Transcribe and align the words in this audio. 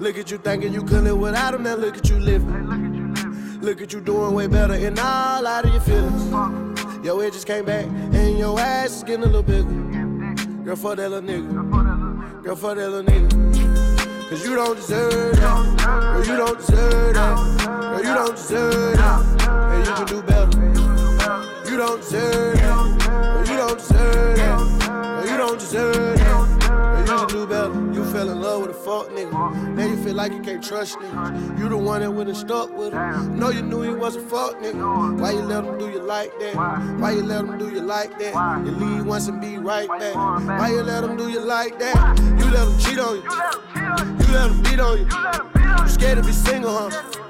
Look 0.00 0.16
at 0.16 0.30
you 0.30 0.38
thinking 0.38 0.72
you 0.72 0.82
could 0.82 1.02
live 1.02 1.18
without 1.18 1.54
him, 1.54 1.64
now 1.64 1.74
look 1.74 1.96
at 1.96 2.08
you 2.08 2.20
living. 2.20 3.60
Look 3.60 3.82
at 3.82 3.92
you 3.92 4.00
doing 4.00 4.32
way 4.32 4.46
better 4.46 4.74
and 4.74 4.96
all 4.96 5.44
out 5.44 5.64
of 5.64 5.72
your 5.72 5.80
feelings. 5.80 6.30
Your 7.04 7.20
head 7.20 7.32
just 7.32 7.48
came 7.48 7.64
back 7.64 7.84
and 7.84 8.38
your 8.38 8.60
ass 8.60 8.98
is 8.98 9.02
getting 9.02 9.24
a 9.24 9.26
little 9.26 9.42
bigger. 9.42 9.64
Girl, 10.62 10.76
fuck 10.76 10.96
that 10.98 11.10
little 11.10 11.28
nigga. 11.28 12.42
Girl, 12.44 12.54
fuck 12.54 12.76
that 12.76 12.88
little 12.88 13.12
nigga. 13.12 14.30
Cause 14.30 14.44
you 14.44 14.54
don't 14.54 14.76
deserve 14.76 15.36
that. 15.36 15.78
Girl, 15.84 16.26
you 16.26 16.36
don't 16.36 16.58
deserve 16.58 17.14
that. 17.14 17.64
Girl, 17.66 17.98
you 17.98 18.14
don't 18.14 18.36
deserve 18.36 18.96
that. 18.98 19.42
And 19.72 19.86
you 19.86 19.94
can 19.94 20.06
do 20.06 20.22
better. 20.22 21.70
You 21.70 21.76
don't 21.76 22.00
deserve 22.00 22.54
that. 22.54 22.98
Girl, 23.34 23.46
you 23.46 23.56
don't 23.56 23.78
deserve 23.78 24.36
that. 24.36 24.86
Girl, 24.86 25.26
you 25.26 25.36
don't 25.36 25.58
deserve 25.58 25.94
that. 25.96 26.17
Fuck 28.98 29.12
nigga. 29.12 29.74
Now 29.74 29.86
you 29.86 29.96
feel 30.02 30.14
like 30.14 30.32
you 30.32 30.40
can't 30.40 30.62
trust 30.62 30.98
niggas. 30.98 31.58
You 31.58 31.68
the 31.68 31.76
one 31.76 32.00
that 32.00 32.10
and 32.10 32.36
stuck 32.36 32.76
with 32.76 32.92
him. 32.92 33.38
Know 33.38 33.50
you 33.50 33.62
knew 33.62 33.82
he 33.82 33.94
was 33.94 34.16
a 34.16 34.20
fuck 34.20 34.58
nigga. 34.58 35.18
Why 35.20 35.32
you 35.32 35.40
let 35.40 35.64
him 35.64 35.78
do 35.78 35.88
you 35.88 36.00
like 36.00 36.32
that? 36.40 36.54
Why 36.98 37.12
you 37.12 37.22
let 37.22 37.44
him 37.44 37.58
do 37.58 37.70
you 37.70 37.80
like 37.80 38.18
that? 38.18 38.64
You 38.64 38.72
leave 38.72 39.06
once 39.06 39.28
and 39.28 39.40
be 39.40 39.58
right 39.58 39.88
back. 39.88 40.14
Why 40.14 40.70
you 40.70 40.82
let 40.82 41.04
him 41.04 41.16
do 41.16 41.28
you 41.28 41.40
like 41.40 41.78
that? 41.78 42.18
You 42.38 42.50
let 42.50 42.68
him 42.68 42.78
cheat 42.78 42.98
on 42.98 43.16
you. 43.16 43.22
You 44.26 44.32
let 44.32 44.50
him 44.50 44.62
beat 44.62 44.80
on 44.80 44.98
you. 44.98 45.08
You 45.82 45.88
scared 45.88 46.18
to 46.18 46.24
be 46.24 46.32
single, 46.32 46.76
huh? 46.76 47.27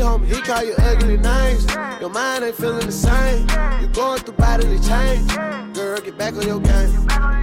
You 0.00 0.06
home. 0.06 0.24
He 0.24 0.40
call 0.40 0.64
you 0.64 0.74
ugly 0.78 1.18
names. 1.18 1.66
Your 2.00 2.08
mind 2.08 2.42
ain't 2.42 2.54
feeling 2.54 2.86
the 2.86 2.90
same. 2.90 3.46
You 3.82 3.88
going 3.88 4.20
through 4.20 4.32
bodily 4.36 4.78
change. 4.78 5.28
Girl, 5.74 6.00
get 6.00 6.16
back 6.16 6.32
on 6.36 6.46
your 6.46 6.58
game. 6.58 6.88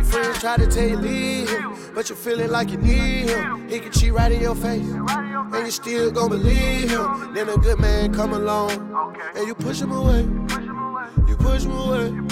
Friends 0.03 0.39
try 0.39 0.57
to 0.57 0.65
tell 0.65 0.87
you 0.87 0.97
leave 0.97 1.49
him, 1.51 1.75
but 1.93 2.09
you're 2.09 2.17
feeling 2.17 2.49
like 2.49 2.71
you 2.71 2.77
need 2.77 3.29
him. 3.29 3.69
He 3.69 3.77
can 3.79 3.91
cheat 3.91 4.11
right 4.11 4.31
in 4.31 4.41
your 4.41 4.55
face, 4.55 4.87
and 4.87 5.65
you 5.65 5.69
still 5.69 6.09
gon' 6.09 6.29
believe 6.29 6.89
him. 6.89 7.35
Then 7.35 7.47
a 7.47 7.57
good 7.57 7.77
man 7.79 8.11
come 8.11 8.33
along, 8.33 8.71
and 9.35 9.45
you 9.47 9.53
push 9.53 9.79
him 9.79 9.91
away. 9.91 10.21
You 11.27 11.35
push 11.37 11.63
him 11.63 11.71
away. 11.73 12.07
You. 12.07 12.27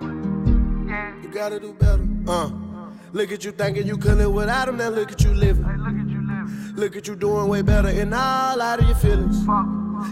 You. 0.00 1.22
You 1.22 1.28
gotta 1.32 1.60
do 1.60 1.74
better. 1.74 2.04
Uh. 2.26 2.50
Look 3.12 3.30
at 3.30 3.44
you 3.44 3.52
thinking 3.52 3.86
you 3.86 3.96
could 3.98 4.18
live 4.18 4.32
without 4.32 4.68
him, 4.68 4.78
now 4.78 4.88
look 4.88 5.12
at 5.12 5.22
you 5.22 5.32
living. 5.32 6.07
Look 6.78 6.94
at 6.94 7.08
you 7.08 7.16
doing 7.16 7.48
way 7.48 7.62
better 7.62 7.88
and 7.88 8.14
all 8.14 8.62
out 8.62 8.78
of 8.78 8.86
your 8.86 8.94
feelings. 8.98 9.44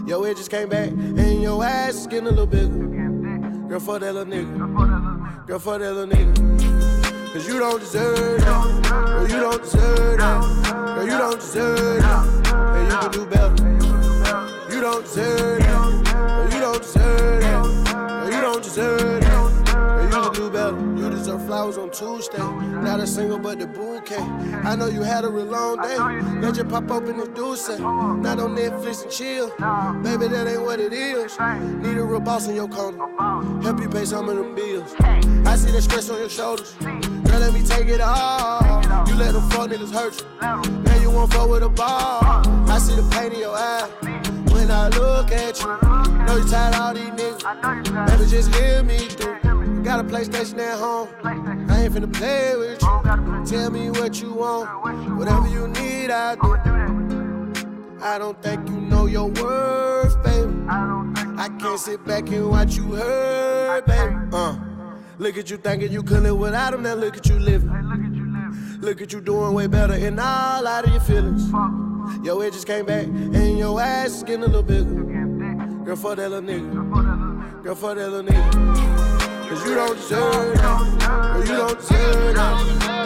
Your 0.05 0.27
head 0.27 0.35
just 0.35 0.51
came 0.51 0.67
back 0.67 0.89
and 0.89 1.41
your 1.41 1.63
ass 1.63 1.95
is 1.95 2.07
getting 2.07 2.27
a 2.27 2.29
little 2.29 2.45
bigger. 2.45 3.69
Girl, 3.69 3.79
fuck 3.79 4.01
that 4.01 4.13
little 4.13 4.25
nigga. 4.25 5.47
Girl, 5.47 5.59
fuck 5.59 5.79
that 5.79 5.93
little 5.93 6.13
nigga. 6.13 7.31
Cause 7.31 7.47
you 7.47 7.57
don't 7.57 7.79
deserve 7.79 8.41
that. 8.41 8.83
Girl, 8.83 9.29
you 9.29 9.39
don't 9.39 9.61
deserve 9.61 10.17
that. 10.17 10.73
Girl, 10.73 11.05
you 11.05 11.17
don't 11.17 11.39
deserve 11.39 12.01
that. 12.01 12.25
And 12.75 12.91
you 12.91 12.97
can 12.99 13.11
do 13.11 13.25
better. 13.27 14.75
You 14.75 14.81
don't 14.81 15.03
deserve 15.05 15.59
that. 15.59 16.03
Girl, 16.05 16.53
you 16.53 16.59
don't 16.59 16.81
deserve 16.81 17.41
that. 17.43 17.63
Girl, 17.93 18.25
you 18.29 18.41
don't 18.41 18.61
deserve 18.61 19.21
that. 19.21 19.65
Girl, 19.71 20.03
you 20.03 20.09
can 20.09 20.33
do 20.33 20.49
better. 20.49 20.96
You 21.27 21.33
deserve 21.33 21.47
flowers 21.47 21.77
on 21.77 21.91
Tuesday. 21.91 22.37
Not 22.37 23.01
a 23.01 23.05
single, 23.05 23.37
but 23.37 23.59
the 23.59 23.67
bouquet. 23.67 24.15
I 24.63 24.77
know 24.77 24.87
you 24.87 25.01
had 25.01 25.25
a 25.25 25.29
real 25.29 25.43
long 25.43 25.81
day. 25.81 25.97
Let 26.39 26.55
you 26.55 26.63
pop 26.63 26.89
open 26.89 27.17
the 27.17 27.27
deuce. 27.27 27.67
Not 27.67 28.39
on 28.39 28.55
Netflix 28.55 29.03
and 29.03 29.11
chill. 29.11 29.49
Baby, 30.03 30.29
that 30.29 30.47
ain't 30.47 30.61
what 30.61 30.79
it 30.79 30.93
is. 30.93 31.37
Need 31.37 31.97
a 31.97 32.03
real 32.05 32.21
boss 32.21 32.47
in 32.47 32.55
your 32.55 32.69
corner. 32.69 32.97
Help 33.61 33.81
you 33.81 33.89
pay 33.89 34.05
some 34.05 34.29
of 34.29 34.37
them 34.37 34.55
bills. 34.55 34.95
I 35.01 35.57
see 35.57 35.69
the 35.69 35.81
stress 35.81 36.09
on 36.09 36.17
your 36.17 36.29
shoulders. 36.29 36.73
Girl, 36.79 37.39
let 37.39 37.51
me 37.51 37.61
take 37.61 37.89
it 37.89 37.99
all. 37.99 38.81
You 39.05 39.15
let 39.15 39.33
them 39.33 39.49
fuck 39.49 39.69
niggas 39.69 39.91
hurt 39.91 40.21
you. 40.21 40.81
Now 40.83 41.01
you 41.01 41.11
won't 41.11 41.33
fuck 41.33 41.49
with 41.49 41.61
a 41.61 41.67
ball. 41.67 42.23
I 42.71 42.79
see 42.79 42.95
the 42.95 43.03
pain 43.11 43.33
in 43.33 43.39
your 43.39 43.53
eye 43.53 43.89
when 44.49 44.71
I 44.71 44.87
look 44.87 45.33
at 45.33 45.59
you. 45.59 45.67
Know 46.23 46.37
you 46.37 46.47
tired 46.47 46.73
of 46.73 46.79
all 46.79 46.93
these 46.93 47.09
niggas. 47.09 48.07
Baby, 48.07 48.29
just 48.29 48.55
hear 48.55 48.81
me 48.81 49.09
through. 49.09 49.36
Got 49.87 50.01
a 50.01 50.03
PlayStation 50.03 50.59
at 50.59 50.77
home. 50.77 51.07
I 51.23 51.83
ain't 51.83 51.93
finna 51.93 52.11
play 52.13 52.57
with 52.57 52.81
you. 52.81 53.57
Tell 53.57 53.71
me 53.71 53.89
what 53.89 54.21
you 54.21 54.33
want. 54.33 55.17
Whatever 55.17 55.47
you 55.47 55.69
need, 55.69 56.11
I 56.11 56.35
do. 56.35 58.03
I 58.03 58.17
don't 58.17 58.43
think 58.43 58.67
you 58.67 58.81
know 58.81 59.05
your 59.05 59.29
worth, 59.29 60.21
baby. 60.25 60.53
I 60.67 61.47
can't 61.57 61.79
sit 61.79 62.05
back 62.05 62.27
and 62.31 62.49
watch 62.49 62.75
you 62.75 62.95
hurt, 62.95 63.85
baby. 63.85 64.13
Uh. 64.33 64.57
Look 65.19 65.37
at 65.37 65.49
you 65.49 65.55
thinking 65.55 65.89
you 65.89 66.03
could 66.03 66.23
live 66.23 66.37
without 66.37 66.73
him, 66.73 66.83
now 66.83 66.95
look 66.95 67.15
at 67.15 67.25
you 67.25 67.39
living. 67.39 67.71
Look 68.81 69.01
at 69.01 69.13
you 69.13 69.21
doing 69.21 69.53
way 69.53 69.67
better 69.67 69.93
and 69.93 70.19
all 70.19 70.67
out 70.67 70.85
of 70.85 70.91
your 70.91 70.99
feelings. 70.99 71.49
Your 72.25 72.43
head 72.43 72.51
just 72.51 72.67
came 72.67 72.85
back 72.85 73.05
and 73.05 73.57
your 73.57 73.79
ass 73.79 74.17
is 74.17 74.23
getting 74.23 74.43
a 74.43 74.47
little 74.47 74.63
bigger. 74.63 75.85
Girl, 75.85 75.95
fuck 75.95 76.17
that 76.17 76.29
little 76.29 76.41
nigga. 76.41 77.63
Girl, 77.63 77.75
fuck 77.75 77.95
that 77.95 78.09
little 78.09 78.29
nigga. 78.29 79.06
Cause 79.49 79.63
you 79.65 79.75
don't 79.75 79.95
deserve 79.95 80.57
that. 80.57 81.33
Girl, 81.33 81.39
you 81.39 81.55
don't 81.55 81.79
deserve 81.79 82.35
that. 82.35 82.55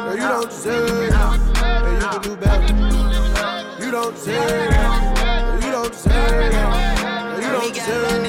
Girl, 0.05 0.15
you 0.15 0.21
don't 0.21 0.49
deserve 0.49 1.09
that. 1.11 1.39
And 1.85 2.01
you 2.01 2.09
can 2.09 2.21
do 2.21 2.35
better. 2.35 3.85
You 3.85 3.91
don't 3.91 4.15
deserve. 4.15 4.71
Girl, 4.71 5.55
you 5.63 5.71
don't 5.71 5.91
deserve. 5.91 6.51
Girl, 6.51 7.41
you 7.41 7.51
don't 7.51 7.73
deserve 7.73 8.21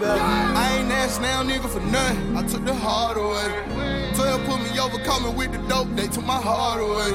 better. 0.00 0.22
I 0.22 0.78
ain't 0.78 0.92
asked 0.92 1.20
now, 1.20 1.42
nigga, 1.42 1.68
for 1.68 1.80
nothing. 1.80 2.36
I 2.36 2.46
took 2.46 2.64
the 2.64 2.74
heart 2.74 3.16
away. 3.16 4.14
12 4.14 4.44
put 4.46 4.60
me 4.62 4.78
over, 4.78 4.98
coming 5.04 5.36
with 5.36 5.52
the 5.52 5.58
dope. 5.68 5.88
They 5.96 6.06
took 6.06 6.24
my 6.24 6.40
heart 6.40 6.80
away. 6.80 7.10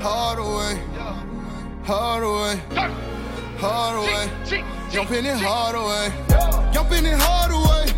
Heart 0.00 0.38
away. 0.38 0.80
Heart 1.84 2.22
away. 2.24 2.56
Heart 2.66 2.88
away. 2.88 3.17
Jumping 3.58 5.26
it 5.26 5.36
hard 5.36 5.74
away. 5.74 6.12
Jumping 6.72 7.04
it 7.04 7.18
hard 7.18 7.50
away. 7.50 7.90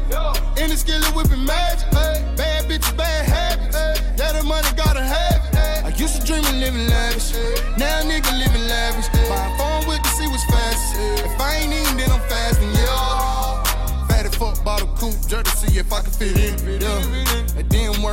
In 0.63 0.71
the 0.71 0.77
skillet 0.77 1.15
whipping 1.15 1.45
magic. 1.45 1.91
Bad 1.91 2.65
bitches, 2.65 2.97
bad 2.97 3.29
habits. 3.29 3.77
Yeah, 4.19 4.33
the 4.33 4.43
money 4.43 4.69
gotta 4.75 5.03
have 5.03 5.45
it. 5.53 5.85
I 5.85 5.89
used 5.97 6.21
to 6.21 6.27
dream 6.27 6.45
of 6.45 6.55
living 6.55 6.87
lavish. 6.89 7.35
Now 7.77 8.01
nigga 8.09 8.33
living 8.39 8.69
lavish. 8.69 9.09
Buying 9.29 9.57
phone 9.59 9.87
with 9.87 10.03
to 10.03 10.09
see 10.09 10.27
what's 10.29 10.45
fast. 10.45 10.97
If 11.25 11.41
I 11.41 11.57
ain't 11.57 11.73
eating, 11.75 11.97
then 11.99 12.11
I'm 12.11 12.21
fasting, 12.21 12.73
yeah. 12.73 14.07
Fatty 14.09 14.31
fuck 14.31 14.65
bottle 14.65 14.89
coupe, 14.97 15.21
jerk 15.29 15.45
to 15.45 15.57
see 15.57 15.79
if 15.79 15.93
I 15.93 16.01
can 16.01 16.11
fit 16.11 16.39
in. 16.39 16.81
Yeah. 16.81 17.30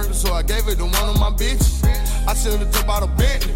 It 0.05 0.13
so 0.13 0.33
I 0.33 0.43
gave 0.43 0.67
it 0.67 0.77
to 0.77 0.83
one 0.83 1.09
of 1.09 1.19
my 1.19 1.31
bitches. 1.31 1.83
I 2.27 2.33
should've 2.33 2.71
jumped 2.71 2.89
out 2.89 3.03
of 3.03 3.17
Bentley. 3.17 3.53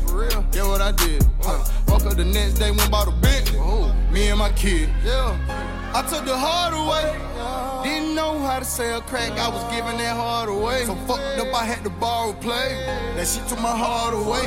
Yeah, 0.53 0.68
what 0.68 0.81
I 0.81 0.91
did. 0.91 1.24
Uh, 1.44 1.63
woke 1.88 2.06
up 2.06 2.16
the 2.16 2.25
next 2.25 2.53
day, 2.56 2.72
went 2.72 2.90
bought 2.90 3.07
a 3.07 3.12
Bentley. 3.12 3.59
Me 4.12 4.29
and 4.29 4.40
my 4.40 4.52
kid. 4.53 4.90
Yeah. 5.06 5.81
I 5.94 6.02
took 6.09 6.24
the 6.24 6.38
heart 6.38 6.74
away. 6.74 7.19
Didn't 7.84 8.16
know 8.16 8.40
how 8.40 8.59
to 8.59 8.66
sell 8.66 9.02
crack, 9.02 9.31
I 9.31 9.50
was 9.50 9.63
giving 9.75 9.97
that 9.97 10.16
heart 10.16 10.47
away. 10.47 10.85
So 10.85 10.96
fucked 11.07 11.40
up, 11.40 11.53
I 11.53 11.66
had 11.66 11.84
to 11.84 11.90
borrow 11.90 12.31
play. 12.34 12.79
That 13.16 13.28
shit 13.28 13.46
took 13.47 13.59
my 13.59 13.75
heart 13.75 14.13
away. 14.13 14.46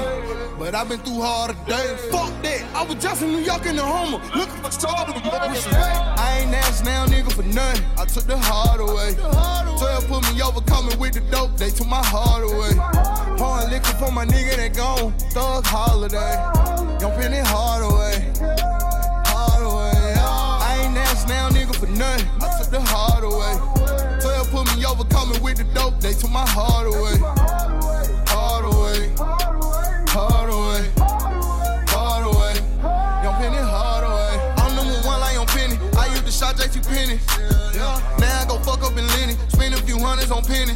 But 0.58 0.74
I've 0.74 0.88
been 0.88 1.00
through 1.00 1.20
harder 1.20 1.54
days. 1.66 2.00
Fuck 2.10 2.32
that, 2.42 2.64
I 2.74 2.84
was 2.84 2.96
just 3.02 3.22
in 3.22 3.32
New 3.32 3.40
York 3.40 3.66
in 3.66 3.76
the 3.76 3.82
Homer, 3.82 4.24
looking 4.34 4.62
for 4.62 4.70
stars. 4.70 5.12
I 5.26 6.40
ain't 6.40 6.54
asked 6.54 6.84
now, 6.84 7.04
nigga, 7.06 7.32
for 7.32 7.42
nothing. 7.42 7.84
I 7.98 8.04
took 8.06 8.24
the 8.24 8.38
heart 8.38 8.80
away. 8.80 9.12
12 9.14 10.08
put 10.08 10.22
me 10.32 10.40
over, 10.40 10.62
coming 10.62 10.98
with 10.98 11.14
the 11.14 11.20
dope, 11.30 11.56
they 11.58 11.70
took 11.70 11.88
my 11.88 12.02
heart 12.02 12.44
away. 12.44 12.72
Pouring 13.36 13.70
liquor 13.70 13.94
for 13.98 14.10
my 14.12 14.24
nigga 14.24 14.56
that 14.56 14.74
gone, 14.74 15.12
thug 15.34 15.66
holiday. 15.66 16.36
Jumping 17.00 17.32
it 17.34 17.46
hard 17.46 17.82
away. 17.84 18.33
Nothing. 21.94 22.28
I 22.40 22.58
took 22.58 22.70
the 22.70 22.80
heart 22.80 23.24
away. 23.24 23.54
12 24.20 24.50
put 24.50 24.76
me 24.76 24.84
over, 24.84 25.04
coming 25.04 25.40
with 25.42 25.58
the 25.58 25.64
dope, 25.74 26.00
they 26.00 26.12
took 26.12 26.30
my 26.30 26.46
heart 26.46 26.86
away. 26.86 27.18
Hard 28.28 28.64
away. 28.64 29.12
Hard 30.08 30.50
away. 30.50 30.82
Hard 31.88 32.24
away. 32.24 32.54
Young 33.22 33.34
Penny, 33.34 33.56
hard 33.56 34.04
away. 34.04 34.54
I'm 34.58 34.74
number 34.76 34.94
one 35.06 35.20
like 35.20 35.34
Young 35.34 35.46
Penny. 35.46 35.78
I 35.96 36.08
used 36.08 36.26
to 36.26 36.32
shot 36.32 36.56
JT 36.56 36.86
Penny. 36.86 37.18
Yeah. 37.74 38.00
Now 38.18 38.42
I 38.42 38.44
go 38.46 38.58
fuck 38.58 38.82
up 38.82 38.96
in 38.96 39.06
Lenny. 39.08 39.34
Spend 39.48 39.74
a 39.74 39.78
few 39.78 39.98
hundreds 39.98 40.30
on 40.30 40.44
Penny. 40.44 40.74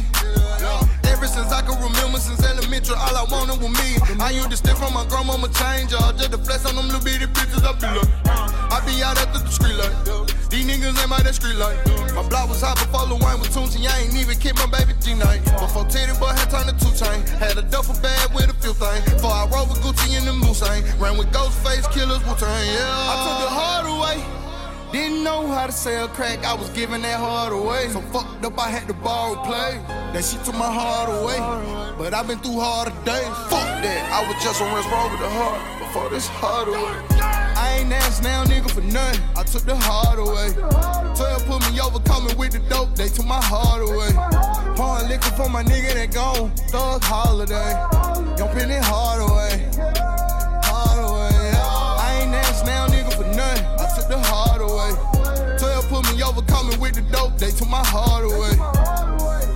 Yeah. 0.61 0.98
Ever 1.19 1.27
since 1.27 1.51
I 1.51 1.59
can 1.67 1.75
remember, 1.83 2.15
since 2.15 2.39
elementary, 2.47 2.95
all 2.95 3.11
I 3.11 3.27
wanted 3.27 3.59
was 3.59 3.75
me. 3.75 3.99
I 4.23 4.31
used 4.31 4.51
to 4.51 4.55
steal 4.55 4.79
from 4.79 4.95
my 4.95 5.03
grandmama 5.11 5.51
change, 5.51 5.91
y'all. 5.91 6.15
Just 6.15 6.31
to 6.31 6.39
flex 6.39 6.63
on 6.63 6.79
them 6.79 6.87
little 6.87 7.03
bitty 7.03 7.27
pictures 7.27 7.59
I 7.59 7.75
be 7.75 7.91
like, 7.91 8.07
uh, 8.23 8.71
I 8.71 8.79
be 8.87 9.03
out 9.03 9.19
at 9.19 9.27
the 9.35 9.43
street 9.51 9.75
light. 9.75 9.91
Uh, 10.07 10.23
these 10.47 10.63
niggas 10.63 10.95
ain't 10.95 11.11
my 11.11 11.19
that 11.19 11.35
street 11.35 11.59
light. 11.59 11.75
Uh, 11.91 12.23
my 12.23 12.23
block 12.23 12.47
was 12.47 12.63
hot 12.63 12.79
before 12.79 13.03
Lil 13.03 13.19
Wayne 13.19 13.35
was 13.35 13.51
and 13.51 13.83
I 13.83 13.99
ain't 13.99 14.15
even 14.15 14.39
kick 14.39 14.55
my 14.63 14.71
baby 14.71 14.95
G 15.03 15.11
night. 15.11 15.43
Before 15.59 15.83
Tity 15.91 16.15
Boi 16.15 16.31
had 16.31 16.47
turned 16.47 16.71
to 16.71 16.75
two 16.79 16.95
chain, 16.95 17.19
had 17.35 17.59
a 17.59 17.67
duffel 17.67 17.99
bag 17.99 18.31
with 18.31 18.47
a 18.47 18.55
few 18.63 18.71
things. 18.71 19.03
Before 19.11 19.35
I 19.35 19.43
rode 19.51 19.67
with 19.67 19.83
Gucci 19.83 20.15
in 20.15 20.23
the 20.23 20.31
Moussain, 20.31 20.87
ran 21.03 21.19
with 21.19 21.27
Ghostface 21.35 21.83
Killers, 21.91 22.23
Wu 22.23 22.31
Tang, 22.39 22.47
yeah. 22.47 23.11
I 23.11 23.15
took 23.27 23.37
the 23.43 23.51
heart 23.51 23.85
away. 23.91 24.38
Didn't 24.91 25.23
know 25.23 25.45
how 25.45 25.67
to 25.67 25.71
sell 25.71 26.07
crack, 26.07 26.43
I 26.43 26.55
was 26.55 26.69
giving 26.71 27.03
that 27.03 27.19
heart 27.19 27.53
away. 27.53 27.89
So 27.89 28.01
fucked 28.01 28.43
up, 28.43 28.57
I 28.57 28.69
had 28.69 28.87
to 28.87 28.93
borrow 28.95 29.35
play. 29.43 29.77
That 30.13 30.25
she 30.25 30.37
took 30.37 30.55
my 30.55 30.71
heart 30.71 31.09
away. 31.09 31.37
But 31.95 32.15
I've 32.15 32.27
been 32.27 32.39
through 32.39 32.59
harder 32.59 32.89
days. 33.05 33.27
Fuck 33.53 33.69
that. 33.85 34.01
I 34.11 34.27
was 34.27 34.43
just 34.43 34.59
on 34.59 34.73
rest 34.73 34.89
wrong 34.89 35.11
with 35.11 35.19
the 35.19 35.29
heart 35.29 35.79
before 35.79 36.09
this 36.09 36.27
heart 36.27 36.67
away. 36.67 36.97
I 37.21 37.81
ain't 37.81 37.93
asked 37.93 38.23
now, 38.23 38.43
nigga, 38.45 38.71
for 38.71 38.81
nothing. 38.81 39.21
I 39.37 39.43
took 39.43 39.61
the 39.61 39.75
heart 39.75 40.17
away. 40.17 40.53
12 41.15 41.45
put 41.45 41.71
me 41.71 41.79
over, 41.79 41.99
coming 41.99 42.35
with 42.35 42.53
the 42.53 42.59
dope. 42.67 42.95
They 42.95 43.09
took 43.09 43.27
my 43.27 43.41
heart 43.41 43.81
away. 43.83 44.09
Pouring 44.75 45.07
liquor 45.07 45.29
for 45.37 45.49
my 45.49 45.63
nigga 45.63 45.93
that 45.93 46.11
gone. 46.11 46.49
Thug 46.73 47.03
holiday. 47.03 47.73
Young 48.39 48.49
penny 48.57 48.77
heart 48.81 49.21
away. 49.21 50.08
12 56.31 56.35
put 56.35 56.47
me 56.47 56.53
over, 56.53 56.69
coming 56.69 56.79
with 56.79 56.95
the 56.95 57.01
dope. 57.11 57.37
They 57.37 57.51
took 57.51 57.69
my 57.69 57.83
heart 57.83 58.25
away. 58.25 59.48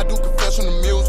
I 0.00 0.02
do 0.02 0.16
confessional 0.16 0.72
music. 0.80 0.80
Hoping 0.80 0.99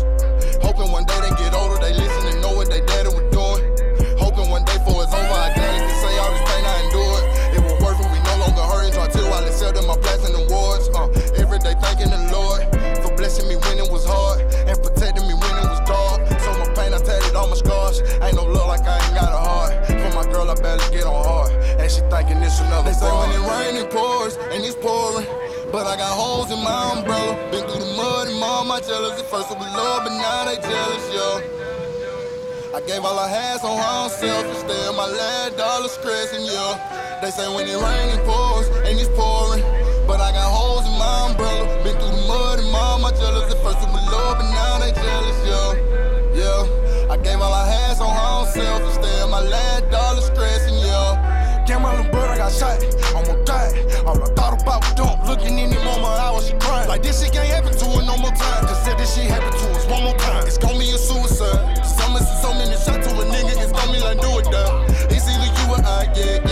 they 30.52 30.62
jealous, 30.68 31.08
yo. 31.14 31.40
I 32.76 32.82
gave 32.82 33.04
all 33.06 33.18
I 33.18 33.28
had, 33.28 33.62
so 33.62 33.70
I'm 33.72 34.10
selfish. 34.10 34.58
Still 34.58 34.94
my 34.94 35.08
last 35.08 35.58
dollar 35.58 35.88
stressing, 35.88 36.44
yo. 36.44 36.76
They 37.22 37.32
say 37.32 37.48
when 37.54 37.68
it 37.68 37.80
rain, 37.80 38.08
it 38.12 38.24
pours, 38.26 38.68
and 38.84 39.00
it's 39.00 39.08
pouring. 39.16 39.64
But 40.08 40.20
I 40.20 40.32
got 40.32 40.52
holes 40.52 40.86
in 40.88 40.96
my 41.00 41.30
umbrella. 41.30 41.64
Been 41.84 41.96
through 41.96 42.12
the 42.12 42.24
mud 42.28 42.60
and 42.60 42.72
mom, 42.72 43.02
my 43.02 43.12
jealous. 43.12 43.54
At 43.54 43.64
first 43.64 43.80
it 43.80 43.92
was 43.96 44.04
love, 44.12 44.40
but 44.40 44.50
now 44.52 44.80
they 44.80 44.92
jealous, 44.92 45.40
yo. 45.48 45.62
Yeah. 46.36 47.12
I 47.12 47.18
gave 47.18 47.40
all 47.40 47.54
I 47.54 47.68
had, 47.68 47.96
so 47.96 48.06
I'm 48.06 48.46
selfish. 48.48 48.96
Still 48.96 49.28
my 49.30 49.40
last 49.40 49.90
dollar 49.90 50.22
stressing, 50.22 50.76
little 50.76 51.22
brother 51.92 52.11
got 52.42 52.52
shot. 52.52 52.82
I'm 53.14 53.24
gonna 53.24 53.46
die. 53.46 53.70
All 54.06 54.18
I 54.18 54.28
thought 54.34 54.62
about 54.62 54.82
was 54.82 54.94
dump. 54.94 55.28
Looking 55.30 55.60
in 55.60 55.70
the 55.70 55.80
moment, 55.86 56.18
I 56.18 56.32
was 56.32 56.48
she 56.48 56.54
crying. 56.58 56.88
Like 56.88 57.04
this 57.04 57.22
shit 57.22 57.34
can't 57.34 57.48
happen 57.48 57.74
to 57.78 57.86
her 57.94 58.02
no 58.02 58.18
more 58.18 58.34
time. 58.34 58.66
Just 58.66 58.84
said 58.84 58.98
this 58.98 59.14
shit 59.14 59.30
happen 59.30 59.52
to 59.54 59.68
us 59.78 59.86
one 59.86 60.04
more 60.04 60.18
time. 60.18 60.48
It's 60.48 60.58
gonna 60.58 60.80
be 60.80 60.90
a 60.90 60.98
suicide. 60.98 61.86
So 61.86 62.10
much 62.10 62.26
so 62.42 62.50
many 62.58 62.74
shots 62.82 63.06
to 63.06 63.12
a 63.22 63.26
nigga. 63.30 63.54
It's 63.62 63.72
gonna 63.72 64.00
like 64.02 64.20
do 64.26 64.32
it 64.42 64.48
though. 64.50 64.86
It's 65.14 65.30
either 65.30 65.50
you 65.54 65.66
or 65.70 65.82
I, 65.86 66.10
yeah, 66.18 66.51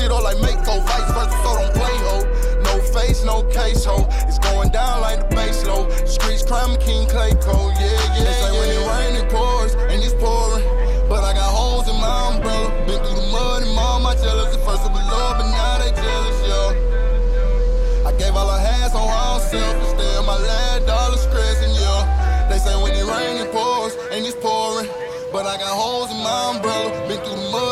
shit 0.00 0.10
all 0.10 0.24
like 0.24 0.40
Mako. 0.40 0.80
Vice 0.80 1.12
versa, 1.12 1.36
so 1.44 1.50
don't 1.60 1.74
play 1.76 1.96
ho. 2.08 2.24
No 2.64 2.80
face, 2.80 3.22
no 3.24 3.44
case 3.52 3.84
ho. 3.84 4.08
It's 4.24 4.38
going 4.38 4.70
down 4.70 5.00
like 5.02 5.28
the 5.28 5.36
bass 5.36 5.64
low. 5.66 5.88
Streets 6.06 6.42
crime, 6.42 6.76
King 6.80 7.06
Clayco. 7.06 7.76
Yeah, 7.76 8.16
yeah. 8.16 8.24
They 8.24 8.34
say 8.40 8.50
when 8.56 8.68
it 8.72 8.82
rain, 8.88 9.12
it 9.20 9.28
pours, 9.28 9.74
and 9.74 10.00
it's 10.02 10.16
pouring. 10.16 10.64
But 11.08 11.22
I 11.24 11.34
got 11.34 11.50
holes 11.52 11.86
in 11.88 11.96
my 12.00 12.32
umbrella. 12.32 12.70
Been 12.86 12.98
through 13.04 13.20
the 13.20 13.28
mud 13.28 13.62
and 13.62 13.74
mom, 13.74 14.02
my 14.02 14.14
jealous. 14.16 14.56
At 14.56 14.64
first 14.64 14.88
it 14.88 14.92
was 14.92 15.04
love, 15.12 15.36
but 15.38 15.48
now 15.52 15.78
they 15.82 15.92
jealous, 15.92 16.38
yeah. 16.48 18.08
I 18.08 18.12
gave 18.16 18.34
all 18.34 18.48
I 18.48 18.58
had, 18.58 18.90
so 18.92 18.98
I'm 18.98 19.40
selfish. 19.40 19.90
Still 19.94 20.22
my 20.24 20.38
last 20.38 20.86
dollar 20.86 21.18
stressing, 21.18 21.74
yeah. 21.76 22.48
They 22.48 22.58
say 22.58 22.74
when 22.82 22.92
it 22.96 23.04
rain, 23.04 23.36
it 23.44 23.52
pours, 23.52 23.94
and 24.10 24.24
it's 24.24 24.36
pouring. 24.36 24.88
But 25.32 25.46
I 25.46 25.56
got 25.58 25.70
holes 25.70 26.10
in 26.10 26.18
my 26.18 26.54
umbrella. 26.54 26.90
Been 27.06 27.18
through 27.22 27.38
the 27.38 27.50
mud 27.54 27.69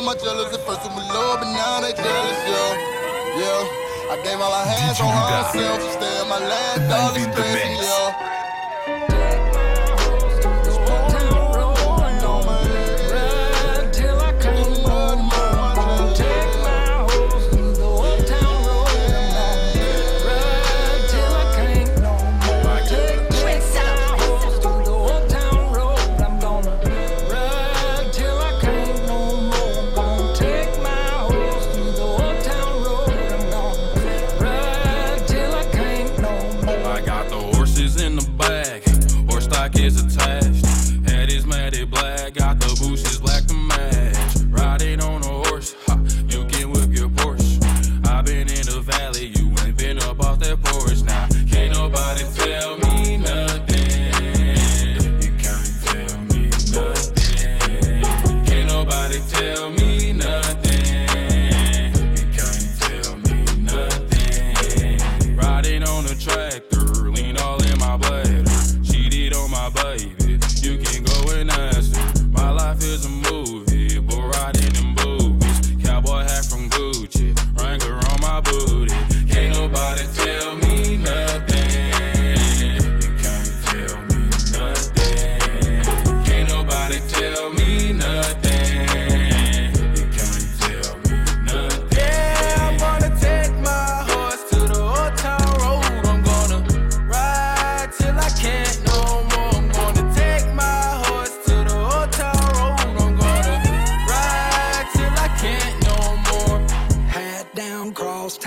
mom, 0.00 0.06
my 0.06 0.22
jealous. 0.22 0.54
At 0.54 0.60
first 0.66 0.84
it 0.84 0.92
was 0.92 1.08
love, 1.08 1.40
but 1.40 1.52
now 1.52 1.80
they 1.80 1.92
jealous, 1.92 2.40
yeah. 2.48 3.40
Yeah. 3.40 4.12
I 4.12 4.16
gave 4.24 4.40
all 4.40 4.52
I 4.52 4.64
had, 4.66 4.96
so 4.96 5.04
I'm 5.04 5.12
DJ 5.12 5.52
selfish. 5.52 5.92
Still 5.92 6.26
my 6.26 6.38
last 6.38 6.88
dollar 6.88 7.14
the 7.14 7.32
stressing, 7.32 7.76
yeah. 7.76 8.39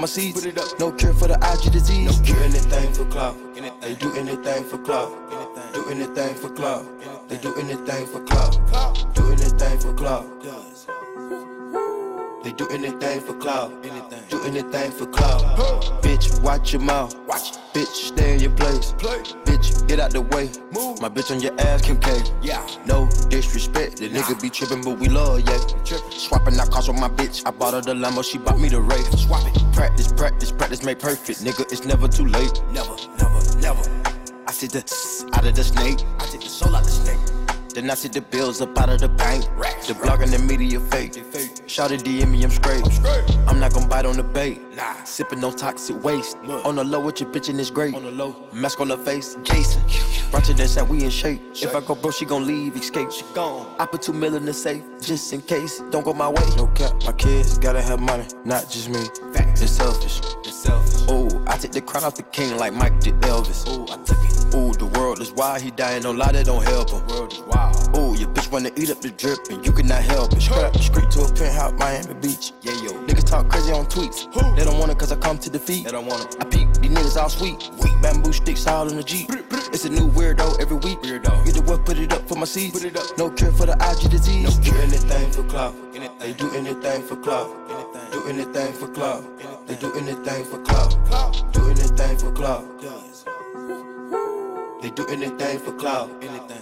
my 0.00 0.06
seeds. 0.06 0.40
Put 0.40 0.48
it 0.48 0.58
up. 0.58 0.78
No 0.80 0.92
cure 0.92 1.12
for 1.12 1.28
the 1.28 1.34
IG 1.34 1.72
disease. 1.72 2.18
No 2.18 2.24
cure 2.24 2.42
anything 2.42 2.92
for 2.92 3.04
clout. 3.06 3.36
They 3.80 3.94
do 3.94 4.12
anything 4.14 4.64
for 4.64 4.78
clout. 4.78 5.10
Do 5.74 5.84
anything 5.90 6.34
for 6.34 6.50
clout. 6.50 6.86
They 7.28 7.36
do 7.36 7.54
anything 7.56 8.06
for 8.06 8.20
clout. 8.24 8.58
Do 9.14 9.30
anything 9.30 9.78
for 9.78 9.92
clout. 9.94 10.26
They 12.42 12.52
do 12.52 12.66
anything 12.68 13.20
for 13.20 13.34
clout. 13.34 13.82
Do 14.30 14.42
anything 14.44 14.90
for 14.92 15.06
clout. 15.06 15.42
Bitch, 16.02 16.42
watch 16.42 16.72
your 16.72 16.80
mouth. 16.80 17.14
Watch. 17.26 17.52
Bitch, 17.74 17.86
stay 17.86 18.34
in 18.34 18.40
your 18.40 18.50
place. 18.52 18.92
Play. 18.92 19.18
Bitch, 19.44 19.86
get 19.86 20.00
out 20.00 20.12
the 20.12 20.22
way. 20.22 20.50
Move. 20.72 21.02
My 21.02 21.10
bitch 21.10 21.30
on 21.30 21.40
your 21.40 21.52
ass, 21.60 21.82
Kim 21.82 22.00
K. 22.00 22.18
Yeah. 22.40 22.66
No 22.86 23.08
disrespect. 23.28 23.98
The 23.98 24.08
nigga 24.08 24.40
be 24.40 24.48
tripping, 24.48 24.82
but 24.82 24.98
we 24.98 25.08
love, 25.08 25.40
yeah. 25.40 25.58
Swapping 26.10 26.58
out 26.58 26.70
cars 26.70 26.88
with 26.88 26.98
my 26.98 27.08
bitch. 27.10 27.42
I 27.44 27.50
bought 27.50 27.74
her 27.74 27.82
the 27.82 27.92
Lambo, 27.92 28.24
she 28.24 28.38
bought 28.38 28.58
me 28.58 28.70
the 28.70 28.80
Wraith. 28.80 29.18
Swap 29.18 29.46
it. 29.46 29.74
Practice, 29.74 30.10
practice, 30.10 30.50
practice, 30.50 30.82
make 30.82 30.98
perfect. 30.98 31.40
Nigga, 31.40 31.70
it's 31.70 31.84
never 31.84 32.08
too 32.08 32.24
late. 32.24 32.62
Never, 32.72 32.96
never, 33.18 33.56
never. 33.58 33.82
I 34.46 34.52
see 34.52 34.66
the 34.66 34.80
out 35.34 35.46
of 35.46 35.54
the 35.54 35.62
snake. 35.62 36.00
I 36.18 36.24
take 36.24 36.40
the 36.40 36.48
soul 36.48 36.74
out 36.74 36.84
the 36.84 36.90
snake. 36.90 37.39
Then 37.74 37.90
I 37.90 37.94
see 37.94 38.08
the 38.08 38.20
bills 38.20 38.60
up 38.60 38.76
out 38.78 38.90
of 38.90 39.00
the 39.00 39.08
bank. 39.08 39.44
The 39.86 39.94
blog 39.94 40.22
and 40.22 40.32
the 40.32 40.38
media 40.38 40.80
fake. 40.80 41.22
Shout 41.66 41.92
it 41.92 42.00
DM 42.00 42.30
me, 42.30 42.42
I'm 42.42 42.50
straight. 42.50 42.84
I'm 43.46 43.60
not 43.60 43.72
gonna 43.72 43.86
bite 43.86 44.06
on 44.06 44.16
the 44.16 44.22
bait. 44.22 44.60
Nah. 44.74 45.04
Sipping 45.04 45.40
no 45.40 45.50
toxic 45.50 46.02
waste. 46.02 46.36
On 46.64 46.76
the 46.76 46.84
low 46.84 47.00
with 47.00 47.20
your 47.20 47.30
bitch 47.30 47.48
and 47.48 47.60
it's 47.60 47.70
great. 47.70 47.94
On 47.94 48.02
the 48.02 48.10
low. 48.10 48.34
Mask 48.52 48.80
on 48.80 48.88
the 48.88 48.98
face. 48.98 49.36
Jason. 49.42 49.82
Ratchet 50.32 50.56
that 50.56 50.68
said 50.68 50.88
we 50.88 51.04
in 51.04 51.10
shape. 51.10 51.40
If 51.54 51.74
I 51.74 51.80
go 51.80 51.94
bro, 51.94 52.10
she 52.10 52.24
gon' 52.24 52.46
leave, 52.46 52.76
escape. 52.76 53.10
She 53.10 53.24
gone. 53.34 53.66
I 53.78 53.86
put 53.86 54.02
two 54.02 54.12
mil 54.12 54.34
in 54.36 54.44
the 54.44 54.54
safe. 54.54 54.82
Just 55.00 55.32
in 55.32 55.40
case. 55.42 55.82
Don't 55.90 56.04
go 56.04 56.12
my 56.12 56.28
way. 56.28 56.44
No 56.56 56.66
cap. 56.68 56.94
My 57.04 57.12
kids 57.12 57.58
gotta 57.58 57.82
have 57.82 58.00
money. 58.00 58.26
Not 58.44 58.68
just 58.70 58.88
me. 58.88 59.00
It's 59.62 59.72
selfish. 59.72 60.20
It's 60.42 60.56
selfish. 60.56 61.10
Ooh, 61.10 61.44
I 61.46 61.58
take 61.58 61.72
the 61.72 61.82
crown 61.82 62.04
off 62.04 62.14
the 62.14 62.22
king 62.22 62.56
like 62.56 62.72
Mike 62.72 62.98
did 63.00 63.14
Elvis. 63.20 63.68
Ooh, 63.68 63.82
I 63.92 64.02
took 64.04 64.16
it. 64.24 64.39
Ooh, 64.54 64.72
the 64.72 64.86
world 64.98 65.20
is 65.20 65.32
wild. 65.32 65.62
He 65.62 65.70
dying, 65.70 66.02
no 66.02 66.10
lie, 66.10 66.32
that 66.32 66.46
don't 66.46 66.64
help 66.64 66.90
him. 66.90 67.02
Ooh, 67.96 68.14
your 68.16 68.28
bitch 68.28 68.50
wanna 68.50 68.70
eat 68.76 68.90
up 68.90 69.00
the 69.00 69.10
drip 69.10 69.38
and 69.50 69.64
you 69.64 69.72
cannot 69.72 70.02
help 70.02 70.32
it. 70.32 70.42
Scrap 70.42 70.72
the 70.72 70.82
street 70.82 71.10
to 71.12 71.22
a 71.22 71.32
penthouse, 71.32 71.72
Miami 71.78 72.14
Beach. 72.14 72.52
Yeah, 72.62 72.72
yo. 72.82 72.90
Niggas 73.06 73.26
talk 73.26 73.48
crazy 73.48 73.72
on 73.72 73.86
tweets. 73.86 74.26
They 74.56 74.64
don't 74.64 74.78
want 74.78 74.90
it 74.90 74.98
cause 74.98 75.12
I 75.12 75.16
come 75.16 75.38
to 75.38 75.50
defeat. 75.50 75.84
They 75.84 75.92
don't 75.92 76.06
want 76.06 76.24
it. 76.24 76.36
I 76.40 76.44
peep, 76.44 76.72
these 76.74 76.90
niggas 76.90 77.16
all 77.20 77.28
sweet. 77.28 77.70
Bamboo 78.02 78.32
sticks 78.32 78.66
all 78.66 78.88
in 78.88 78.96
the 78.96 79.02
Jeep. 79.02 79.30
It's 79.72 79.84
a 79.84 79.88
new 79.90 80.10
weirdo 80.10 80.60
every 80.60 80.76
week. 80.78 81.00
Weirdo. 81.00 81.44
Get 81.44 81.54
the 81.54 81.62
what, 81.62 81.84
put 81.84 81.98
it 81.98 82.12
up 82.12 82.26
for 82.28 82.34
my 82.34 82.44
seeds. 82.44 82.72
Put 82.72 82.84
it 82.84 82.96
up. 82.96 83.18
No 83.18 83.30
cure 83.30 83.52
for 83.52 83.66
the 83.66 83.74
IG 83.74 84.10
disease. 84.10 84.58
No 84.58 84.64
cure 84.64 84.82
anything 84.82 85.30
for 85.30 85.44
clout. 85.44 85.74
They 86.18 86.32
do 86.32 86.50
anything 86.54 87.02
for 87.02 87.16
clout. 87.16 87.48
Do 88.12 88.26
anything 88.26 88.72
for 88.72 88.88
clout. 88.88 89.22
They 89.66 89.76
do 89.76 89.92
anything 89.94 90.44
for 90.44 90.58
clout. 90.62 90.96
Do 91.52 91.68
anything 91.70 92.18
for 92.18 92.32
clout. 92.32 92.64
They 94.82 94.90
do 94.90 95.06
anything 95.08 95.58
for 95.58 95.72
clout. 95.72 96.10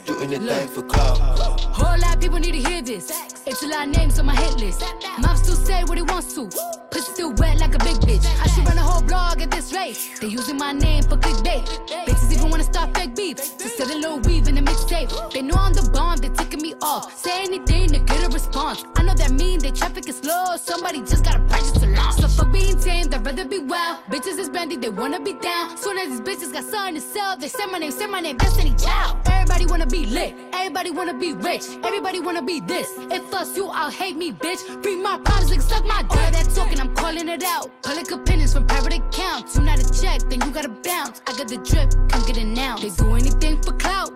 Do 0.08 0.18
anything 0.20 0.68
for 0.68 0.82
clout. 0.84 1.18
Whole 1.18 1.98
lot 1.98 2.14
of 2.14 2.20
people 2.22 2.38
need 2.38 2.52
to 2.52 2.70
hear 2.70 2.80
this. 2.80 3.12
It's 3.44 3.62
a 3.62 3.66
lot 3.66 3.88
of 3.88 3.94
names 3.94 4.18
on 4.18 4.24
my 4.24 4.34
hit 4.34 4.56
list. 4.56 4.82
Mouth 5.20 5.36
still 5.36 5.54
say 5.54 5.84
what 5.84 5.98
he 5.98 6.02
wants 6.02 6.32
to. 6.34 6.48
Pussy 6.90 7.12
still 7.12 7.34
wet 7.34 7.58
like 7.58 7.74
a 7.74 7.78
big 7.78 7.96
bitch. 7.96 8.24
I 8.42 8.46
should 8.48 8.66
run 8.66 8.78
a 8.78 8.80
whole 8.80 9.02
blog 9.02 9.42
at 9.42 9.50
this 9.50 9.70
rate. 9.74 9.98
They 10.18 10.28
using 10.28 10.56
my 10.56 10.72
name 10.72 11.02
for 11.02 11.18
clickbait. 11.18 11.62
Bitches 12.06 12.32
even 12.32 12.48
wanna 12.48 12.64
start 12.64 12.96
fake 12.96 13.14
beef. 13.14 13.36
Just 13.36 13.76
sell 13.76 13.86
a 13.86 13.92
little 13.92 14.18
weave 14.20 14.48
in 14.48 14.54
the 14.54 14.62
mixtape. 14.62 15.10
They 15.30 15.42
know 15.42 15.56
I'm 15.56 15.74
the 15.74 15.90
bomb, 15.90 16.16
they 16.16 16.30
ticking 16.30 16.62
me 16.62 16.74
off. 16.80 17.14
Say 17.14 17.42
anything 17.42 17.88
to 17.88 17.98
get 17.98 18.24
a 18.24 18.30
response. 18.30 18.84
I 18.96 19.02
know 19.02 19.12
that 19.12 19.32
mean 19.32 19.58
they 19.58 19.72
traffic 19.72 20.08
is 20.08 20.16
slow. 20.20 20.56
Somebody 20.56 21.00
just 21.00 21.22
gotta 21.22 21.40
purchase 21.40 21.72
to 21.72 21.86
launch. 21.86 22.16
So 22.20 22.28
for 22.28 22.46
being 22.46 22.80
tame, 22.80 23.08
they'd 23.08 23.24
rather 23.26 23.44
be 23.44 23.58
wild. 23.58 23.98
Bitches 24.10 24.38
is 24.38 24.48
brandy, 24.48 24.76
they 24.76 24.88
wanna 24.88 25.20
be 25.20 25.34
down. 25.34 25.76
Soon 25.76 25.98
as 25.98 26.08
these 26.08 26.22
bitches 26.22 26.50
got 26.50 26.64
something 26.64 26.94
to 26.94 27.00
sell, 27.02 27.36
they 27.36 27.48
say 27.48 27.66
my 27.66 27.78
name, 27.78 27.90
say 27.90 28.06
my 28.06 28.20
name, 28.20 28.38
Destiny 28.38 28.74
Child. 28.76 29.18
Everybody 29.26 29.66
wanna 29.66 29.86
be 29.86 29.97
lit, 30.06 30.34
everybody 30.52 30.90
wanna 30.90 31.14
be 31.14 31.32
rich, 31.32 31.64
everybody 31.84 32.20
wanna 32.20 32.42
be 32.42 32.60
this. 32.60 32.88
If 33.10 33.32
us 33.34 33.56
you, 33.56 33.66
I'll 33.68 33.90
hate 33.90 34.16
me, 34.16 34.32
bitch. 34.32 34.60
Free 34.82 34.96
my 34.96 35.18
problems, 35.18 35.50
like 35.50 35.60
suck 35.60 35.84
my 35.84 36.02
dick. 36.02 36.10
All 36.10 36.30
that 36.30 36.50
talking, 36.54 36.80
I'm 36.80 36.94
calling 36.94 37.28
it 37.28 37.42
out. 37.42 37.70
Public 37.82 38.10
opinions 38.10 38.52
from 38.54 38.66
private 38.66 38.94
accounts. 38.94 39.56
You 39.56 39.62
not 39.62 39.78
a 39.78 40.02
check, 40.02 40.20
then 40.28 40.40
you 40.40 40.50
gotta 40.50 40.68
bounce. 40.68 41.22
I 41.26 41.36
got 41.36 41.48
the 41.48 41.58
drip, 41.58 41.90
come 42.10 42.26
get 42.26 42.36
it 42.38 42.46
now. 42.46 42.76
They 42.76 42.90
do 42.90 43.14
anything 43.14 43.60
for 43.62 43.72
clout, 43.72 44.12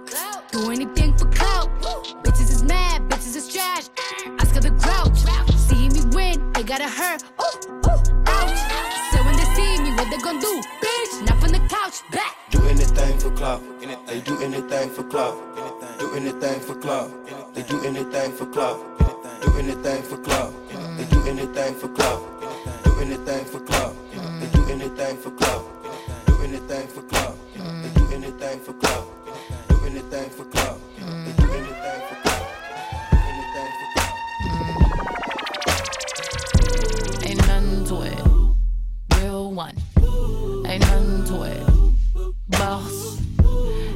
do 0.52 0.70
anything 0.70 1.16
for 1.16 1.26
clout. 1.26 1.68
Bitches 2.22 2.50
is 2.50 2.62
mad, 2.62 3.08
bitches 3.08 3.36
is 3.36 3.52
trash. 3.52 3.88
Ask 4.38 4.54
the 4.54 4.70
grouch. 4.70 5.18
See 5.56 5.88
me 5.88 6.02
win, 6.14 6.52
they 6.52 6.62
gotta 6.62 6.88
hurt. 6.88 7.22
Ooh, 7.40 7.81
they 10.12 10.18
gon' 10.18 10.38
do? 10.38 10.60
Bitch, 10.82 11.26
not 11.26 11.40
from 11.40 11.52
the 11.52 11.58
couch, 11.68 12.02
back. 12.10 12.36
Do 12.50 12.60
anything 12.68 13.18
for 13.18 13.30
clout. 13.30 13.62
They 14.06 14.20
do 14.20 14.38
anything 14.42 14.90
for 14.90 15.04
clout. 15.04 15.36
Do 15.98 16.14
anything 16.14 16.60
for 16.60 16.74
clout. 16.74 17.10
They 17.54 17.62
do 17.62 17.82
anything 17.84 18.32
for 18.32 18.46
clout. 18.46 18.78
Do 19.40 19.58
anything 19.58 20.02
for 20.02 20.18
clout. 20.18 20.52
They 20.98 21.04
do 21.06 21.22
anything 21.26 21.74
for 21.74 21.88
clout. 21.88 22.20
Do 22.84 22.92
anything 23.00 23.44
for 23.46 23.60
clout. 23.60 23.94
They 24.40 24.48
do 24.52 24.62
anything 24.70 25.16
for 25.16 25.30
clout. 25.30 25.64
Do 26.26 26.42
anything 26.42 26.88
for 26.88 27.02
clout. 27.02 27.36
They 27.56 27.90
do 27.94 28.04
anything 28.12 28.60
for 28.60 28.72
clout. 28.74 29.06
Do 29.68 29.76
anything 29.86 30.28
for 30.30 30.44
clout. 30.44 30.81
Boss. 42.52 43.18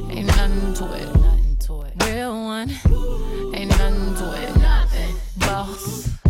Ain't 0.09 0.25
nothing 0.27 0.73
to 0.75 0.85
it. 0.93 1.15
Nothing 1.15 1.57
to 1.59 1.81
it. 1.81 1.93
Real 2.03 2.33
one. 2.33 2.69
Ain't 3.53 3.69
nothing 3.69 4.15
to 4.15 4.33
it. 4.41 4.53
Boss. 5.39 6.09
I 6.25 6.27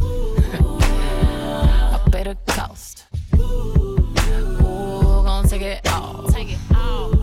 pay 2.12 2.24
the 2.24 2.36
cost. 2.48 3.06
Ooh, 3.36 5.24
gon' 5.26 5.48
take 5.48 5.62
it 5.62 5.88
all. 5.92 6.28
Take 6.30 6.52
it 6.52 6.60
all. 6.76 7.13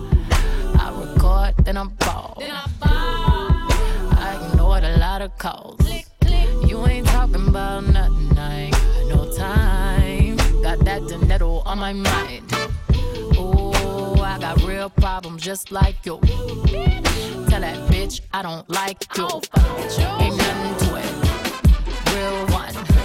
I 0.78 0.90
record, 0.98 1.54
then 1.64 1.76
I 1.76 1.84
ball. 1.84 2.36
Then 2.38 2.50
I 2.50 2.66
ball. 2.80 3.68
I 4.18 4.48
ignored 4.50 4.84
a 4.84 4.96
lot 4.98 5.22
of 5.22 5.36
calls. 5.38 5.80
You 6.66 6.86
ain't 6.86 7.06
talking 7.06 7.46
about 7.48 7.84
nothing, 7.84 8.38
I 8.38 8.54
ain't 8.62 8.72
got 8.72 9.06
no 9.08 9.30
time. 9.36 10.36
Got 10.62 10.78
that 10.84 11.06
dinero 11.08 11.62
on 11.66 11.78
my 11.78 11.92
mind. 11.92 12.50
Got 14.44 14.62
real 14.64 14.90
problems 14.90 15.40
just 15.40 15.72
like 15.72 16.04
you. 16.04 16.20
Tell 16.20 17.62
that 17.62 17.78
bitch 17.88 18.20
I 18.30 18.42
don't 18.42 18.68
like 18.68 19.02
you. 19.16 19.24
Ain't 20.20 20.36
nothing 20.36 20.86
to 20.86 20.96
it. 21.00 22.14
Real 22.14 22.46
one. 22.48 23.03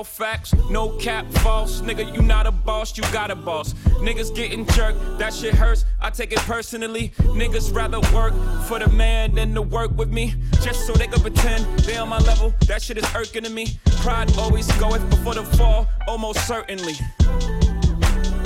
All 0.00 0.04
facts, 0.04 0.54
no 0.70 0.88
cap, 0.96 1.26
false. 1.44 1.82
Nigga, 1.82 2.14
you 2.14 2.22
not 2.22 2.46
a 2.46 2.50
boss, 2.50 2.96
you 2.96 3.02
got 3.12 3.30
a 3.30 3.36
boss. 3.36 3.74
Niggas 4.06 4.34
getting 4.34 4.64
jerked, 4.68 4.98
that 5.18 5.34
shit 5.34 5.52
hurts. 5.52 5.84
I 6.00 6.08
take 6.08 6.32
it 6.32 6.38
personally. 6.38 7.10
Niggas 7.40 7.74
rather 7.74 8.00
work 8.14 8.32
for 8.66 8.78
the 8.78 8.88
man 8.88 9.34
than 9.34 9.52
to 9.52 9.60
work 9.60 9.90
with 9.98 10.10
me. 10.10 10.34
Just 10.62 10.86
so 10.86 10.94
they 10.94 11.06
can 11.06 11.20
pretend 11.20 11.66
they 11.80 11.98
on 11.98 12.08
my 12.08 12.18
level. 12.20 12.54
That 12.66 12.80
shit 12.80 12.96
is 12.96 13.04
irking 13.14 13.44
to 13.44 13.50
me. 13.50 13.78
Pride 14.00 14.34
always 14.38 14.66
goeth 14.78 15.04
before 15.10 15.34
the 15.34 15.44
fall, 15.44 15.86
almost 16.08 16.46
certainly. 16.46 16.94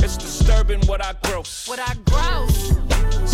It's 0.02 0.16
disturbing 0.16 0.80
what 0.88 1.04
I 1.04 1.14
gross. 1.22 1.68
What 1.68 1.78
I 1.78 1.94
gross. 2.04 2.53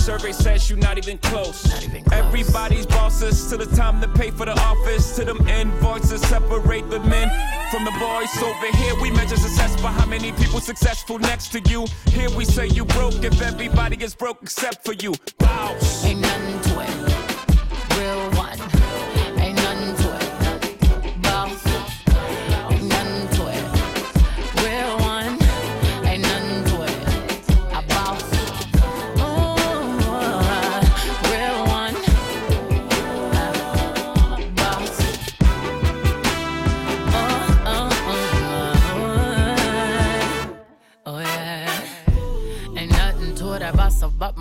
Survey 0.01 0.33
says 0.33 0.71
you 0.71 0.77
not 0.77 0.97
even 0.97 1.19
close. 1.19 1.69
Not 1.69 1.85
even 1.85 2.03
close. 2.05 2.19
Everybody's 2.19 2.87
bosses 2.87 3.49
till 3.49 3.59
the 3.59 3.77
time 3.77 4.01
to 4.01 4.09
pay 4.09 4.31
for 4.31 4.47
the 4.47 4.59
office. 4.61 5.15
To 5.17 5.25
them 5.25 5.47
invoices 5.47 6.23
separate 6.23 6.89
the 6.89 7.01
men 7.01 7.29
from 7.71 7.85
the 7.85 7.93
boys. 7.93 8.31
Over 8.43 8.77
here 8.79 8.95
we 9.01 9.11
measure 9.11 9.37
success 9.37 9.81
by 9.83 9.93
how 9.93 10.07
many 10.07 10.33
people 10.33 10.61
successful 10.61 11.19
next 11.19 11.53
to 11.53 11.61
you. 11.69 11.87
Here 12.07 12.31
we 12.31 12.45
say 12.45 12.67
you 12.69 12.87
broke 12.87 13.23
if 13.23 13.41
everybody 13.43 14.03
is 14.03 14.15
broke 14.15 14.39
except 14.43 14.85
for 14.85 14.95
you. 14.95 15.15
Bows. 15.39 16.05
Ain't 16.05 16.21
nothing 16.21 16.50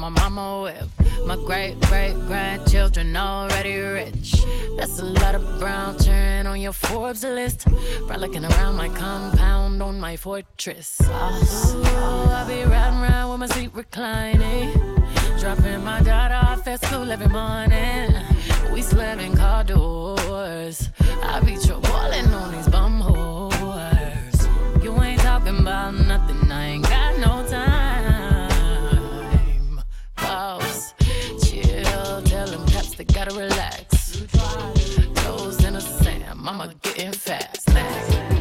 my 0.10 0.30
mama. 0.30 0.88
My 1.26 1.36
great 1.36 1.80
great 1.82 2.14
grandchildren 2.28 3.16
already 3.16 3.78
rich. 3.78 4.44
That's 4.78 5.00
a 5.00 5.06
lot 5.06 5.36
of 5.36 5.60
brown 5.60 5.98
turn 5.98 6.48
on 6.48 6.60
your 6.60 6.74
Forbes 6.74 7.24
list. 7.24 7.68
Frolicking 8.08 8.46
around 8.46 8.78
my 8.78 8.90
compound 8.90 9.82
on 9.84 10.00
my 10.00 10.16
fortress. 10.16 10.98
Oh, 11.04 12.30
I 12.32 12.48
be 12.48 12.64
riding 12.64 13.00
around 13.00 13.32
with 13.32 13.40
my 13.42 13.48
seat 13.48 13.72
reclining. 13.74 14.74
Dropping 15.40 15.84
my 15.84 16.02
daughter 16.02 16.36
off 16.36 16.68
at 16.68 16.84
school 16.86 17.12
every 17.12 17.28
morning. 17.28 18.14
We 18.74 18.82
slamming 18.82 19.36
car 19.36 19.64
doors. 19.64 20.90
I 21.24 21.40
be 21.42 21.58
troubling 21.58 22.34
on 22.34 22.52
these 22.52 22.68
bum 22.70 23.02
whores. 23.02 24.84
You 24.84 25.02
ain't 25.02 25.22
talking 25.22 25.60
about 25.60 25.94
nothing, 25.94 26.52
I 26.52 26.66
ain't 26.66 26.84
got 26.84 27.20
no 27.20 27.49
tell 32.40 32.58
them 32.58 32.66
cops 32.68 32.96
they 32.96 33.04
gotta 33.04 33.36
relax. 33.36 34.24
Toes 35.16 35.66
in 35.66 35.74
the 35.74 35.82
sand, 35.82 36.40
mama 36.40 36.74
getting 36.82 37.12
fast. 37.12 37.68
Nothing 37.68 38.39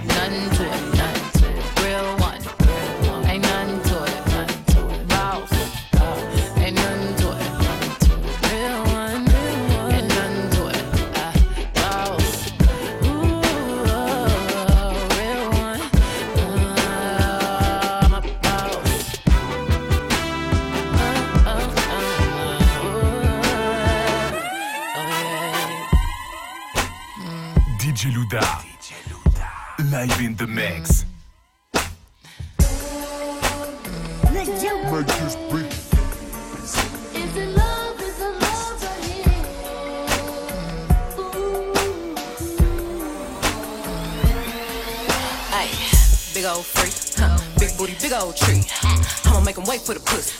Louda. 28.28 28.62
Live 29.90 30.20
in 30.20 30.36
the 30.36 30.46
mix. 30.46 31.04
Big 46.34 46.44
old 46.44 46.64
freak. 46.66 46.94
Huh. 47.16 47.38
Big 47.58 47.76
booty, 47.76 47.96
big 48.00 48.12
old 48.12 48.36
tree. 48.36 48.62
I'ma 49.24 49.40
make 49.40 49.56
him 49.56 49.64
wait 49.64 49.80
for 49.80 49.94
the 49.94 50.00
pussy. 50.00 50.34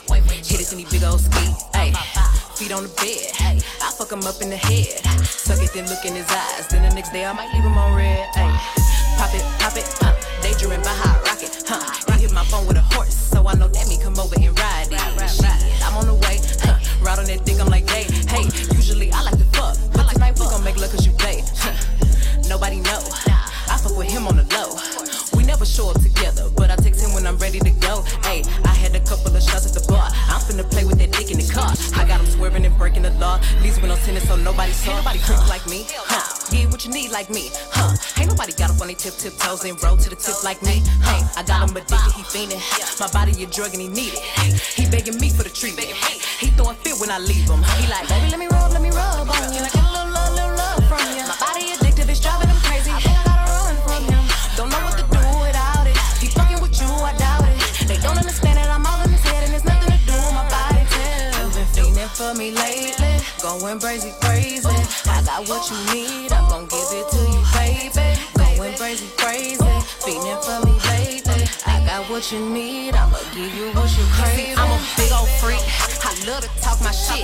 Hit 0.44 0.60
it 0.60 0.72
in 0.72 0.78
these 0.78 0.90
big 0.90 1.04
old 1.04 1.20
ski. 1.20 1.38
ayy 1.74 2.17
feet 2.58 2.72
on 2.72 2.82
the 2.82 2.88
bed. 2.98 3.30
I 3.78 3.90
fuck 3.94 4.10
him 4.10 4.26
up 4.26 4.42
in 4.42 4.50
the 4.50 4.56
head. 4.56 4.98
Suck 5.22 5.62
it, 5.62 5.70
then 5.72 5.86
look 5.86 6.04
in 6.04 6.14
his 6.14 6.26
eyes. 6.26 6.66
Then 6.66 6.82
the 6.82 6.92
next 6.92 7.12
day 7.12 7.24
I 7.24 7.32
might 7.32 7.54
leave 7.54 7.62
him 7.62 7.78
on 7.78 7.94
red. 7.94 8.26
Ayy, 8.34 8.58
pop 9.14 9.30
it, 9.30 9.46
pop 9.62 9.76
it. 9.78 9.86
Uh, 10.02 10.10
daydreaming 10.42 10.82
by 10.82 10.90
hot 10.90 11.22
rocket. 11.22 11.54
Huh? 11.68 11.78
He 12.18 12.26
hit 12.26 12.32
my 12.34 12.44
phone 12.50 12.66
with 12.66 12.76
a 12.76 12.82
horse, 12.94 13.14
so 13.14 13.46
I 13.46 13.54
know 13.54 13.68
that 13.68 13.86
me 13.86 13.96
come 14.02 14.18
over 14.18 14.34
and 14.34 14.58
ride 14.58 14.90
it. 14.90 14.98
Shit, 14.98 15.06
I'm 15.06 15.22
on 15.22 15.77
like 37.28 37.34
me, 37.34 37.50
huh? 37.72 37.92
Ain't 38.18 38.30
nobody 38.30 38.52
got 38.52 38.70
up 38.70 38.80
on 38.80 38.86
their 38.88 38.96
tip 38.96 39.14
tip 39.14 39.36
toes 39.36 39.64
and 39.64 39.76
roll 39.82 39.96
to 39.96 40.08
the 40.08 40.16
tip 40.16 40.42
like 40.44 40.62
me. 40.62 40.80
Hey, 41.04 41.20
I 41.36 41.42
got 41.44 41.68
him 41.68 41.76
addicted, 41.76 42.12
he 42.16 42.22
fiending. 42.24 42.60
My 43.00 43.08
body 43.12 43.32
a 43.42 43.46
drug 43.46 43.72
and 43.72 43.82
he 43.82 43.88
need 43.88 44.14
it. 44.14 44.22
He 44.76 44.88
begging 44.88 45.18
me 45.20 45.30
for 45.30 45.42
the 45.42 45.50
treatment. 45.50 45.88
He 46.40 46.48
throwing 46.56 46.76
fit 46.76 46.96
when 47.00 47.10
I 47.10 47.18
leave 47.18 47.48
him. 47.48 47.60
He 47.76 47.86
like, 47.88 48.08
baby, 48.08 48.30
let 48.30 48.38
me 48.38 48.48
rub, 48.48 48.72
let 48.72 48.82
me 48.82 48.90
rub 48.90 49.28
on 49.28 49.52
you. 49.52 49.60
Like 49.60 49.74
a 49.74 49.84
little 49.84 50.08
love, 50.12 50.32
little 50.32 50.56
love 50.56 50.82
from 50.88 51.04
you. 51.12 51.24
My 51.28 51.36
body 51.36 51.72
addicted, 51.76 52.08
it's 52.08 52.20
driving 52.20 52.48
him 52.48 52.60
crazy. 52.64 52.90
I 52.90 53.00
think 53.00 53.18
gotta 53.24 53.44
run 53.52 53.76
from 53.84 54.02
him. 54.08 54.24
Don't 54.56 54.70
know 54.72 54.82
what 54.84 54.96
to 54.96 55.04
do 55.04 55.22
without 55.42 55.84
it. 55.84 55.98
He 56.22 56.32
fucking 56.32 56.60
with 56.64 56.80
you, 56.80 56.88
I 56.88 57.12
doubt 57.18 57.44
it. 57.44 57.88
They 57.88 57.98
don't 58.00 58.16
understand 58.16 58.56
that 58.56 58.70
I'm 58.72 58.84
all 58.86 59.00
in 59.04 59.12
his 59.12 59.22
head 59.22 59.44
and 59.44 59.52
it's 59.52 59.64
nothing 59.68 59.92
to 59.92 60.00
do 60.08 60.16
with 60.16 60.32
my 60.32 60.46
body. 60.48 60.80
You've 61.36 61.52
been 61.52 61.68
fiending 61.76 62.08
for 62.08 62.32
me 62.38 62.56
lately, 62.56 63.20
going 63.42 63.80
crazy, 63.80 64.12
crazy. 64.20 65.07
Got 65.28 65.46
what 65.46 65.70
you 65.70 65.76
need, 65.92 66.32
I'm 66.32 66.48
gon' 66.48 66.64
give 66.68 66.88
it 66.90 67.06
to 67.10 67.18
you, 67.18 67.42
baby. 67.52 68.18
Going 68.56 68.74
crazy, 68.78 69.06
crazy, 69.18 69.58
fiending 70.00 70.42
for 70.42 70.66
me 70.66 70.67
what 72.18 72.32
you 72.32 72.50
need, 72.50 72.96
I'ma 72.96 73.16
give 73.32 73.54
you 73.54 73.70
what 73.78 73.86
you 73.94 74.02
crave. 74.18 74.58
I'm 74.58 74.72
a 74.74 74.82
big 74.96 75.12
old 75.12 75.30
freak. 75.38 75.62
I 76.02 76.10
love 76.26 76.42
to 76.42 76.50
talk 76.60 76.82
my 76.82 76.90
shit, 76.90 77.22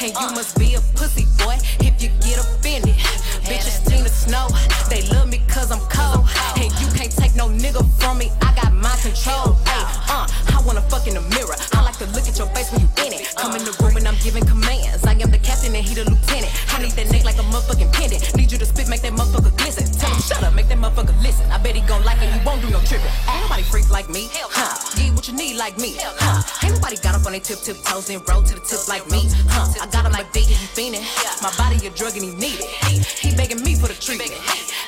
and 0.00 0.14
you 0.14 0.28
must 0.38 0.56
be 0.56 0.74
a 0.74 0.80
pussy 0.94 1.26
boy 1.42 1.58
if 1.82 2.00
you 2.00 2.10
get 2.22 2.38
offended. 2.38 2.94
Bitches 3.42 3.82
Tina 3.90 4.08
Snow, 4.08 4.46
they 4.88 5.02
love 5.10 5.28
me 5.28 5.42
cause 5.48 5.72
I'm 5.72 5.82
cold. 5.90 6.30
And 6.54 6.70
you 6.78 6.86
can't 6.94 7.10
take 7.10 7.34
no 7.34 7.48
nigga 7.48 7.82
from 7.98 8.18
me, 8.18 8.30
I 8.40 8.54
got 8.54 8.72
my 8.72 8.94
control. 9.02 9.58
Ay, 9.66 9.82
uh, 10.14 10.26
I 10.54 10.62
wanna 10.64 10.82
fuck 10.82 11.08
in 11.08 11.14
the 11.14 11.26
mirror. 11.34 11.56
I 11.74 11.82
like 11.82 11.98
to 11.98 12.06
look 12.14 12.28
at 12.28 12.38
your 12.38 12.46
face 12.54 12.70
when 12.70 12.82
you 12.82 12.88
in 13.02 13.18
it. 13.18 13.34
Come 13.34 13.56
in 13.56 13.64
the 13.64 13.74
room 13.82 13.96
and 13.96 14.06
I'm 14.06 14.18
giving 14.22 14.46
commands. 14.46 15.04
I 15.04 15.18
am 15.18 15.30
the 15.30 15.42
captain 15.42 15.74
and 15.74 15.84
he 15.84 15.94
the 15.94 16.04
lieutenant. 16.06 16.52
I 16.70 16.82
need 16.82 16.92
that 16.92 17.10
neck 17.10 17.24
like 17.24 17.38
a 17.42 17.46
motherfucking 17.50 17.92
pendant. 17.92 18.22
Need 18.36 18.52
you 18.52 18.58
to 18.58 18.66
spit, 18.66 18.86
make 18.86 19.02
that 19.02 19.12
motherfucker 19.12 19.56
glisten. 19.58 19.90
Tell 19.98 20.10
him 20.10 20.22
shut 20.22 20.42
up, 20.42 20.54
make 20.54 20.68
that 20.68 20.78
motherfucker 20.78 21.16
listen. 21.22 21.50
I 21.50 21.58
bet 21.58 21.74
he 21.74 21.82
gon' 21.82 22.04
like 22.04 22.22
it, 22.22 22.30
he 22.30 22.38
won't 22.46 22.62
do 22.62 22.70
no 22.70 22.80
tripping. 22.86 23.10
Ain't 23.26 23.42
nobody 23.42 23.62
freak 23.62 23.90
like 23.90 24.08
me, 24.08 24.28
huh? 24.44 24.76
Get 24.96 25.14
what 25.14 25.28
you 25.28 25.34
need 25.34 25.56
like 25.56 25.78
me, 25.78 25.96
huh? 25.98 26.42
Ain't 26.64 26.74
nobody 26.74 26.96
got 26.96 27.14
up 27.14 27.26
on 27.26 27.32
their 27.32 27.40
tip 27.40 27.60
tip 27.60 27.76
toes 27.84 28.10
and 28.10 28.20
roll 28.28 28.42
to 28.42 28.54
the 28.54 28.60
tip 28.60 28.88
like 28.88 29.08
me, 29.10 29.28
huh? 29.48 29.68
I 29.80 29.86
got 29.86 30.04
him 30.04 30.12
like 30.12 30.32
big, 30.32 30.44
he 30.44 30.54
fiending. 30.54 31.04
My 31.42 31.52
body 31.56 31.86
a 31.86 31.90
drug 31.90 32.16
and 32.16 32.24
he 32.24 32.32
need 32.34 32.60
it. 32.60 32.70
He 33.06 33.34
begging 33.36 33.62
me 33.62 33.74
for 33.74 33.88
the 33.88 33.94
treatment. 33.94 34.32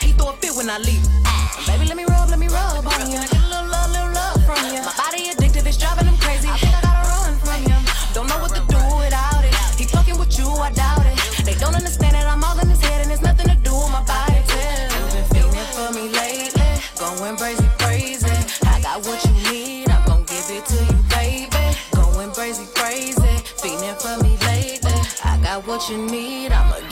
He 0.01 0.13
throw 0.13 0.31
a 0.31 0.37
fit 0.37 0.57
when 0.57 0.69
I 0.71 0.79
leave. 0.79 1.05
Baby, 1.67 1.87
let 1.87 1.97
me 1.97 2.05
rub, 2.05 2.29
let 2.31 2.39
me 2.39 2.49
rub 2.49 2.87
on 2.87 3.11
you. 3.11 3.21
Get 3.21 3.33
a 3.33 3.47
little 3.47 3.69
love, 3.69 3.91
little 3.93 4.13
love 4.13 4.39
from 4.45 4.61
you. 4.73 4.81
My 4.83 4.95
body 4.97 5.31
addicted, 5.31 5.67
it's 5.67 5.77
driving 5.77 6.08
what 25.79 25.89
you 25.91 25.99
need, 26.11 26.51
I'ma 26.51 26.81
give 26.81 26.88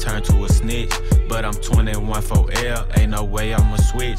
turn 0.00 0.22
to 0.22 0.44
a 0.44 0.48
snitch. 0.48 0.92
But 1.28 1.44
I'm 1.44 1.54
21 1.54 2.22
for 2.22 2.50
L, 2.52 2.86
ain't 2.96 3.10
no 3.10 3.24
way 3.24 3.54
I'ma 3.54 3.76
switch. 3.76 4.18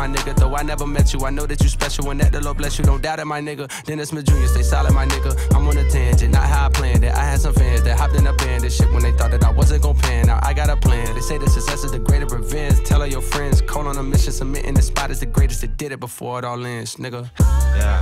my 0.00 0.08
nigga. 0.08 0.34
Though 0.34 0.56
I 0.56 0.62
never 0.62 0.86
met 0.86 1.12
you, 1.12 1.20
I 1.26 1.30
know 1.30 1.44
that 1.44 1.62
you 1.62 1.68
special 1.68 2.10
and 2.10 2.20
that 2.20 2.32
the 2.32 2.40
Lord 2.40 2.56
bless 2.56 2.78
you. 2.78 2.84
Don't 2.84 3.02
doubt 3.02 3.18
it, 3.18 3.26
my 3.26 3.40
nigga. 3.40 3.68
Dennis 3.84 4.08
Smith 4.08 4.24
Jr., 4.24 4.46
stay 4.46 4.62
solid, 4.62 4.94
my 4.94 5.04
nigga. 5.04 5.32
I'm 5.54 5.68
on 5.68 5.76
a 5.76 5.88
tangent, 5.90 6.32
not 6.32 6.48
how 6.48 6.66
I 6.66 6.68
planned 6.70 7.04
it. 7.04 7.12
I 7.12 7.22
had 7.22 7.40
some 7.40 7.52
fans 7.52 7.82
that 7.82 7.98
hopped 7.98 8.14
in 8.14 8.26
a 8.26 8.32
band 8.32 8.64
and 8.64 8.72
shit 8.72 8.90
when 8.92 9.02
they 9.02 9.12
thought 9.12 9.30
that 9.32 9.44
I 9.44 9.50
wasn't 9.50 9.82
gon' 9.82 9.98
pan. 9.98 10.28
Now 10.28 10.40
I 10.42 10.54
got 10.54 10.70
a 10.70 10.76
plan. 10.76 11.14
They 11.14 11.20
say 11.20 11.36
the 11.36 11.50
success 11.50 11.84
is 11.84 11.92
the 11.92 11.98
greater 11.98 12.24
revenge. 12.24 12.82
Tell 12.86 13.02
all 13.02 13.06
your 13.06 13.20
friends, 13.20 13.60
call 13.60 13.86
on 13.88 13.98
a 13.98 14.02
mission, 14.02 14.32
submitting 14.32 14.72
the 14.72 14.82
spot 14.82 15.10
is 15.10 15.20
the 15.20 15.26
greatest 15.26 15.60
that 15.60 15.76
did 15.76 15.92
it 15.92 16.00
before 16.00 16.38
it 16.38 16.46
all 16.46 16.64
ends, 16.64 16.96
nigga. 16.96 17.30
Yeah, 17.76 18.00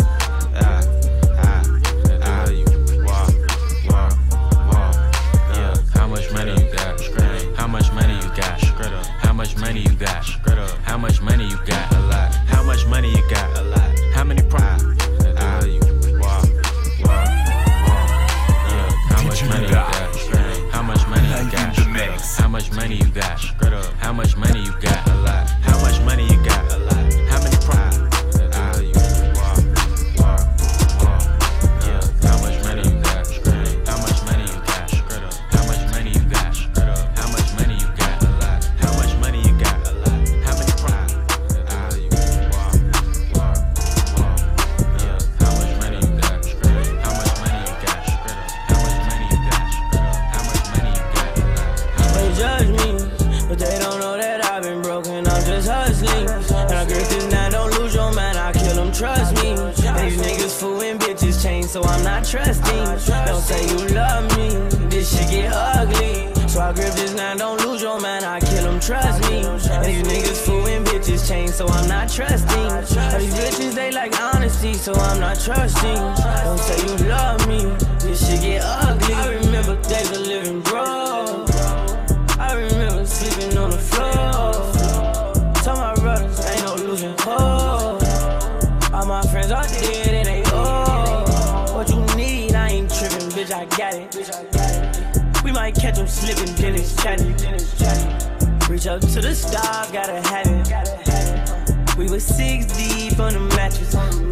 so 74.89 75.01
I'm 75.03 75.21
not 75.21 75.39
trusting. 75.39 76.01
Don't 76.45 76.59
say 76.59 76.79
you 76.87 77.09
love 77.09 77.47
me, 77.47 77.61
this 78.01 78.27
shit 78.27 78.41
get 78.41 78.63
ugly. 78.65 79.15
I 79.15 79.35
remember 79.35 79.77
days 79.83 80.11
of 80.13 80.27
living 80.27 80.61
broke. 80.63 81.51
I 82.39 82.55
remember 82.55 83.05
sleeping 83.05 83.59
on 83.59 83.71
the 83.71 83.77
floor. 83.77 85.53
Tell 85.63 85.77
my 85.77 85.95
brothers, 85.97 86.41
ain't 86.47 86.65
no 86.65 86.75
losing 86.87 87.15
hope. 87.19 88.03
All 88.95 89.07
my 89.07 89.23
friends 89.31 89.51
are 89.51 89.65
dead 89.65 90.15
and 90.21 90.27
they 90.27 90.43
old. 90.53 91.75
What 91.75 91.91
you 91.91 92.01
need, 92.17 92.55
I 92.55 92.69
ain't 92.69 92.91
tripping, 92.91 93.29
bitch, 93.37 93.53
I 93.53 93.67
got 93.77 93.93
it. 93.95 95.45
We 95.45 95.53
might 95.53 95.75
catch 95.75 95.99
'em 95.99 96.09
slipping, 96.09 96.55
then 96.55 96.75
it's 96.77 96.95
chatting. 97.03 97.35
Reach 98.71 98.87
up 98.87 99.01
to 99.01 99.21
the 99.21 99.35
stars, 99.35 99.91
gotta 99.91 100.21
have 100.31 100.47
it. 100.47 101.99
We 101.99 102.09
was 102.09 102.25
six 102.25 102.67
deep 102.67 103.19
on 103.21 103.35
the 103.35 103.41
mattress. 103.57 104.28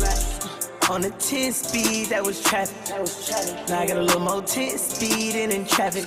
On 0.88 1.00
the 1.00 1.10
10 1.10 1.52
speed, 1.52 2.06
that 2.10 2.22
was 2.22 2.40
traffic. 2.40 2.76
Now 3.68 3.80
I 3.80 3.86
got 3.88 3.96
a 3.96 4.02
little 4.02 4.20
more 4.20 4.40
10 4.40 4.78
speed 4.78 5.34
and 5.34 5.52
in 5.52 5.66
traffic. 5.66 6.06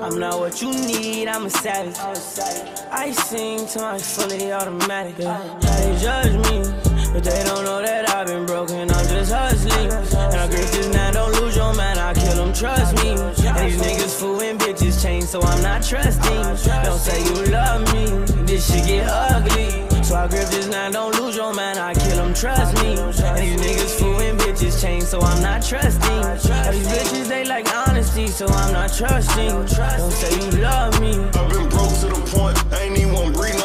I'm 0.00 0.16
not 0.20 0.38
what 0.38 0.62
you 0.62 0.70
need, 0.70 1.26
I'm 1.26 1.46
a 1.46 1.50
savage. 1.50 1.96
I 2.92 3.10
sing 3.10 3.66
to 3.66 3.80
my 3.80 3.98
fully 3.98 4.52
automatic. 4.52 5.16
They 5.16 5.98
judge 6.00 6.34
me, 6.34 6.62
but 7.12 7.24
they 7.24 7.42
don't 7.42 7.64
know 7.64 7.82
that 7.82 8.08
I've 8.10 8.28
been 8.28 8.46
broken. 8.46 8.88
I'm 8.88 9.08
just 9.08 9.32
hustling. 9.32 9.90
And 9.90 10.40
I 10.40 10.46
grip 10.46 10.70
this 10.70 10.88
now, 10.92 11.10
don't 11.10 11.32
lose 11.40 11.56
your 11.56 11.74
man, 11.74 11.98
I 11.98 12.14
kill 12.14 12.36
them, 12.36 12.52
trust 12.52 12.94
me. 13.02 13.10
And 13.10 13.36
these 13.58 13.82
niggas 13.82 14.20
fooling 14.20 14.56
bitches 14.58 15.02
change, 15.02 15.24
so 15.24 15.42
I'm 15.42 15.62
not 15.62 15.82
trusting. 15.82 16.42
Don't 16.84 16.98
say 16.98 17.24
you 17.24 17.46
love 17.50 17.92
me, 17.92 18.06
this 18.44 18.72
shit 18.72 18.86
get 18.86 19.08
ugly. 19.08 19.88
So 20.12 20.18
I 20.18 20.28
grip 20.28 20.46
this 20.48 20.68
now, 20.68 20.90
don't 20.90 21.18
lose 21.18 21.36
your 21.36 21.54
man, 21.54 21.78
I 21.78 21.94
kill 21.94 22.16
them, 22.16 22.34
trust 22.34 22.74
me. 22.82 22.98
And 22.98 23.14
these 23.38 23.58
niggas 23.58 23.98
fooling 23.98 24.36
bitches 24.36 24.78
change, 24.78 25.04
so 25.04 25.22
I'm 25.22 25.40
not 25.40 25.64
trusting. 25.64 26.12
And 26.12 26.74
these 26.74 26.86
bitches, 26.86 27.28
they 27.28 27.46
like 27.46 27.74
honesty, 27.74 28.26
so 28.26 28.46
I'm 28.46 28.74
not 28.74 28.92
trusting. 28.92 29.48
Don't 29.48 30.12
say 30.12 30.34
you 30.34 30.50
love 30.60 31.00
me. 31.00 31.16
I've 31.16 31.48
been 31.48 31.66
broke 31.70 31.98
to 32.00 32.08
the 32.12 32.20
point, 32.28 32.62
I 32.74 32.80
ain't 32.82 32.98
even 32.98 33.32
breathe 33.32 33.61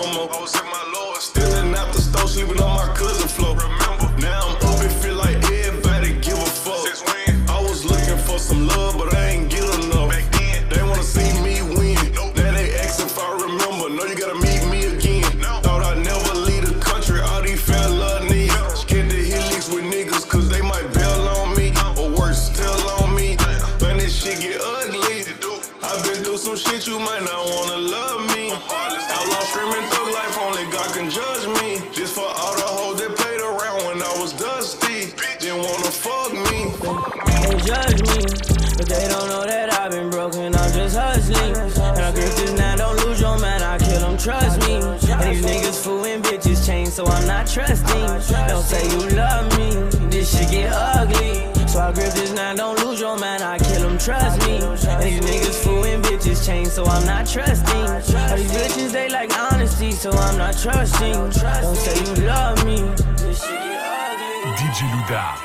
trusting. 47.47 48.47
Don't 48.47 48.63
say 48.63 48.83
you 48.89 49.09
love 49.15 49.57
me, 49.57 49.69
this 50.09 50.37
shit 50.37 50.51
get 50.51 50.71
ugly. 50.73 51.47
So 51.67 51.77
So 51.77 51.83
I 51.83 51.91
grip 51.91 52.11
this 52.13 52.33
now, 52.33 52.55
don't 52.55 52.83
lose 52.83 52.99
your 52.99 53.17
mind, 53.19 53.43
I 53.43 53.59
kill 53.59 53.87
them, 53.87 53.99
trust 53.99 54.39
me. 54.47 54.57
And 54.57 55.03
these 55.03 55.19
niggas 55.21 55.63
fooling 55.63 56.01
bitches 56.01 56.43
change, 56.43 56.69
so 56.69 56.83
I'm 56.85 57.05
not 57.05 57.27
trusting. 57.27 57.75
All 57.75 58.35
these 58.35 58.51
bitches, 58.51 58.91
they 58.91 59.09
like 59.09 59.31
honesty, 59.37 59.91
so 59.91 60.09
I'm 60.09 60.39
not 60.39 60.57
trusting. 60.57 61.13
Don't 61.13 61.31
say 61.31 61.99
you 62.03 62.27
love 62.27 62.65
me. 62.65 62.81
This 63.17 63.43
shit 63.43 63.51
get 63.51 63.83
ugly. 63.85 64.53
DJ 64.57 64.89
Louda. 64.91 65.37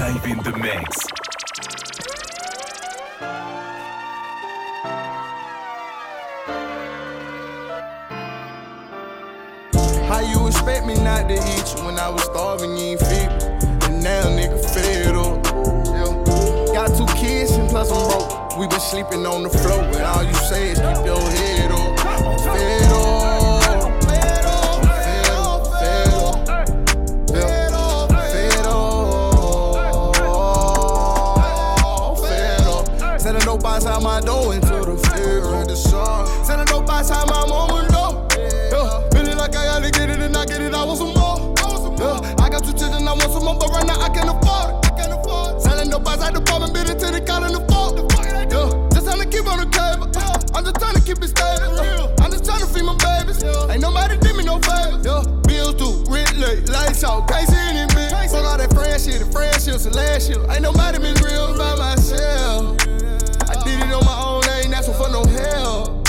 Live 0.00 0.26
in 0.26 0.38
the 0.42 0.58
mix. 0.58 1.06
Expect 10.66 10.84
me 10.84 10.94
not 11.04 11.28
to 11.28 11.34
eat 11.34 11.76
you 11.76 11.84
when 11.84 11.96
I 11.96 12.08
was 12.08 12.24
starving, 12.24 12.76
you 12.76 12.98
ain't 12.98 13.00
feed 13.00 13.30
me? 13.30 13.36
And 13.86 14.02
now 14.02 14.24
nigga 14.34 14.58
fed 14.74 15.14
up. 15.14 15.40
Got 16.74 16.88
two 16.98 17.06
kids 17.14 17.52
and 17.52 17.70
plus 17.70 17.92
I'm 17.92 18.08
broke. 18.08 18.58
We 18.58 18.66
been 18.66 18.80
sleeping 18.80 19.24
on 19.26 19.44
the 19.44 19.48
floor, 19.48 19.80
and 19.80 20.02
all 20.02 20.24
you 20.24 20.34
say 20.34 20.70
is 20.70 20.78
keep 20.78 21.06
your 21.06 21.20
head 21.20 21.70
up. 21.70 22.00
Fed 22.40 22.90
up. 22.90 23.06
Up. 28.66 28.82
Selling 33.20 33.42
dope 33.42 33.64
outside 33.64 34.02
my 34.02 34.20
door 34.20 34.52
into 34.52 34.66
the 34.66 34.96
field. 35.14 35.70
Selling 36.44 36.66
dope 36.66 36.90
outside 36.90 37.28
my 37.28 37.46
mama 37.46 37.75
friendships, 59.78 59.96
last 59.96 60.28
year. 60.28 60.38
Ain't 60.50 60.62
nobody 60.62 60.98
been 60.98 61.14
real 61.24 61.56
by 61.56 61.74
myself. 61.76 62.80
I 63.48 63.54
did 63.64 63.80
it 63.80 63.92
on 63.92 64.04
my 64.04 64.22
own, 64.24 64.44
I 64.44 64.62
ain't 64.64 64.74
asking 64.74 64.94
for 64.94 65.10
no 65.10 65.24
help. 65.24 66.08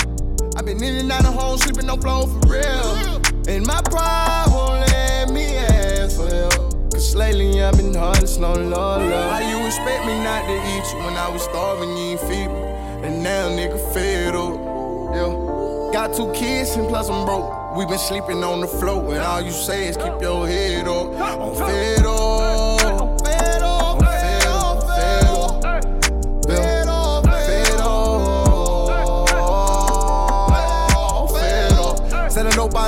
I 0.56 0.62
been 0.62 0.82
in 0.82 0.96
and 0.96 1.12
out 1.12 1.24
of 1.24 1.34
home, 1.34 1.58
sleeping 1.58 1.88
on 1.88 2.00
floor 2.00 2.26
for 2.26 2.48
real. 2.48 3.20
And 3.48 3.66
my 3.66 3.80
pride 3.82 4.46
won't 4.48 4.86
let 4.90 5.30
me 5.30 5.56
ask 5.56 6.16
for 6.16 6.28
help. 6.28 6.92
Cause 6.92 7.14
lately 7.14 7.62
I've 7.62 7.76
been 7.76 7.94
hardest 7.94 8.40
on 8.40 8.70
love, 8.70 9.02
love. 9.02 9.30
How 9.30 9.38
you 9.38 9.66
expect 9.66 10.06
me 10.06 10.14
not 10.22 10.46
to 10.46 10.54
eat 10.54 10.92
you 10.92 10.98
when 11.04 11.16
I 11.16 11.28
was 11.30 11.42
starving, 11.42 11.90
you 11.90 12.12
ain't 12.12 12.20
feed 12.20 12.48
me? 12.48 12.62
And 13.06 13.22
now 13.22 13.48
nigga 13.48 13.78
fed 13.94 14.34
up, 14.34 14.54
yeah. 15.14 15.92
Got 15.92 16.14
two 16.14 16.30
kids 16.32 16.76
and 16.76 16.88
plus 16.88 17.08
I'm 17.08 17.24
broke. 17.24 17.76
We 17.76 17.86
been 17.86 17.98
sleeping 17.98 18.42
on 18.42 18.60
the 18.60 18.66
floor, 18.66 19.14
and 19.14 19.20
all 19.20 19.40
you 19.40 19.52
say 19.52 19.88
is 19.88 19.96
keep 19.96 20.20
your 20.20 20.46
head 20.46 20.88
up. 20.88 21.14
I'm 21.14 21.54
fed 21.54 22.06
up. 22.06 22.47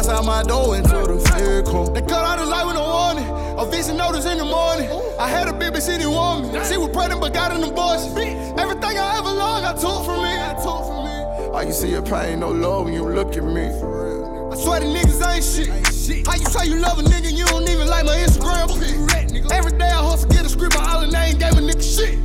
Outside 0.00 0.24
my 0.24 0.42
door 0.42 0.76
into 0.76 0.88
the 0.88 1.20
vehicle. 1.36 1.92
They 1.92 2.00
cut 2.00 2.24
out 2.24 2.38
the 2.38 2.46
light 2.46 2.64
with 2.64 2.74
no 2.74 2.88
warning. 2.88 3.28
A 3.58 3.70
vision 3.70 3.98
notice 3.98 4.24
in 4.24 4.38
the 4.38 4.46
morning. 4.46 4.88
I 5.18 5.28
had 5.28 5.46
a 5.46 5.52
baby 5.52 5.78
city 5.78 6.06
woman. 6.06 6.48
She 6.64 6.78
was 6.78 6.88
pregnant 6.88 7.20
but 7.20 7.34
got 7.34 7.52
an 7.52 7.62
abortion. 7.62 8.16
Everything 8.58 8.96
I 8.96 9.18
ever 9.18 9.28
loved, 9.28 9.66
I 9.68 9.74
took 9.76 10.00
from 10.08 10.24
me. 10.24 10.32
I 10.32 10.56
me. 11.04 11.52
All 11.52 11.64
you 11.64 11.72
see 11.72 11.90
your 11.90 12.00
pain, 12.00 12.40
no 12.40 12.48
love 12.48 12.86
when 12.86 12.94
you 12.94 13.04
look 13.04 13.36
at 13.36 13.44
me. 13.44 13.66
I 13.68 14.56
swear 14.56 14.80
the 14.80 14.88
niggas 14.88 15.20
ain't 15.20 15.44
shit. 15.44 16.26
How 16.26 16.34
you 16.34 16.46
say 16.46 16.66
you 16.66 16.76
love 16.76 16.98
a 16.98 17.02
nigga, 17.02 17.30
you 17.30 17.44
don't 17.44 17.68
even 17.68 17.86
like 17.86 18.06
my 18.06 18.16
Instagram 18.16 18.72
pic. 18.80 19.52
Every 19.52 19.72
day 19.72 19.84
I 19.84 20.00
hustle, 20.00 20.30
get 20.30 20.46
a 20.46 20.48
script, 20.48 20.76
my 20.76 20.94
all 20.94 21.02
and 21.02 21.12
they 21.12 21.36
ain't 21.36 21.38
gave 21.38 21.52
a 21.52 21.60
nigga 21.60 21.84
shit. 21.84 22.16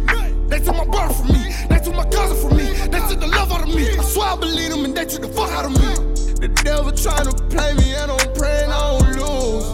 They 0.47 0.59
took 0.59 0.77
my 0.77 0.85
brother 0.85 1.13
from 1.13 1.27
me, 1.27 1.51
they 1.67 1.79
took 1.79 1.95
my 1.95 2.05
cousin 2.05 2.37
from 2.37 2.57
me, 2.57 2.71
they 2.87 3.01
took 3.09 3.19
the 3.19 3.27
love 3.27 3.51
out 3.51 3.67
of 3.67 3.75
me. 3.75 3.97
I 3.97 4.03
swear 4.03 4.27
I 4.29 4.37
believe 4.37 4.69
them 4.69 4.85
and 4.85 4.95
they 4.95 5.03
took 5.03 5.23
the 5.23 5.27
fuck 5.27 5.51
out 5.51 5.65
of 5.65 5.71
me. 5.73 6.14
The 6.45 6.53
devil 6.61 6.91
trying 6.91 7.25
to 7.25 7.33
play 7.49 7.73
me 7.73 7.95
and 7.95 8.11
I'm 8.11 8.33
praying 8.35 8.69
I 8.69 8.99
don't 8.99 9.17
lose. 9.17 9.65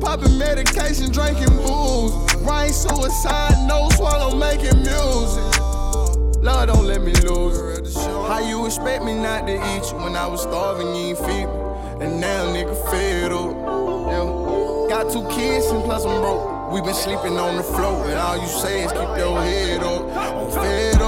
Popping 0.00 0.38
medication, 0.38 1.12
drinking 1.12 1.54
booze. 1.58 2.34
Writing 2.36 2.72
suicide 2.72 3.68
notes 3.68 3.98
while 3.98 4.32
I'm 4.32 4.38
making 4.38 4.80
music. 4.80 5.60
Lord, 6.40 6.68
don't 6.68 6.86
let 6.86 7.02
me 7.02 7.12
lose. 7.20 7.94
How 7.94 8.40
you 8.48 8.64
expect 8.64 9.04
me 9.04 9.12
not 9.12 9.46
to 9.46 9.56
eat 9.56 9.92
you 9.92 9.98
when 9.98 10.16
I 10.16 10.26
was 10.26 10.40
starving, 10.40 10.86
you 10.86 11.12
ain't 11.12 11.18
feed 11.18 11.44
me? 11.44 11.60
And 12.00 12.18
now 12.18 12.46
nigga 12.46 12.74
fed 12.90 13.30
up. 13.30 14.88
Got 14.88 15.12
two 15.12 15.28
kids 15.36 15.66
and 15.66 15.84
plus 15.84 16.06
I'm 16.06 16.18
broke. 16.22 16.72
We 16.72 16.80
been 16.80 16.94
sleeping 16.94 17.36
on 17.36 17.56
the 17.56 17.62
floor, 17.62 18.06
and 18.08 18.14
all 18.14 18.40
you 18.40 18.48
say 18.48 18.84
is 18.84 18.92
keep 18.92 19.18
your 19.18 19.42
head 19.42 19.82
up. 19.82 20.16
I'm 20.16 20.50
fed 20.50 21.02
up. 21.02 21.07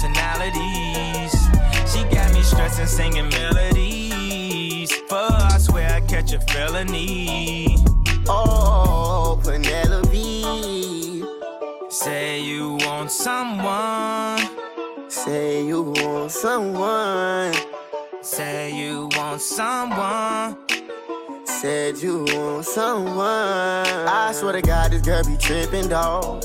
personalities. 0.00 1.32
She 1.90 2.04
got 2.04 2.32
me 2.32 2.42
stressing, 2.42 2.86
singing 2.86 3.28
melodies. 3.30 4.92
For 5.08 5.16
I 5.16 5.58
swear 5.58 5.90
I 5.90 6.00
catch 6.02 6.32
a 6.32 6.40
felony. 6.40 7.76
Oh, 8.28 9.40
Penelope. 9.42 11.24
Say 11.90 12.40
you 12.42 12.74
want 12.80 13.10
someone. 13.10 14.38
Say 15.08 15.66
you 15.66 15.82
want 15.96 16.30
someone. 16.30 17.54
Say 18.22 18.76
you 18.76 19.08
want 19.16 19.40
someone. 19.40 20.58
Said 21.44 21.98
you 21.98 22.24
want 22.24 22.64
someone. 22.64 23.18
I 23.18 24.30
swear 24.32 24.52
to 24.52 24.62
God, 24.62 24.92
this 24.92 25.02
girl 25.02 25.24
be 25.24 25.36
tripping, 25.38 25.88
dawg. 25.88 26.44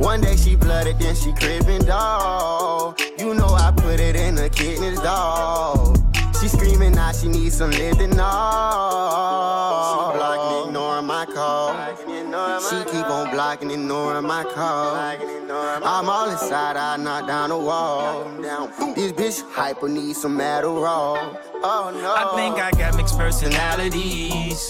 One 0.00 0.20
day 0.22 0.34
she 0.34 0.56
blooded, 0.56 0.98
then 0.98 1.14
she 1.14 1.30
cribbing, 1.34 1.82
dawg. 1.82 2.98
You 3.18 3.34
know 3.34 3.48
I 3.48 3.70
put 3.76 4.00
it 4.00 4.16
in 4.16 4.34
the 4.34 4.48
kidneys, 4.48 4.98
dawg. 5.00 5.98
She 6.40 6.48
screaming 6.48 6.92
now 6.92 7.12
she 7.12 7.28
needs 7.28 7.58
some 7.58 7.70
living, 7.70 8.12
She 8.12 8.16
blocking, 8.16 8.28
ignoring 10.68 11.04
my 11.04 11.26
call. 11.26 11.74
She 12.70 12.82
keep 12.90 13.10
on 13.10 13.30
blocking, 13.30 13.70
ignoring 13.70 14.26
my 14.26 14.42
call. 14.42 14.96
I'm 14.96 16.08
all 16.08 16.30
inside, 16.30 16.78
I 16.78 16.96
knock 16.96 17.26
down 17.26 17.50
the 17.50 17.58
wall. 17.58 18.24
This 18.94 19.12
bitch 19.12 19.42
hyper 19.52 19.86
needs 19.86 20.22
some 20.22 20.38
Adderall. 20.38 21.36
Oh 21.62 21.90
no. 21.92 22.14
I 22.16 22.34
think 22.36 22.56
I 22.56 22.70
got 22.70 22.96
mixed 22.96 23.18
personalities. 23.18 24.66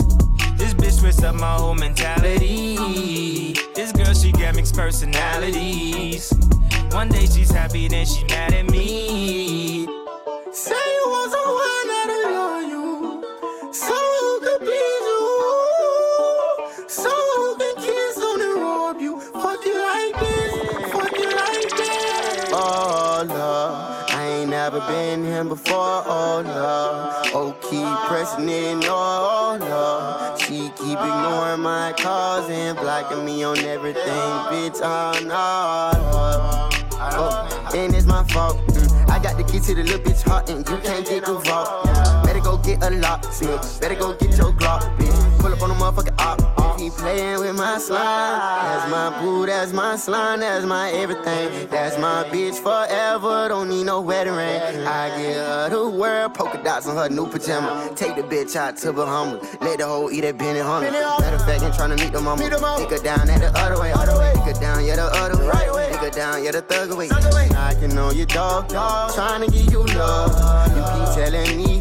This 0.56 0.74
bitch 0.74 0.98
switched 0.98 1.22
up 1.22 1.36
my 1.36 1.54
whole 1.54 1.76
mentality. 1.76 3.54
This 3.80 3.92
girl, 3.92 4.12
she 4.12 4.30
got 4.30 4.56
mixed 4.56 4.76
personalities. 4.76 6.30
One 6.90 7.08
day 7.08 7.24
she's 7.24 7.50
happy, 7.50 7.88
then 7.88 8.04
she 8.04 8.24
mad 8.24 8.52
at 8.52 8.70
me. 8.70 9.86
Say 10.52 10.89
Oh, 25.40 25.42
here 25.42 25.48
before. 25.48 26.02
Oh, 26.04 26.42
love. 26.44 27.26
Oh, 27.32 27.56
keep 27.62 28.08
pressing 28.08 28.48
in, 28.48 28.80
no, 28.80 29.56
no. 29.56 30.36
She 30.38 30.68
keep 30.76 30.98
ignoring 30.98 31.60
my 31.60 31.94
calls 31.96 32.50
and 32.50 32.76
blocking 32.76 33.24
me 33.24 33.42
on 33.42 33.58
everything, 33.60 34.02
bitch. 34.52 34.80
Oh, 34.82 35.18
no. 35.24 36.68
Oh, 36.92 37.70
and 37.74 37.94
it's 37.94 38.04
my 38.04 38.22
fault. 38.24 38.58
Mm, 38.68 39.08
I 39.08 39.18
got 39.18 39.38
the 39.38 39.44
key 39.44 39.60
to 39.60 39.74
the 39.74 39.82
little 39.82 40.00
bitch 40.00 40.22
heart, 40.22 40.50
and 40.50 40.68
you 40.68 40.76
can't 40.78 41.06
get 41.06 41.24
vault. 41.26 41.86
Better 42.24 42.40
go 42.40 42.58
get 42.58 42.82
a 42.82 42.90
lock, 42.90 43.22
bitch. 43.22 43.80
Better 43.80 43.94
go 43.94 44.12
get 44.12 44.36
your 44.36 44.52
Glock, 44.52 44.82
bitch. 44.98 45.38
Pull 45.38 45.54
up 45.54 45.62
on 45.62 45.70
the 45.70 45.74
motherfucking 45.74 46.19
Keep 46.80 46.94
playing 46.94 47.40
with 47.40 47.56
my 47.56 47.76
slime. 47.76 48.00
That's 48.00 48.90
my 48.90 49.20
boo, 49.20 49.44
that's 49.44 49.70
my 49.70 49.96
slime, 49.96 50.40
that's 50.40 50.64
my 50.64 50.90
everything. 50.92 51.68
That's 51.68 51.98
my 51.98 52.24
bitch 52.30 52.56
forever. 52.56 53.48
Don't 53.48 53.68
need 53.68 53.84
no 53.84 54.00
wedding 54.00 54.32
ring. 54.32 54.86
I 54.86 55.14
give 55.20 55.36
her 55.36 55.68
the 55.68 55.90
world, 55.90 56.32
polka 56.32 56.56
dots 56.64 56.86
on 56.86 56.96
her 56.96 57.14
new 57.14 57.26
pajama. 57.26 57.92
Take 57.96 58.16
the 58.16 58.22
bitch 58.22 58.56
out 58.56 58.78
to 58.78 58.94
Bahamas. 58.94 59.46
Let 59.60 59.80
the 59.80 59.86
hoe 59.86 60.08
eat 60.08 60.22
that 60.22 60.38
Benihana. 60.38 60.90
Matter 60.90 61.36
of 61.36 61.44
fact, 61.44 61.62
I'm 61.64 61.72
trying 61.72 61.94
to 61.94 62.02
meet 62.02 62.14
the 62.14 62.20
mama. 62.22 62.40
Take 62.40 62.52
her 62.52 63.04
down 63.04 63.28
at 63.28 63.40
the 63.42 63.60
other 63.60 63.78
way. 63.78 63.92
Take 64.36 64.56
her 64.56 64.58
down, 64.58 64.82
yeah, 64.82 64.96
the 64.96 65.02
other 65.02 65.36
way. 65.36 65.90
Take 65.90 66.00
her 66.00 66.08
down, 66.08 66.42
yeah, 66.42 66.52
the 66.52 66.62
thug 66.62 66.92
away. 66.92 67.10
I 67.10 67.74
can 67.74 67.94
know 67.94 68.10
you 68.10 68.24
dog, 68.24 68.70
trying 68.70 69.42
to 69.42 69.50
give 69.50 69.70
you 69.70 69.84
love. 69.84 70.32
You 70.70 70.82
keep 70.82 71.14
telling 71.14 71.56
me 71.58 71.79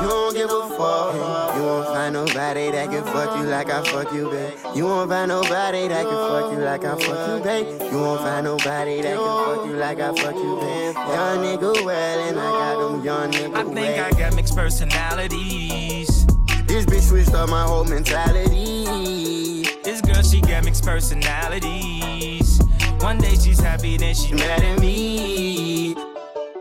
you 0.00 0.08
don't 0.08 0.34
give 0.34 0.50
a 0.50 0.68
fuck. 0.76 1.56
You 1.56 1.62
won't 1.62 1.86
find 1.86 2.14
nobody 2.14 2.70
that 2.70 2.90
can 2.90 3.04
fuck 3.04 3.38
you 3.38 3.44
like 3.44 3.70
I 3.70 3.82
fuck 3.84 4.12
you, 4.12 4.30
babe. 4.30 4.54
You 4.74 4.84
won't 4.84 5.10
find 5.10 5.28
nobody 5.28 5.88
that 5.88 6.04
can 6.04 6.28
fuck 6.28 6.52
you 6.52 6.58
like 6.58 6.84
I 6.84 6.98
fuck 6.98 7.28
you, 7.28 7.44
babe. 7.44 7.92
You 7.92 7.98
won't 7.98 8.20
find 8.20 8.44
nobody 8.44 9.02
that 9.02 9.16
can 9.16 9.56
fuck 9.56 9.66
you 9.66 9.72
like 9.72 10.00
I 10.00 10.14
fuck 10.14 10.34
you, 10.34 10.56
babe. 10.60 10.94
Young 10.94 11.38
nigga 11.44 11.84
well, 11.84 12.28
and 12.28 12.38
I 12.38 12.42
got 12.42 12.92
them 12.92 13.04
young 13.04 13.32
nigga 13.32 13.54
I 13.54 13.74
think 13.74 13.98
I 13.98 14.18
got 14.18 14.34
mixed 14.36 14.54
personalities. 14.54 16.26
This 16.66 16.84
bitch 16.84 17.08
switched 17.08 17.34
up 17.34 17.48
my 17.48 17.62
whole 17.62 17.84
mentality. 17.84 19.62
This 19.82 20.00
girl, 20.00 20.22
she 20.22 20.40
got 20.40 20.64
mixed 20.64 20.84
personalities. 20.84 22.60
One 23.00 23.18
day 23.18 23.34
she's 23.36 23.60
happy, 23.60 23.96
then 23.96 24.14
she 24.14 24.34
mad 24.34 24.62
at 24.62 24.80
me. 24.80 25.94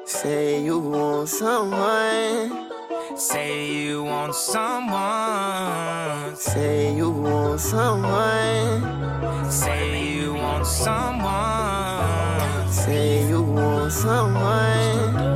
Say 0.06 0.64
you 0.64 0.80
want 0.80 1.30
someone. 1.30 2.64
Say 3.18 3.72
you 3.72 4.03
want 4.03 4.36
someone. 4.36 6.36
Say 6.36 6.93
you 6.93 7.11
want 7.11 7.61
someone. 7.61 9.49
Say 9.49 10.18
you 10.18 10.34
want 10.34 10.68
someone. 10.68 12.68
Say 12.70 13.26
you 13.30 13.41
want 13.41 13.93
someone. 13.93 15.35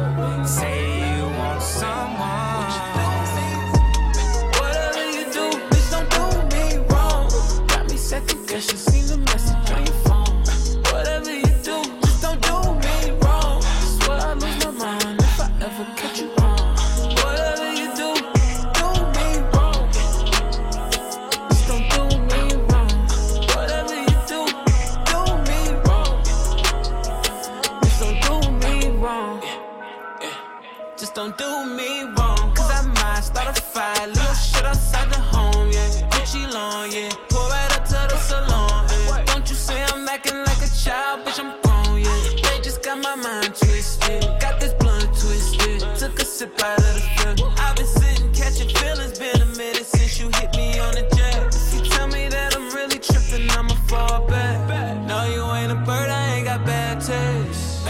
Sip 46.40 46.64
out 46.64 46.80
of 46.80 46.94
the 46.96 47.02
film. 47.20 47.54
I've 47.58 47.76
been 47.76 47.86
sitting, 47.86 48.32
catching 48.32 48.70
feelings. 48.70 49.20
Been 49.20 49.42
a 49.42 49.46
minute 49.58 49.86
since 49.86 50.18
you 50.22 50.28
hit 50.40 50.56
me 50.56 50.80
on 50.80 50.94
the 50.96 51.06
jet. 51.14 51.36
You 51.74 51.82
tell 51.92 52.08
me 52.08 52.30
that 52.30 52.56
I'm 52.56 52.74
really 52.74 52.98
tripping, 52.98 53.50
I'ma 53.52 53.76
fall 53.90 54.26
back. 54.26 54.58
No, 55.06 55.18
you 55.36 55.44
ain't 55.60 55.74
a 55.74 55.76
bird, 55.76 56.10
I 56.10 56.36
ain't 56.36 56.46
got 56.46 56.66
bad 56.66 57.02
taste. 57.02 57.84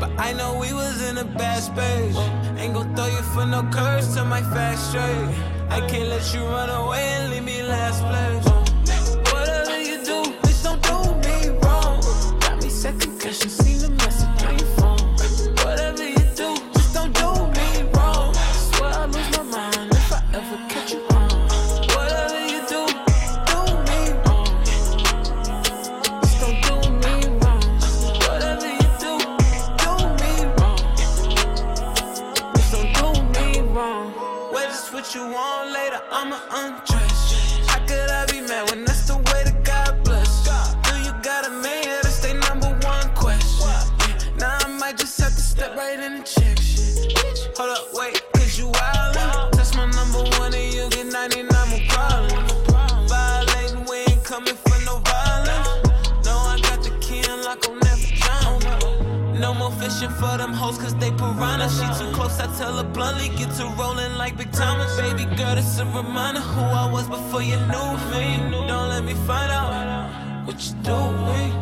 But 0.00 0.10
I 0.18 0.32
know 0.32 0.58
we 0.58 0.72
was 0.72 1.08
in 1.08 1.18
a 1.18 1.24
bad 1.24 1.62
space. 1.62 2.16
Ain't 2.58 2.74
gon' 2.74 2.96
throw 2.96 3.06
you 3.06 3.22
for 3.34 3.46
no 3.46 3.62
curse 3.70 4.12
to 4.14 4.24
my 4.24 4.42
fast 4.42 4.90
straight. 4.90 5.30
I 5.70 5.78
can't 5.86 6.08
let 6.08 6.24
you 6.34 6.40
run 6.40 6.70
away 6.70 7.04
and 7.16 7.30
leave 7.32 7.44
me 7.44 7.62
last 7.62 8.00
place. 8.10 8.44
Whatever 9.32 9.78
you 9.80 9.96
do, 10.10 10.18
bitch, 10.42 10.64
don't 10.66 10.82
do 10.90 10.98
me 11.28 11.36
wrong. 11.62 12.00
Got 12.40 12.60
me 12.60 12.70
second 12.70 13.20
guessing, 13.20 13.50
what 35.04 35.14
you 35.14 35.26
want 35.26 35.70
later, 35.70 36.00
I'ma 36.10 36.38
undress. 36.50 37.58
How 37.66 37.78
could 37.86 38.10
I 38.10 38.24
be 38.26 38.40
mad 38.40 38.70
when 38.70 38.86
that's 38.86 39.06
the 39.06 39.23
For 60.10 60.36
them 60.36 60.52
hoes 60.52 60.78
cause 60.78 60.94
they 60.96 61.10
piranha. 61.10 61.68
She 61.68 61.86
too 61.98 62.10
close, 62.12 62.38
I 62.38 62.46
tell 62.58 62.76
her 62.76 62.84
bluntly. 62.84 63.28
Get 63.36 63.50
to 63.56 63.64
rolling 63.78 64.14
like 64.16 64.36
Big 64.36 64.52
Thomas. 64.52 64.94
Baby 65.00 65.24
girl, 65.36 65.56
it's 65.56 65.78
a 65.78 65.84
reminder 65.86 66.40
who 66.40 66.60
I 66.60 66.90
was 66.90 67.08
before 67.08 67.42
you 67.42 67.56
knew 67.72 67.90
me. 68.12 68.50
Don't 68.50 68.88
let 68.88 69.04
me 69.04 69.14
find 69.26 69.50
out 69.50 70.46
what 70.46 70.56
you 70.66 70.74
doing. 70.82 71.52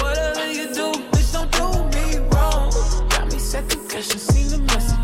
Whatever 0.00 0.52
you 0.52 0.66
do, 0.74 0.92
bitch, 1.12 1.32
don't 1.32 1.50
do 1.52 1.66
me 1.96 2.18
wrong. 2.30 2.70
Got 3.08 3.32
me 3.32 3.38
second 3.38 3.88
guessing, 3.88 4.20
seen 4.20 4.48
the 4.50 4.58
message 4.72 4.95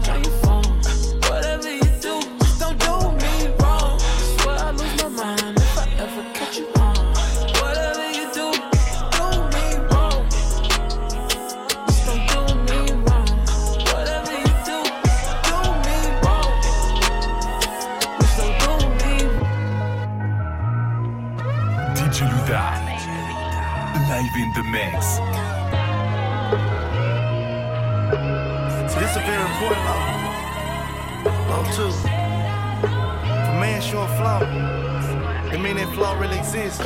man 34.23 34.41
show 34.41 34.49
a 34.49 35.03
flaw, 35.03 35.53
it 35.53 35.61
mean 35.61 35.77
that 35.77 35.95
flaw 35.95 36.19
really 36.19 36.39
exists. 36.39 36.81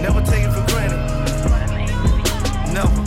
Never 0.00 0.20
take 0.22 0.44
it 0.44 0.52
for 0.52 0.64
granted. 0.72 1.00
Never. 2.72 3.00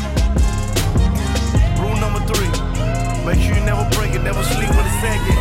Rule 1.82 1.98
number 2.00 2.22
three. 2.32 2.52
Make 3.26 3.40
sure 3.40 3.56
you 3.56 3.66
never 3.66 3.88
break 3.96 4.14
it, 4.14 4.24
never 4.24 4.44
sleep 4.44 4.70
with 4.70 4.86
a 4.86 4.96
second. 5.02 5.40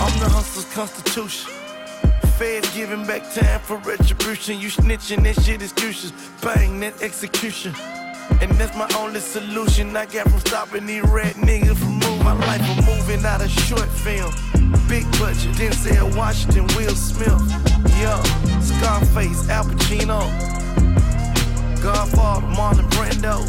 I'm 0.00 0.18
the 0.18 0.28
hustler's 0.28 0.72
constitution. 0.74 1.52
Feds 2.38 2.74
giving 2.74 3.06
back 3.06 3.22
time 3.34 3.60
for 3.60 3.76
retribution. 3.78 4.58
You 4.58 4.68
snitching, 4.68 5.22
that 5.24 5.42
shit 5.42 5.62
is 5.62 5.74
useless. 5.82 6.12
Bang, 6.40 6.80
that 6.80 7.02
execution. 7.02 7.74
And 8.40 8.50
that's 8.52 8.74
my 8.76 8.88
only 8.98 9.20
solution 9.20 9.94
I 9.96 10.06
got 10.06 10.28
from 10.30 10.40
stopping 10.40 10.86
these 10.86 11.02
red 11.02 11.34
niggas. 11.34 11.89
My 12.22 12.32
life 12.32 12.64
from 12.66 12.84
moving 12.84 13.24
out 13.24 13.42
of 13.42 13.50
short 13.50 13.88
film. 13.88 14.32
Big 14.88 15.04
budget, 15.18 15.54
Denzel 15.56 16.14
Washington, 16.16 16.66
Will 16.76 16.94
Smith. 16.94 17.40
Yo, 18.00 18.22
Scarface, 18.60 19.48
Al 19.48 19.64
Pacino. 19.64 20.20
Godfather, 21.82 22.46
Marlon 22.46 22.88
Brando. 22.90 23.40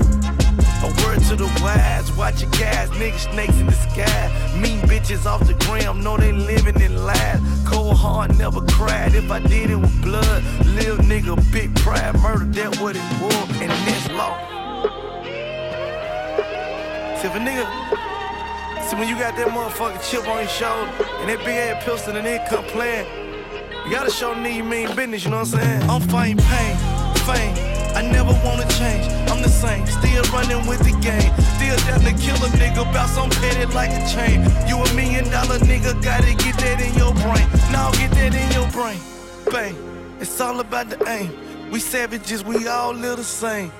A 0.84 0.88
word 1.04 1.20
to 1.30 1.36
the 1.36 1.46
wise, 1.62 2.12
watch 2.14 2.42
your 2.42 2.50
guys, 2.52 2.90
niggas 2.92 3.32
snakes 3.32 3.60
in 3.60 3.68
the 3.68 3.74
sky. 3.74 4.58
Mean 4.60 4.80
bitches 4.82 5.26
off 5.26 5.46
the 5.46 5.54
gram, 5.66 6.02
know 6.02 6.18
they 6.18 6.32
living 6.32 6.80
in 6.82 7.06
lies. 7.06 7.40
Cold 7.68 7.98
heart 7.98 8.36
never 8.38 8.62
cried, 8.62 9.14
if 9.14 9.30
I 9.30 9.40
did 9.40 9.70
it 9.70 9.76
with 9.76 10.02
blood. 10.02 10.44
Lil 10.66 10.98
nigga, 10.98 11.36
big 11.52 11.76
pride, 11.76 12.16
murder, 12.20 12.46
that 12.46 12.80
what 12.80 12.96
it 12.96 13.22
was, 13.22 13.62
and 13.62 13.72
this 13.86 14.10
law. 14.10 14.38
If 17.24 17.36
a 17.36 17.38
nigga, 17.38 18.11
see 18.92 18.98
when 18.98 19.08
you 19.08 19.18
got 19.18 19.36
that 19.36 19.48
motherfucking 19.48 20.04
chip 20.10 20.28
on 20.28 20.40
your 20.40 20.48
shoulder, 20.48 20.92
and 21.20 21.30
that 21.30 21.40
big 21.40 21.56
ass 21.56 21.84
pistol 21.84 22.16
and 22.16 22.28
it 22.28 22.42
come 22.50 22.64
playing, 22.66 23.08
you 23.86 23.92
gotta 23.92 24.12
show 24.12 24.34
nigga 24.34 24.56
you 24.58 24.64
mean 24.64 24.88
business, 24.96 25.24
you 25.24 25.32
know 25.32 25.40
what 25.40 25.54
I'm 25.54 25.60
saying? 25.60 25.82
I'm 25.90 26.02
fighting 26.02 26.38
pain, 26.38 26.76
fame. 27.28 27.56
I 27.96 28.02
never 28.02 28.34
wanna 28.44 28.68
change, 28.80 29.06
I'm 29.30 29.42
the 29.42 29.50
same. 29.50 29.86
Still 29.88 30.24
running 30.32 30.66
with 30.68 30.80
the 30.80 30.96
game. 31.00 31.32
Still 31.56 31.78
down 31.88 32.00
to 32.08 32.14
kill 32.24 32.40
a 32.44 32.50
nigga, 32.60 32.84
bout 32.94 33.10
some 33.10 33.30
petty 33.30 33.66
like 33.74 33.92
a 33.92 34.02
chain. 34.08 34.44
You 34.68 34.78
a 34.78 34.94
million 34.94 35.26
dollar 35.30 35.60
nigga, 35.60 35.92
gotta 36.04 36.34
get 36.44 36.56
that 36.64 36.80
in 36.82 36.94
your 36.96 37.14
brain. 37.24 37.48
Now 37.72 37.92
get 37.92 38.12
that 38.12 38.34
in 38.36 38.50
your 38.52 38.70
brain. 38.72 39.00
Bang, 39.52 39.76
it's 40.20 40.40
all 40.40 40.60
about 40.60 40.90
the 40.90 40.98
aim. 41.08 41.30
We 41.72 41.80
savages, 41.80 42.44
we 42.44 42.68
all 42.68 42.94
live 42.94 43.18
the 43.18 43.24
same. 43.24 43.72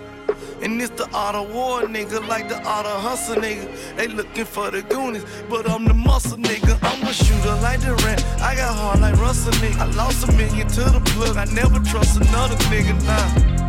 And 0.62 0.82
it's 0.82 0.92
the 0.92 1.10
art 1.14 1.36
of 1.36 1.54
war, 1.54 1.82
nigga, 1.82 2.28
like 2.28 2.50
the 2.50 2.62
art 2.64 2.86
of 2.86 3.02
hustle, 3.02 3.36
nigga. 3.36 3.68
They 3.96 4.08
looking 4.08 4.46
for 4.46 4.72
the 4.72 4.82
goonies, 4.82 5.26
but 5.50 5.70
I'm 5.70 5.86
the 5.86 5.94
muscle, 5.94 6.38
nigga. 6.38 6.78
I'm 6.82 7.08
a 7.08 7.14
shooter 7.14 7.56
like 7.62 7.82
the 7.82 7.96
rent. 8.06 8.24
I 8.42 8.56
got 8.56 8.76
heart 8.76 9.00
like 9.00 9.16
Russell, 9.18 9.54
nigga. 9.54 9.80
I 9.80 9.86
lost 9.96 10.28
a 10.28 10.32
million 10.34 10.68
to 10.68 10.84
the 10.84 11.02
plug. 11.14 11.38
I 11.38 11.46
never 11.46 11.80
trust 11.80 12.18
another 12.18 12.56
nigga, 12.70 12.94
nah. 13.06 13.62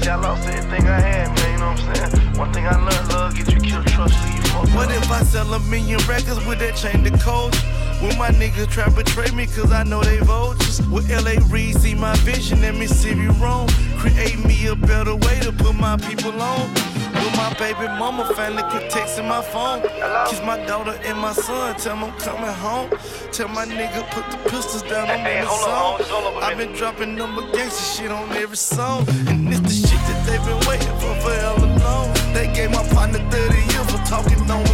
See, 0.00 0.08
I 0.08 0.16
lost 0.16 0.48
everything 0.48 0.88
I 0.88 1.00
had, 1.00 1.28
man, 1.28 1.52
you 1.52 1.58
know 1.58 1.70
what 1.72 1.80
I'm 1.80 2.10
saying? 2.10 2.38
One 2.38 2.52
thing 2.52 2.66
I 2.66 2.76
learned, 2.76 3.08
love, 3.08 3.36
get 3.36 3.52
you 3.52 3.60
killed, 3.60 3.86
trust, 3.86 4.14
leave 4.24 4.36
you 4.36 4.42
fucked 4.50 4.74
What 4.74 4.90
if 4.90 5.10
I 5.10 5.22
sell 5.24 5.52
a 5.52 5.60
million 5.60 6.00
records 6.08 6.44
with 6.46 6.58
that 6.60 6.76
chain 6.76 7.04
to 7.04 7.10
coach? 7.18 7.56
Will 8.00 8.16
my 8.16 8.30
niggas 8.30 8.70
try 8.70 8.84
to 8.84 8.90
betray 8.90 9.30
me 9.32 9.46
cause 9.46 9.70
I 9.70 9.82
know 9.82 10.02
they 10.02 10.18
vultures? 10.20 10.80
With 10.88 11.10
LA 11.10 11.34
Reid 11.52 11.76
see 11.76 11.94
my 11.94 12.16
vision 12.18 12.64
and 12.64 12.78
Mississippi 12.78 13.26
wrong? 13.38 13.68
Create 13.98 14.42
me 14.42 14.68
a 14.68 14.74
better 14.74 15.14
way 15.14 15.38
to 15.40 15.52
put 15.52 15.74
my 15.74 15.98
people 15.98 16.32
on. 16.40 16.72
Will 17.20 17.30
my 17.36 17.54
baby 17.58 17.86
mama 18.00 18.24
family 18.34 18.62
quit 18.70 18.90
texting 18.90 19.28
my 19.28 19.42
phone? 19.42 19.82
Kiss 20.30 20.40
my 20.46 20.56
daughter 20.64 20.98
and 21.04 21.18
my 21.18 21.34
son, 21.34 21.76
tell 21.76 21.94
them 21.96 22.04
I'm 22.04 22.18
coming 22.18 22.54
home. 22.64 22.88
Tell 23.32 23.48
my 23.48 23.66
nigga 23.66 24.08
put 24.12 24.24
the 24.30 24.38
pistols 24.48 24.82
down 24.82 25.10
on 25.10 25.20
every 25.26 25.46
song. 25.46 26.00
I've 26.42 26.56
been 26.56 26.72
dropping 26.72 27.16
number 27.16 27.42
gangsta 27.52 27.98
shit 27.98 28.10
on 28.10 28.32
every 28.32 28.56
song. 28.56 29.06
And 29.28 29.46
it's 29.46 29.60
the 29.60 29.88
shit 29.88 30.00
that 30.08 30.26
they've 30.26 30.44
been 30.46 30.66
waiting 30.66 30.96
for 31.00 31.14
forever 31.20 31.66
long. 31.84 32.14
They 32.32 32.50
gave 32.54 32.70
my 32.70 32.86
partner 32.94 33.18
30 33.30 33.56
years 33.56 33.90
for 33.90 33.98
talking 34.06 34.50
on 34.50 34.64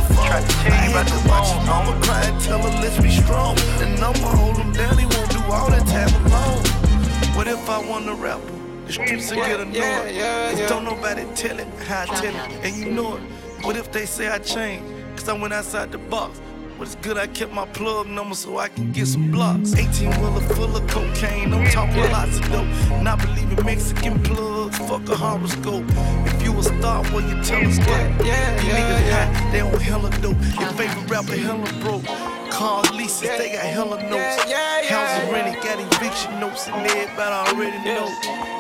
the 1.05 1.11
phone. 1.11 1.31
I 1.31 1.43
had 1.43 1.53
to 1.53 1.57
watch 1.57 1.67
mama 1.67 2.05
cry 2.05 2.25
and 2.25 2.41
tell 2.41 2.59
her 2.59 2.81
let's 2.81 3.01
be 3.01 3.11
strong. 3.11 3.59
And 3.81 3.99
I'ma 3.99 4.29
hold 4.37 4.57
him 4.57 4.73
down, 4.73 4.99
he 4.99 5.07
won't 5.07 5.31
do 5.31 5.41
all 5.53 5.71
that 5.71 5.87
time 5.87 6.13
alone. 6.27 6.63
What 7.37 7.47
if 7.49 7.69
I 7.69 7.79
want 7.79 8.07
to 8.07 8.15
rapper? 8.15 8.53
The 8.87 8.93
streets 8.93 9.31
will 9.31 9.39
get 9.39 9.61
annoyed. 9.61 9.75
yeah, 9.75 10.09
yeah, 10.09 10.57
yeah. 10.57 10.69
don't 10.69 10.85
nobody 10.85 11.25
tell 11.35 11.59
it 11.59 11.67
how 11.87 12.03
I 12.03 12.07
tell 12.07 12.35
it. 12.35 12.65
And 12.65 12.77
you 12.77 12.93
know 12.93 13.17
it. 13.17 13.23
What 13.65 13.77
if 13.77 13.91
they 13.91 14.07
say 14.07 14.29
I 14.29 14.39
changed? 14.39 14.87
Cause 15.17 15.29
I 15.29 15.33
went 15.33 15.53
outside 15.53 15.91
the 15.91 15.99
box. 15.99 16.41
But 16.79 16.89
it's 16.89 16.97
good 16.97 17.17
I 17.17 17.27
kept 17.27 17.53
my 17.53 17.67
plug 17.67 18.07
number 18.07 18.35
so 18.35 18.59
I 18.59 18.69
can 18.69 18.93
get 18.93 19.07
some 19.07 19.31
blocks. 19.31 19.75
18 19.75 20.11
wheeler 20.21 20.41
full 20.55 20.77
of 20.77 20.87
cocaine, 20.89 21.53
I'm 21.55 21.67
talking 21.71 22.03
lots 22.13 22.39
of 22.39 22.51
dope. 22.53 23.03
Not 23.03 23.19
believing 23.23 23.65
Mexican 23.65 24.23
plugs, 24.23 24.56
fuck 24.85 25.09
a 25.09 25.17
horoscope. 25.17 25.85
If 26.27 26.43
you 26.43 26.59
a 26.59 26.63
star, 26.63 27.03
well, 27.13 27.23
you 27.23 27.43
telescope. 27.43 27.87
yeah, 27.87 28.61
you 28.61 28.69
yeah, 28.69 28.77
niggas 28.77 29.07
yeah. 29.07 29.35
high, 29.35 29.51
they 29.53 29.61
on 29.61 29.81
hella 29.81 30.11
dope. 30.21 30.37
Your 30.61 30.71
favorite 30.77 31.11
rapper 31.11 31.37
hella 31.37 31.71
broke. 31.81 32.05
Cars, 32.51 32.91
leases, 32.93 33.29
they 33.39 33.53
got 33.53 33.65
hella 33.65 33.97
notes. 34.03 34.45
yeah, 34.49 34.81
yeah. 34.81 34.89
Houses 34.89 35.33
rented, 35.33 35.63
got 35.63 35.79
eviction 35.81 36.41
notes, 36.41 36.69
and 36.69 36.87
everybody 36.87 37.51
already 37.51 37.79
know. 37.85 38.09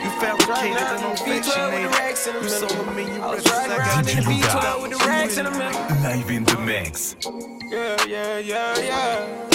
You 0.02 0.10
fabricated 0.20 0.76
and 0.76 1.02
no 1.02 1.14
vaccinated. 1.24 2.42
You 2.42 2.48
sold 2.48 2.72
a 2.72 2.92
million 2.92 3.20
records, 3.22 3.46
I 3.46 3.76
got 3.76 4.08
in 4.08 4.16
the 4.16 4.22
V12 4.22 4.82
with 4.82 4.98
the 4.98 5.06
racks 5.06 5.36
in 5.38 5.44
the 5.44 5.50
middle. 5.50 5.80
Live 6.02 6.30
in 6.30 6.44
the 6.44 6.58
mix. 6.58 7.16
Yeah, 7.70 7.96
yeah, 8.06 8.38
yeah, 8.38 8.78
yeah. 8.78 9.46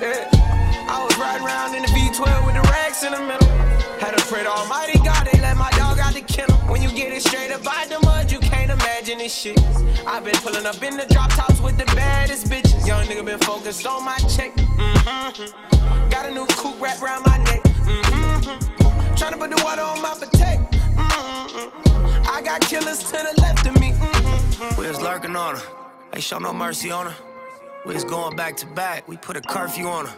Yeah. 0.00 0.28
I 0.88 1.04
was 1.04 1.18
riding 1.18 1.46
around 1.46 1.74
in 1.74 1.82
the 1.82 1.88
V12 1.88 2.46
with 2.46 2.54
the 2.54 2.62
racks 2.70 3.02
in 3.02 3.12
the 3.12 3.18
middle. 3.20 3.45
Pray 4.28 4.42
to 4.42 4.50
Almighty 4.50 4.98
God, 4.98 5.28
they 5.30 5.40
let 5.40 5.56
my 5.56 5.70
dog 5.70 6.00
out 6.00 6.12
the 6.12 6.20
kennel. 6.20 6.56
When 6.66 6.82
you 6.82 6.90
get 6.90 7.12
it 7.12 7.22
straight 7.22 7.52
up 7.52 7.62
by 7.62 7.86
the 7.88 8.00
mud, 8.00 8.32
you 8.32 8.40
can't 8.40 8.72
imagine 8.72 9.18
this 9.18 9.32
shit. 9.32 9.56
I've 10.04 10.24
been 10.24 10.34
pulling 10.36 10.66
up 10.66 10.82
in 10.82 10.96
the 10.96 11.06
drop 11.06 11.30
tops 11.30 11.60
with 11.60 11.78
the 11.78 11.84
baddest 11.94 12.48
bitches. 12.48 12.84
Young 12.84 13.06
nigga 13.06 13.24
been 13.24 13.38
focused 13.38 13.86
on 13.86 14.04
my 14.04 14.16
check. 14.28 14.52
Mm-hmm. 14.56 16.10
Got 16.10 16.26
a 16.26 16.34
new 16.34 16.44
coupe 16.46 16.80
wrapped 16.80 17.00
around 17.02 17.24
my 17.24 17.38
neck. 17.38 17.62
Mm-hmm. 17.62 19.14
Tryna 19.14 19.38
put 19.38 19.50
the 19.56 19.62
water 19.64 19.82
on 19.82 20.02
my 20.02 20.14
potato. 20.14 20.66
Mm-hmm. 20.72 22.28
I 22.28 22.42
got 22.42 22.62
killers 22.62 23.04
to 23.04 23.12
the 23.12 23.40
left 23.40 23.64
of 23.64 23.78
me. 23.78 23.92
Mm-hmm. 23.92 24.80
We 24.80 24.88
was 24.88 25.00
lurking 25.00 25.36
on 25.36 25.54
her. 25.54 25.62
Ain't 26.12 26.24
show 26.24 26.38
no 26.38 26.52
mercy 26.52 26.90
on 26.90 27.06
her. 27.06 27.16
We 27.86 27.94
was 27.94 28.02
going 28.02 28.34
back 28.34 28.56
to 28.56 28.66
back. 28.66 29.06
We 29.06 29.18
put 29.18 29.36
a 29.36 29.40
curfew 29.40 29.86
on 29.86 30.06
her. 30.06 30.16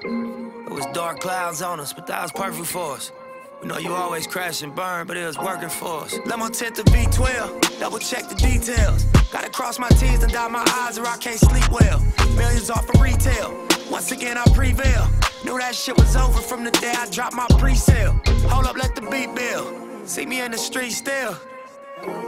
It 0.64 0.72
was 0.72 0.86
dark 0.94 1.20
clouds 1.20 1.60
on 1.60 1.78
us, 1.78 1.92
but 1.92 2.06
that 2.06 2.22
was 2.22 2.32
perfect 2.32 2.68
for 2.68 2.94
us. 2.94 3.12
We 3.60 3.66
know 3.66 3.78
you 3.78 3.92
always 3.92 4.26
crash 4.26 4.62
and 4.62 4.72
burn, 4.74 5.06
but 5.06 5.16
it 5.16 5.26
was 5.26 5.36
working 5.36 5.68
for 5.68 6.04
us. 6.04 6.16
Let 6.26 6.38
my 6.38 6.48
tent 6.48 6.76
to 6.76 6.84
V12, 6.84 7.80
double 7.80 7.98
check 7.98 8.28
the 8.28 8.36
details. 8.36 9.04
Gotta 9.32 9.50
cross 9.50 9.78
my 9.78 9.88
T's 9.88 10.22
and 10.22 10.32
dot 10.32 10.52
my 10.52 10.62
I's 10.66 10.96
or 10.96 11.06
I 11.06 11.16
can't 11.16 11.40
sleep 11.40 11.68
well. 11.70 12.00
Millions 12.36 12.70
off 12.70 12.88
of 12.88 13.00
retail. 13.00 13.66
Once 13.90 14.12
again, 14.12 14.38
I 14.38 14.44
prevail. 14.54 15.08
Knew 15.44 15.58
that 15.58 15.74
shit 15.74 15.96
was 15.96 16.14
over 16.14 16.40
from 16.40 16.62
the 16.62 16.70
day 16.70 16.92
I 16.96 17.08
dropped 17.10 17.34
my 17.34 17.46
pre-sale. 17.58 18.20
Hold 18.48 18.66
up, 18.66 18.76
let 18.76 18.94
the 18.94 19.02
beat 19.02 19.34
build. 19.34 20.08
See 20.08 20.24
me 20.24 20.40
in 20.40 20.52
the 20.52 20.58
street 20.58 20.90
still. 20.92 21.36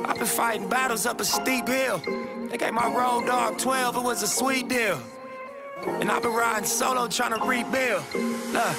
I've 0.04 0.16
been 0.16 0.26
fighting 0.26 0.68
battles 0.68 1.06
up 1.06 1.20
a 1.20 1.24
steep 1.24 1.68
hill. 1.68 2.02
They 2.48 2.58
gave 2.58 2.72
my 2.72 2.88
road 2.88 3.26
dog 3.26 3.56
12, 3.58 3.96
it 3.96 4.02
was 4.02 4.22
a 4.24 4.26
sweet 4.26 4.68
deal. 4.68 5.00
And 5.86 6.10
I've 6.10 6.22
been 6.22 6.32
riding 6.32 6.64
solo 6.64 7.08
trying 7.08 7.38
to 7.38 7.46
rebuild. 7.46 8.02
Look. 8.52 8.76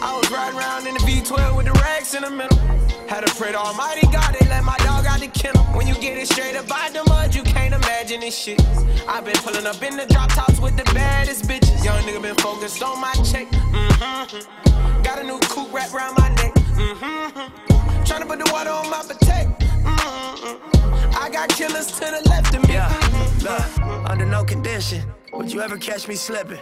I 0.00 0.16
was 0.16 0.30
riding 0.30 0.58
around 0.58 0.86
in 0.86 0.94
the 0.94 1.00
V12 1.00 1.56
with 1.56 1.66
the 1.66 1.72
racks 1.72 2.14
in 2.14 2.22
the 2.22 2.30
middle. 2.30 2.56
Had 3.08 3.26
to 3.26 3.34
pray 3.34 3.50
to 3.50 3.58
Almighty 3.58 4.06
God, 4.12 4.36
they 4.38 4.46
let 4.48 4.62
my 4.62 4.76
dog 4.78 5.06
out 5.06 5.18
the 5.18 5.26
kennel. 5.26 5.64
When 5.74 5.88
you 5.88 5.94
get 5.94 6.16
it 6.16 6.28
straight 6.28 6.54
up 6.54 6.68
by 6.68 6.90
the 6.92 7.02
mud, 7.08 7.34
you 7.34 7.42
can't 7.42 7.74
imagine 7.74 8.20
this 8.20 8.38
shit. 8.38 8.60
I've 9.08 9.24
been 9.24 9.34
pulling 9.36 9.66
up 9.66 9.82
in 9.82 9.96
the 9.96 10.06
drop 10.06 10.30
tops 10.30 10.60
with 10.60 10.76
the 10.76 10.84
baddest 10.94 11.44
bitches. 11.44 11.84
Young 11.84 12.00
nigga 12.04 12.22
been 12.22 12.36
focused 12.36 12.80
on 12.82 13.00
my 13.00 13.12
check. 13.24 13.48
Mm-hmm. 13.50 15.02
Got 15.02 15.18
a 15.18 15.24
new 15.24 15.40
coupe 15.40 15.72
wrapped 15.72 15.92
around 15.92 16.14
my 16.18 16.28
neck. 16.28 16.54
Mm-hmm. 16.54 18.04
Tryna 18.04 18.28
put 18.28 18.38
the 18.38 18.50
water 18.52 18.70
on 18.70 18.88
my 18.88 19.02
potato. 19.02 19.50
Mm-hmm. 19.82 21.16
I 21.16 21.28
got 21.30 21.48
killers 21.48 21.90
to 21.98 22.06
the 22.06 22.22
left 22.28 22.54
of 22.54 22.62
me. 22.68 22.74
Yeah, 22.74 22.88
look, 23.42 24.08
under 24.08 24.26
no 24.26 24.44
condition 24.44 25.02
would 25.32 25.52
you 25.52 25.60
ever 25.60 25.76
catch 25.76 26.08
me 26.08 26.14
slipping. 26.14 26.60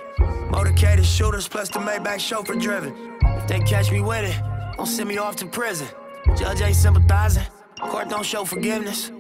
Motorcaded 0.51 1.05
shooters 1.05 1.49
plus 1.49 1.69
the 1.69 1.79
Maybach 1.79 2.19
chauffeur 2.21 2.55
driven. 2.55 2.95
If 3.23 3.49
they 3.49 3.61
catch 3.61 3.91
me 3.91 4.01
with 4.01 4.25
it, 4.25 4.77
don't 4.77 4.87
send 4.87 5.09
me 5.09 5.19
off 5.19 5.37
to 5.37 5.47
prison. 5.47 5.89
Judge 6.37 6.61
ain't 6.61 6.77
sympathizing, 6.77 7.45
court 7.81 8.09
don't 8.09 8.25
show 8.25 8.45
forgiveness. 8.45 9.11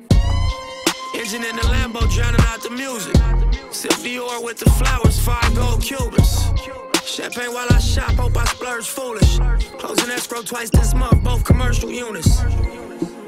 Engine 1.15 1.45
in 1.45 1.57
the 1.57 1.63
Lambo 1.63 2.01
drowning 2.15 2.41
out 2.43 2.63
the 2.63 2.71
music. 2.71 3.15
Sip 3.73 3.93
Dior 3.93 4.43
with 4.45 4.59
the 4.59 4.71
flowers, 4.71 5.19
five 5.21 5.55
gold 5.55 5.83
Cubans. 5.83 6.45
Champagne 7.05 7.53
while 7.53 7.67
I 7.71 7.79
shop, 7.79 8.13
hope 8.13 8.37
I 8.37 8.45
splurge 8.45 8.87
foolish. 8.87 9.39
Closing 9.79 10.11
escrow 10.11 10.43
twice 10.43 10.71
this 10.71 10.95
month, 10.95 11.23
both 11.23 11.45
commercial 11.45 11.91
units. 11.91 12.43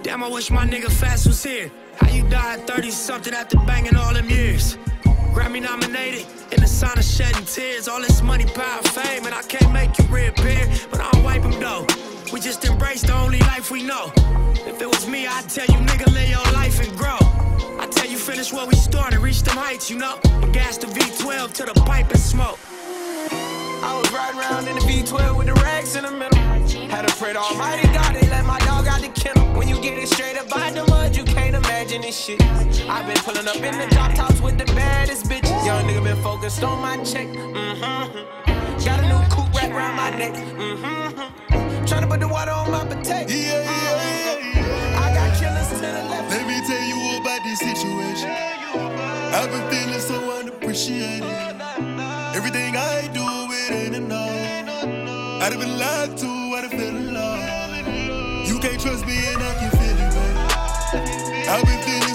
Damn, 0.03 0.23
I 0.23 0.29
wish 0.29 0.51
my 0.51 0.67
nigga 0.67 0.91
Fatts 0.91 1.27
was 1.27 1.43
here. 1.43 1.71
How 1.97 2.11
you 2.11 2.23
died 2.29 2.67
30 2.67 2.91
something 2.91 3.35
after 3.35 3.57
banging 3.59 3.97
all 3.97 4.13
them 4.13 4.29
years? 4.29 4.77
Grammy 5.35 5.63
nominated, 5.63 6.27
in 6.53 6.61
the 6.61 6.67
sign 6.67 6.99
of 6.99 7.05
shedding 7.05 7.45
tears. 7.45 7.89
All 7.89 8.01
this 8.01 8.23
money, 8.23 8.45
power, 8.45 8.83
fame, 8.83 9.27
and 9.27 9.35
I 9.35 9.43
can't 9.43 9.73
make 9.73 9.99
you 9.99 10.05
reappear. 10.07 10.69
But 10.91 11.01
I'll 11.01 11.23
wipe 11.23 11.43
them 11.43 11.59
though. 11.61 11.87
We 12.33 12.41
just 12.41 12.65
embrace 12.65 13.03
the 13.03 13.15
only 13.15 13.41
life 13.41 13.71
we 13.71 13.83
know. 13.83 14.13
If 14.67 14.83
it 14.83 14.87
was 14.87 15.07
me, 15.07 15.27
I'd 15.27 15.49
tell 15.49 15.67
you, 15.67 15.81
nigga, 15.87 16.13
live 16.13 16.29
your 16.29 16.53
life 16.53 16.81
and 16.81 16.97
grow. 16.97 17.19
I 17.81 17.89
tell 17.91 18.07
you, 18.07 18.19
finish 18.19 18.53
where 18.53 18.67
we 18.67 18.75
started, 18.75 19.21
reach 19.21 19.43
them 19.43 19.57
heights, 19.57 19.91
you 19.91 19.99
know. 19.99 20.19
Gas 20.53 20.79
the 20.79 20.89
V12 20.89 21.53
to 21.55 21.65
the 21.65 21.75
pipe 21.87 22.11
and 22.11 22.21
smoke. 22.21 22.59
I 23.83 23.99
was 23.99 24.11
riding 24.13 24.41
around 24.41 24.69
in 24.69 24.75
the 24.75 24.81
V12 24.83 25.37
with 25.37 25.47
the 25.47 25.55
racks 25.55 25.95
in 25.97 26.05
the 26.05 26.11
middle. 26.11 26.39
Had 26.89 27.07
to 27.07 27.15
pray 27.17 27.33
to 27.33 27.39
Almighty 27.39 27.87
God, 27.93 28.15
they 28.15 28.29
let 28.29 28.45
my 28.45 28.59
dog 28.61 28.87
out 28.87 29.01
the 29.01 29.09
kennel. 29.09 29.47
When 29.57 29.69
you 29.69 29.81
get 29.81 29.99
it 29.99 30.09
straight 30.09 30.37
up 30.39 30.49
by 30.49 30.71
the 30.71 30.85
mud, 30.87 31.17
you 31.17 31.25
can't 31.25 31.55
imagine 31.55 32.03
this 32.03 32.19
shit. 32.19 32.43
I've 32.43 33.07
been 33.07 33.17
pulling 33.19 33.47
up 33.49 33.57
in 33.57 33.79
the 33.79 33.87
drop 33.95 34.15
tops 34.15 34.41
with 34.41 34.59
the 34.59 34.65
baddest 34.75 35.27
bitches. 35.27 35.65
Young 35.65 35.85
nigga 35.85 36.05
been 36.05 36.23
focused 36.23 36.63
on 36.63 36.81
my 36.81 36.97
check. 37.05 37.29
Mm-hmm. 37.29 38.85
Got 38.85 39.01
a 39.01 39.09
new 39.09 39.29
coupe 39.29 39.55
wrapped 39.55 39.73
around 39.73 39.97
my 39.97 40.11
neck. 40.11 40.35
Mm-hmm. 40.35 41.85
Tryna 41.85 42.09
put 42.09 42.21
the 42.21 42.29
water 42.29 42.53
on 42.53 42.71
my 42.71 42.85
potato. 42.85 43.33
Yeah, 43.33 43.63
yeah, 43.63 43.93
yeah, 43.95 44.61
yeah. 44.61 45.01
I 45.05 45.15
got 45.15 45.39
killers 45.39 45.69
to 45.69 45.75
the 45.77 46.05
left. 46.11 46.31
Let 46.31 46.47
me 46.47 46.61
tell 46.67 46.85
you 46.89 47.21
about 47.21 47.43
this 47.45 47.59
situation. 47.61 48.31
I've 48.31 49.51
been 49.51 49.71
feeling 49.71 50.01
so 50.01 50.39
unappreciated. 50.39 51.23
Everything 52.35 52.77
I 52.77 53.09
do, 53.13 53.25
I'd 53.71 55.53
have 55.53 55.61
been 55.61 55.79
lied 55.79 56.17
to, 56.17 56.27
I'd 56.27 56.65
have 56.65 56.71
fell 56.71 56.97
in 56.97 57.13
love. 57.13 58.49
You 58.49 58.59
can't 58.61 58.81
trust 58.81 59.07
me 59.07 59.19
and 59.19 59.43
I 59.43 59.55
can 59.61 59.71
feel 59.71 59.99
it, 59.99 60.13
baby. 60.15 61.49
I've 61.49 61.65
been 61.67 61.83
feeling 61.83 62.08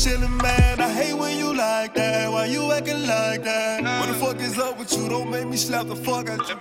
supposed 0.00 0.20
to 0.20 0.26
be 0.26 0.26
chilling, 0.26 0.36
man. 0.38 0.80
I 0.80 0.92
hate 0.92 1.14
when 1.14 1.38
you 1.38 1.54
like 1.54 1.94
that. 1.94 2.30
Why 2.30 2.46
you 2.46 2.72
acting 2.72 3.06
like 3.06 3.42
that? 3.44 3.82
What 4.00 4.08
the 4.08 4.14
fuck 4.14 4.40
is 4.40 4.58
up 4.58 4.78
with 4.78 4.96
you? 4.96 5.08
Don't 5.08 5.30
make 5.30 5.46
me 5.46 5.56
slap 5.56 5.86
the 5.86 5.96
fuck 5.96 6.28
out 6.28 6.48
you. 6.48 6.56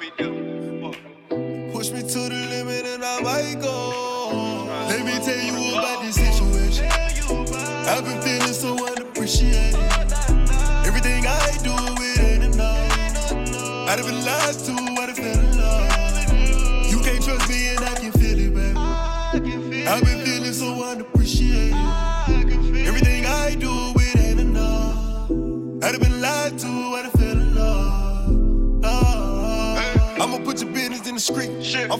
Push 1.71 1.91
me 1.91 2.01
to 2.01 2.19
the 2.29 2.47
limit 2.49 2.85
and 2.85 3.03
I 3.03 3.21
might 3.21 3.61
go. 3.61 4.63
Let 4.89 5.05
me 5.05 5.13
tell 5.25 5.39
you 5.39 5.77
about 5.77 6.03
this 6.03 6.15
situation. 6.15 6.85
I've 6.91 8.03
been 8.03 8.21
feeling 8.21 8.53
so 8.53 8.87
unappreciated. 8.87 9.88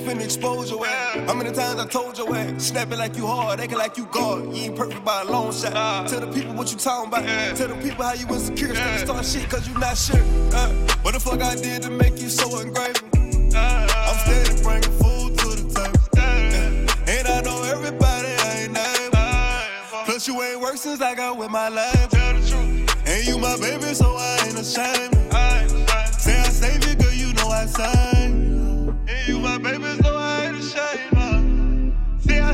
Finna 0.10 0.24
expose 0.24 0.72
your 0.72 0.86
ass. 0.86 1.28
How 1.28 1.34
many 1.34 1.52
times 1.52 1.80
I 1.80 1.86
told 1.86 2.18
your 2.18 2.36
ass? 2.36 2.64
Snap 2.64 2.92
it 2.92 2.98
like 2.98 3.16
you 3.16 3.28
hard, 3.28 3.60
acting 3.60 3.78
like 3.78 3.98
you 3.98 4.06
God. 4.12 4.56
You 4.56 4.64
ain't 4.64 4.76
perfect 4.76 5.06
by 5.06 5.22
a 5.22 5.26
long 5.26 5.52
shot. 5.52 5.74
Uh. 5.76 6.08
Tell 6.08 6.22
the 6.22 6.32
people 6.32 6.54
what 6.54 6.72
you 6.72 6.78
talking 6.78 7.08
about. 7.10 7.24
Tell 7.56 7.68
the 7.68 7.76
people 7.76 8.04
how 8.04 8.14
you 8.14 8.28
insecure. 8.28 8.74
Stop 8.76 9.00
start 9.00 9.26
shit 9.26 9.50
cause 9.50 9.68
you 9.68 9.78
not 9.78 9.98
sure. 9.98 10.22
Uh, 10.54 10.70
what 11.04 11.14
the 11.14 11.20
fuck 11.20 11.42
I 11.42 11.56
did 11.56 11.84
to 11.84 11.90
make 11.90 12.20
you 12.20 12.30
so 12.30 12.60
ungrateful? 12.60 13.08
Uh. 13.56 13.88
I'm 14.10 14.18
steady 14.26 14.64
bringing 14.64 14.96
food 15.00 15.38
to 15.40 15.48
the 15.60 15.66
table. 15.76 16.00
Yeah. 16.16 17.14
And 17.16 17.28
I 17.28 17.42
know 17.42 17.62
everybody 17.64 18.30
ain't 18.50 18.74
name. 18.74 19.12
Uh, 19.14 20.06
Plus 20.06 20.28
you 20.28 20.42
ain't 20.42 20.60
worked 20.60 20.80
since 20.80 21.02
I 21.02 21.14
got 21.16 21.38
with 21.38 21.52
my 21.52 21.70
life. 21.70 22.10
Tell 22.10 22.34
the 22.34 22.50
truth. 22.50 23.08
And 23.08 23.28
you 23.28 23.38
my 23.38 23.58
baby, 23.58 23.94
so 23.94 24.16
I 24.18 24.38
ain't 24.46 24.60
ashamed. 24.60 25.16
Say 26.20 26.38
I 26.40 26.50
save 26.50 26.88
you, 26.88 26.96
girl, 26.96 27.14
you 27.14 27.34
know 27.34 27.50
I 27.50 27.66
sang. 27.66 28.29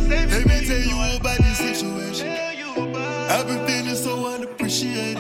Say 0.06 0.18
I 0.18 0.28
save 0.28 0.30
you. 0.30 0.38
Let 0.38 0.62
me 0.62 0.68
tell 0.68 0.80
you 0.80 1.18
about 1.18 1.38
this 1.38 1.58
situation. 1.58 2.30
I've 2.30 3.48
been 3.48 3.66
feeling 3.66 3.96
so 3.96 4.34
unappreciated. 4.34 5.18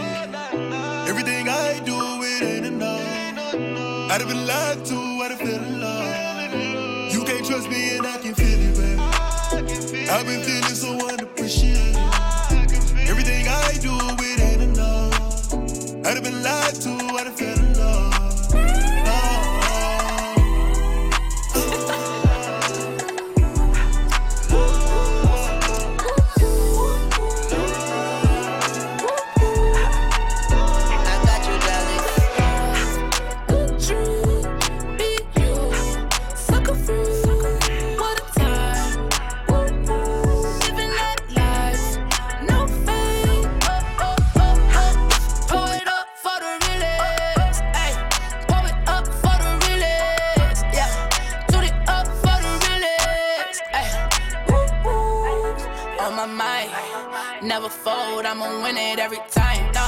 Everything 1.09 1.49
I 1.49 1.79
do, 1.83 1.97
it 2.21 2.43
ain't 2.43 2.65
enough. 2.67 3.01
I'd 4.11 4.21
have 4.21 4.27
been 4.27 4.45
lied 4.45 4.85
to, 4.85 4.95
I'd 4.95 5.31
have 5.31 5.41
in 5.41 5.81
love. 5.81 7.13
You 7.13 7.23
can't 7.23 7.45
trust 7.45 7.67
me 7.69 7.97
and 7.97 8.05
I 8.05 8.17
can 8.19 8.35
feel 8.35 8.59
it, 8.59 8.75
baby. 8.77 10.07
I've 10.07 10.25
been 10.27 10.43
feeling 10.43 10.75
so 10.75 11.09
unappreciated. 11.09 11.97
Everything 13.09 13.47
I 13.47 13.73
do, 13.81 13.97
it 14.19 14.39
ain't 14.39 14.61
enough. 14.61 15.53
I'd 16.05 16.13
have 16.13 16.23
been 16.23 16.43
lied 16.43 16.75
to, 16.75 16.91
I'd 16.91 17.25
have 17.25 17.37
fell 17.39 17.74
I'ma 58.35 58.63
win 58.63 58.75
it 58.75 58.99
every 58.99 59.23
time. 59.31 59.63
No, 59.71 59.87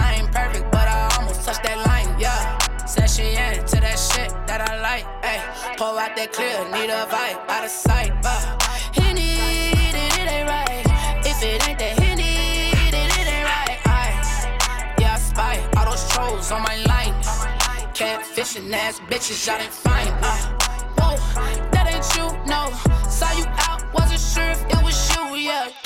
I 0.00 0.16
ain't 0.16 0.32
perfect, 0.32 0.72
but 0.72 0.88
I 0.88 1.16
almost 1.18 1.44
touched 1.44 1.64
that 1.64 1.76
line. 1.84 2.18
Yeah. 2.18 2.56
Said 2.86 3.10
she 3.10 3.36
into 3.36 3.76
that 3.76 3.98
shit 3.98 4.30
that 4.48 4.62
I 4.70 4.80
like. 4.80 5.04
Ay, 5.22 5.36
pour 5.76 5.92
out 6.00 6.16
that 6.16 6.32
clear, 6.32 6.56
need 6.72 6.88
a 6.88 7.04
vibe, 7.12 7.36
out 7.46 7.62
of 7.62 7.70
sight. 7.70 8.12
But 8.22 8.40
he 8.96 9.12
need 9.12 9.92
it, 10.00 10.16
it 10.16 10.32
ain't 10.32 10.48
right. 10.48 10.80
If 11.28 11.42
it 11.42 11.68
ain't 11.68 11.78
that 11.78 12.00
he 12.00 12.14
need 12.16 12.72
it, 12.72 13.10
it 13.20 13.28
ain't 13.28 13.48
right. 13.52 13.76
Ay, 13.84 14.96
yeah, 14.98 15.16
I 15.16 15.18
spy 15.18 15.60
all 15.76 15.84
those 15.84 16.08
trolls 16.08 16.50
on 16.52 16.62
my 16.62 16.76
line. 16.88 17.12
Catfishing 17.92 18.72
ass 18.72 18.98
bitches, 19.10 19.46
y'all 19.46 19.60
ain't 19.60 19.70
fine. 19.70 20.08
Uh, 20.24 20.40
whoa, 20.96 21.16
that 21.72 21.84
ain't 21.92 22.08
you, 22.16 22.32
no. 22.48 22.72
Saw 23.10 23.30
you 23.36 23.44
out, 23.68 23.84
wasn't 23.92 24.20
sure 24.20 24.48
if 24.56 24.62
it 24.72 24.82
was 24.82 24.96
you, 25.12 25.36
yeah. 25.36 25.83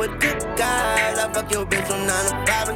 With 0.00 0.18
good 0.18 0.40
guys. 0.56 1.18
I 1.18 1.30
fuck 1.30 1.52
your 1.52 1.66
bitch 1.66 1.86
from 1.86 2.06
9 2.06 2.24
to 2.24 2.52
5 2.52 2.69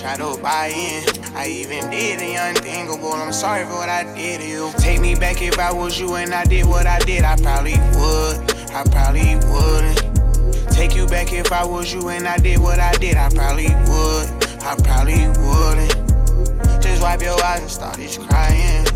try 0.00 0.16
to 0.16 0.40
buy 0.40 0.68
in. 0.68 1.04
I 1.36 1.46
even 1.48 1.90
did 1.90 2.20
the 2.20 2.34
unthinkable. 2.34 3.12
I'm 3.12 3.32
sorry 3.32 3.64
for 3.64 3.74
what 3.74 3.90
I 3.90 4.04
did 4.14 4.40
to 4.40 4.46
you. 4.46 4.72
Take 4.78 5.00
me 5.00 5.14
back 5.14 5.42
if 5.42 5.58
I 5.58 5.72
was 5.72 6.00
you 6.00 6.14
and 6.14 6.32
I 6.32 6.44
did 6.44 6.64
what 6.64 6.86
I 6.86 6.98
did. 7.00 7.22
I 7.22 7.36
probably 7.36 7.76
would. 8.00 8.50
I 8.72 8.82
probably 8.88 9.36
wouldn't. 9.52 10.72
Take 10.72 10.96
you 10.96 11.06
back 11.06 11.34
if 11.34 11.52
I 11.52 11.66
was 11.66 11.92
you 11.92 12.08
and 12.08 12.26
I 12.26 12.38
did 12.38 12.60
what 12.60 12.80
I 12.80 12.92
did. 12.94 13.18
I 13.18 13.28
probably 13.28 13.68
would. 13.68 14.26
I 14.64 14.74
probably 14.82 15.28
wouldn't. 15.44 16.82
Just 16.82 17.02
wipe 17.02 17.20
your 17.20 17.42
eyes 17.44 17.60
and 17.60 17.70
start 17.70 17.96
just 17.98 18.20
crying. 18.20 18.86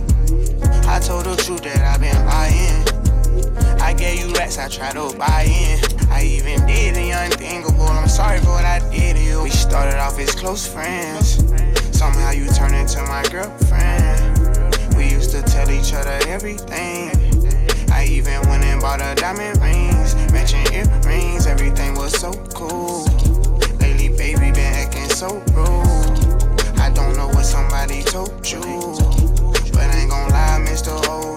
I 0.88 1.00
told 1.00 1.26
the 1.26 1.36
truth 1.36 1.64
that 1.64 1.82
I've 1.84 2.00
been 2.00 2.24
lying. 2.24 3.80
I 3.82 3.92
gave 3.92 4.20
you 4.20 4.32
racks, 4.34 4.57
I 4.57 4.68
tried 4.68 4.94
to 4.94 5.14
buy 5.18 5.42
in. 5.42 5.93
I 6.14 6.22
even 6.22 6.64
did 6.64 6.94
the 6.94 7.10
unthinkable. 7.10 7.82
I'm 7.82 8.08
sorry 8.08 8.38
for 8.38 8.50
what 8.50 8.64
I 8.64 8.78
did 8.88 9.16
to 9.16 9.22
you. 9.22 9.42
We 9.42 9.50
started 9.50 9.98
off 9.98 10.16
as 10.20 10.30
close 10.30 10.64
friends. 10.64 11.42
Somehow 11.90 12.30
you 12.30 12.46
turned 12.52 12.76
into 12.76 13.02
my 13.02 13.24
girlfriend. 13.32 14.96
We 14.96 15.10
used 15.10 15.32
to 15.32 15.42
tell 15.42 15.68
each 15.72 15.92
other 15.92 16.16
everything. 16.28 17.10
I 17.90 18.06
even 18.06 18.48
went 18.48 18.62
and 18.62 18.80
bought 18.80 19.00
a 19.02 19.16
diamond 19.16 19.60
rings, 19.60 20.14
matching 20.30 20.64
earrings. 20.72 21.48
Everything 21.48 21.94
was 21.94 22.12
so 22.12 22.32
cool. 22.54 23.06
Lately, 23.80 24.08
baby, 24.10 24.52
been 24.52 24.74
acting 24.74 25.08
so 25.08 25.42
rude. 25.50 26.78
I 26.78 26.90
don't 26.94 27.16
know 27.16 27.26
what 27.26 27.44
somebody 27.44 28.04
told 28.04 28.46
you, 28.48 28.60
but 29.72 29.90
I 29.90 29.98
ain't 29.98 30.10
gonna 30.10 30.32
lie, 30.32 30.64
Mr. 30.64 30.94
O. 31.08 31.34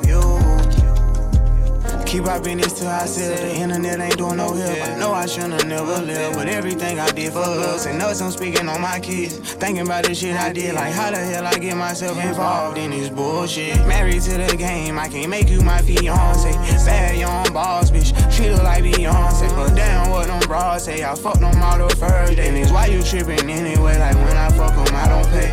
Keep 2.08 2.26
our 2.28 2.39
business 2.39 2.72
to 2.80 2.88
I. 2.88 3.05
The 3.05 3.53
internet 3.53 3.99
ain't 3.99 4.18
doing 4.18 4.38
no 4.38 4.53
help. 4.53 4.82
I 4.82 4.97
know 4.97 5.12
I 5.12 5.26
shouldn't 5.26 5.68
never 5.68 6.01
live, 6.01 6.36
but 6.36 6.47
everything 6.47 7.01
I 7.01 7.12
did 7.12 7.34
for 7.34 7.39
us 7.39 7.86
And 7.86 8.01
us, 8.01 8.22
I'm 8.22 8.32
speaking 8.32 8.70
on 8.70 8.80
my 8.80 9.01
kids. 9.01 9.38
Thinking 9.55 9.84
about 9.84 10.05
the 10.05 10.16
shit 10.16 10.34
I 10.34 10.53
did. 10.53 10.76
Like, 10.76 10.93
how 10.93 11.12
the 11.12 11.18
hell 11.18 11.45
I 11.45 11.55
get 11.55 11.76
myself 11.76 12.18
involved 12.18 12.78
in 12.78 12.91
this 12.91 13.10
bullshit? 13.10 13.76
Married 13.86 14.22
to 14.22 14.38
the 14.38 14.55
game, 14.55 14.97
I 14.97 15.10
can't 15.10 15.30
make 15.30 15.49
you 15.49 15.62
my 15.62 15.82
fiance. 15.82 16.53
Bad 16.86 17.18
young 17.18 17.51
boss, 17.51 17.91
bitch. 17.91 18.14
Treat 18.34 18.55
her 18.55 18.64
like 18.64 18.86
Beyonce. 18.86 19.53
But 19.53 19.76
damn, 19.76 20.10
what 20.10 20.28
them 20.28 20.39
bras 20.47 20.86
say. 20.86 21.03
I 21.03 21.14
fucked 21.14 21.41
them 21.41 21.62
all 21.62 21.78
the 21.78 21.93
first 21.97 22.38
day. 22.38 22.47
And 22.47 22.58
it's 22.58 22.72
why 22.72 22.86
you 22.86 23.03
tripping 23.03 23.49
anyway. 23.49 23.99
Like, 23.99 24.16
when 24.16 24.38
I 24.38 24.49
fuck 24.51 24.74
them, 24.74 24.95
I 24.95 25.08
don't 25.10 25.28
pay. 25.28 25.51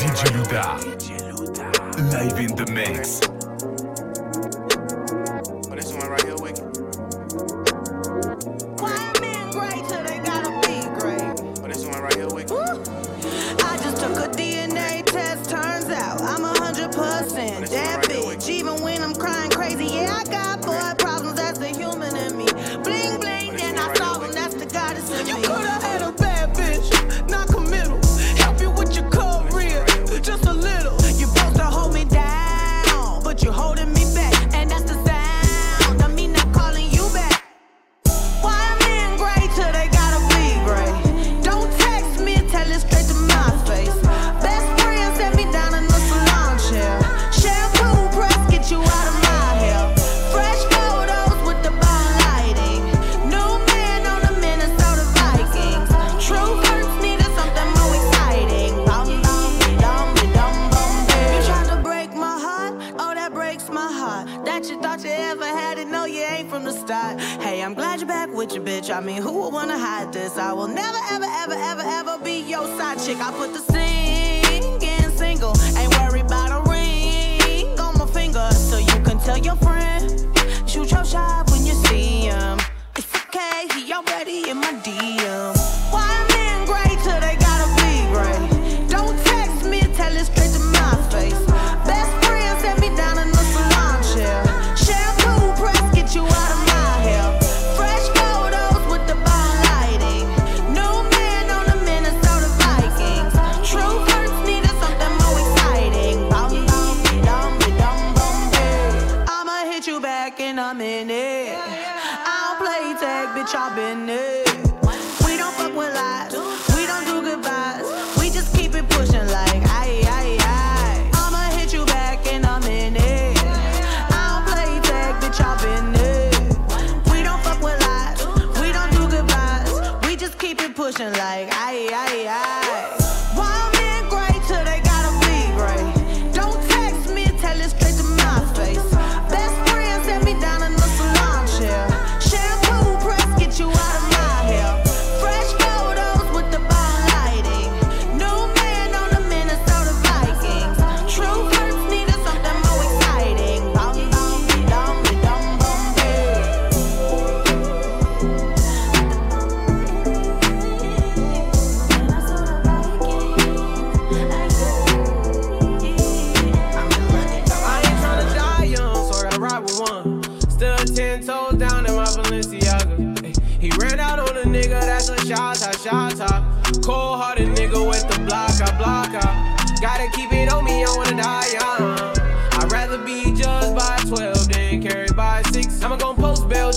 DJ 0.00 0.28
Louda 0.36 0.99
live 2.08 2.38
in 2.40 2.56
the 2.56 2.66
mix. 2.72 3.39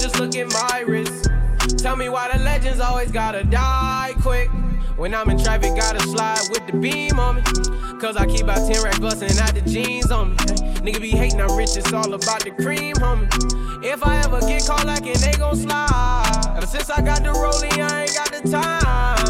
Just 0.04 0.20
look 0.20 0.36
at 0.36 0.52
my 0.52 0.82
wrist. 0.82 1.30
Tell 1.78 1.96
me 1.96 2.10
why 2.10 2.30
the 2.36 2.44
legends 2.44 2.82
always 2.82 3.10
gotta 3.10 3.46
die 3.46 4.14
quick. 4.22 4.50
When 4.98 5.16
I'm 5.16 5.30
in 5.30 5.42
traffic, 5.42 5.78
gotta 5.78 6.02
slide 6.02 6.42
with 6.50 6.68
the 6.68 6.74
beam 6.74 7.18
on 7.22 7.36
me. 7.38 7.42
Cause 8.02 8.18
I 8.18 8.26
keep 8.26 8.50
out 8.50 8.70
10 8.70 8.84
racks 8.84 9.00
bustin' 9.00 9.40
out 9.40 9.54
the 9.54 9.62
jeans 9.62 10.12
on 10.12 10.32
me. 10.32 10.36
Nigga 10.84 11.00
be 11.00 11.12
hating, 11.12 11.40
I'm 11.40 11.56
rich, 11.56 11.78
it's 11.78 11.94
all 11.94 12.14
about 12.14 12.44
the 12.44 12.52
cream, 12.52 12.96
homie. 12.96 13.86
If 13.86 14.06
I 14.06 14.18
ever 14.26 14.42
get 14.42 14.66
caught 14.66 14.86
lacking, 14.86 15.20
they 15.22 15.32
gon' 15.38 15.56
slide. 15.56 16.54
Ever 16.58 16.68
since 16.68 16.90
I 16.90 17.02
got 17.02 17.24
the 17.24 17.30
rollie, 17.30 17.72
I 17.80 18.02
ain't 18.02 18.14
got 18.14 18.30
the 18.34 18.50
time. 18.50 19.23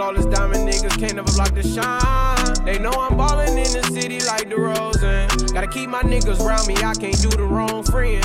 Flawless 0.00 0.24
diamond 0.34 0.66
niggas 0.66 0.98
can't 0.98 1.16
never 1.16 1.30
block 1.32 1.54
the 1.54 1.62
shine. 1.62 2.64
They 2.64 2.78
know 2.78 2.90
I'm 2.90 3.18
ballin' 3.18 3.48
in 3.48 3.70
the 3.70 3.82
city 3.92 4.18
like 4.20 4.48
the 4.48 4.56
Rosen. 4.56 5.28
Gotta 5.52 5.66
keep 5.66 5.90
my 5.90 6.00
niggas 6.00 6.38
round 6.38 6.66
me, 6.66 6.74
I 6.76 6.94
can't 6.94 7.20
do 7.20 7.28
the 7.28 7.42
wrong 7.42 7.82
friend. 7.82 8.24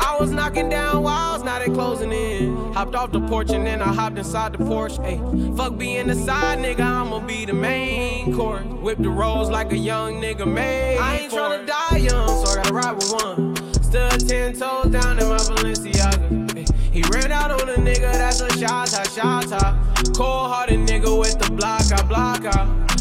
I 0.00 0.18
was 0.20 0.32
knocking 0.32 0.68
down 0.68 1.02
walls, 1.02 1.42
now 1.42 1.58
they 1.58 1.70
closing 1.70 2.12
in. 2.12 2.74
Hopped 2.74 2.94
off 2.94 3.10
the 3.10 3.20
porch 3.20 3.48
and 3.52 3.66
then 3.66 3.80
I 3.80 3.90
hopped 3.90 4.18
inside 4.18 4.52
the 4.52 4.58
Porsche. 4.58 4.98
Ayy, 4.98 5.56
fuck 5.56 5.78
being 5.78 6.08
the 6.08 6.14
side 6.14 6.58
nigga, 6.58 6.80
I'ma 6.80 7.20
be 7.20 7.46
the 7.46 7.54
main 7.54 8.36
court. 8.36 8.66
Whip 8.82 8.98
the 8.98 9.08
rolls 9.08 9.48
like 9.48 9.72
a 9.72 9.78
young 9.78 10.20
nigga 10.20 10.46
made. 10.46 10.98
I 10.98 11.20
ain't 11.20 11.32
tryna 11.32 11.66
die 11.66 11.96
young, 11.96 12.44
so 12.44 12.52
I 12.52 12.56
gotta 12.56 12.74
ride 12.74 12.96
with 12.96 13.12
one. 13.14 13.56
Stood 13.82 14.28
ten 14.28 14.52
toes 14.52 14.92
down 14.92 15.18
in 15.18 15.26
my 15.26 15.38
Balenciaga. 15.38 16.43
He 16.94 17.02
ran 17.10 17.32
out 17.32 17.50
on 17.50 17.68
a 17.68 17.74
nigga, 17.74 18.12
that's 18.12 18.40
a 18.40 18.48
shot, 18.56 18.88
shot. 18.88 19.50
Cold 20.14 20.48
hearted 20.48 20.78
nigga 20.78 21.18
with 21.18 21.36
the 21.40 21.50
block, 21.50 21.90
I 21.90 22.00
block. 22.02 22.44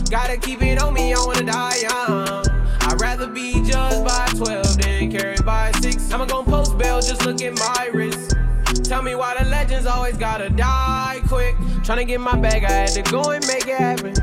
Gotta 0.09 0.35
keep 0.35 0.63
it 0.63 0.81
on 0.81 0.95
me, 0.95 1.13
I 1.13 1.19
wanna 1.23 1.43
die 1.43 1.77
young. 1.83 2.43
I'd 2.81 2.99
rather 2.99 3.27
be 3.27 3.53
judged 3.63 4.03
by 4.03 4.25
12 4.35 4.81
than 4.81 5.11
carried 5.11 5.45
by 5.45 5.71
6. 5.73 6.11
I'ma 6.11 6.25
gon' 6.25 6.45
post 6.45 6.75
bail, 6.75 7.01
just 7.01 7.23
look 7.23 7.39
at 7.43 7.53
my 7.53 7.91
wrist. 7.93 8.35
Tell 8.83 9.03
me 9.03 9.13
why 9.13 9.37
the 9.37 9.47
legends 9.51 9.85
always 9.85 10.17
gotta 10.17 10.49
die 10.49 11.21
quick. 11.27 11.55
Tryna 11.85 12.07
get 12.07 12.19
my 12.19 12.35
bag, 12.35 12.63
I 12.63 12.71
had 12.71 12.89
to 12.93 13.03
go 13.03 13.29
and 13.29 13.45
make 13.45 13.67
it 13.67 13.77
happen. 13.77 14.15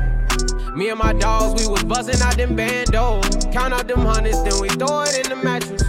Me 0.77 0.89
and 0.89 0.99
my 0.99 1.13
dogs, 1.13 1.63
we 1.63 1.71
was 1.71 1.81
bustin' 1.85 2.21
out 2.21 2.35
them 2.35 2.57
bandos. 2.57 3.49
Count 3.53 3.73
out 3.73 3.87
them 3.87 4.01
hundreds, 4.01 4.43
then 4.43 4.59
we 4.59 4.67
throw 4.67 5.03
it 5.03 5.17
in 5.23 5.29
the 5.29 5.41
mattress. 5.41 5.83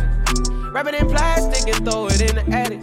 Wrap 0.70 0.86
it 0.86 0.94
in 0.94 1.08
plastic 1.08 1.74
and 1.74 1.84
throw 1.84 2.06
it 2.06 2.20
in 2.20 2.36
the 2.36 2.56
attic. 2.56 2.80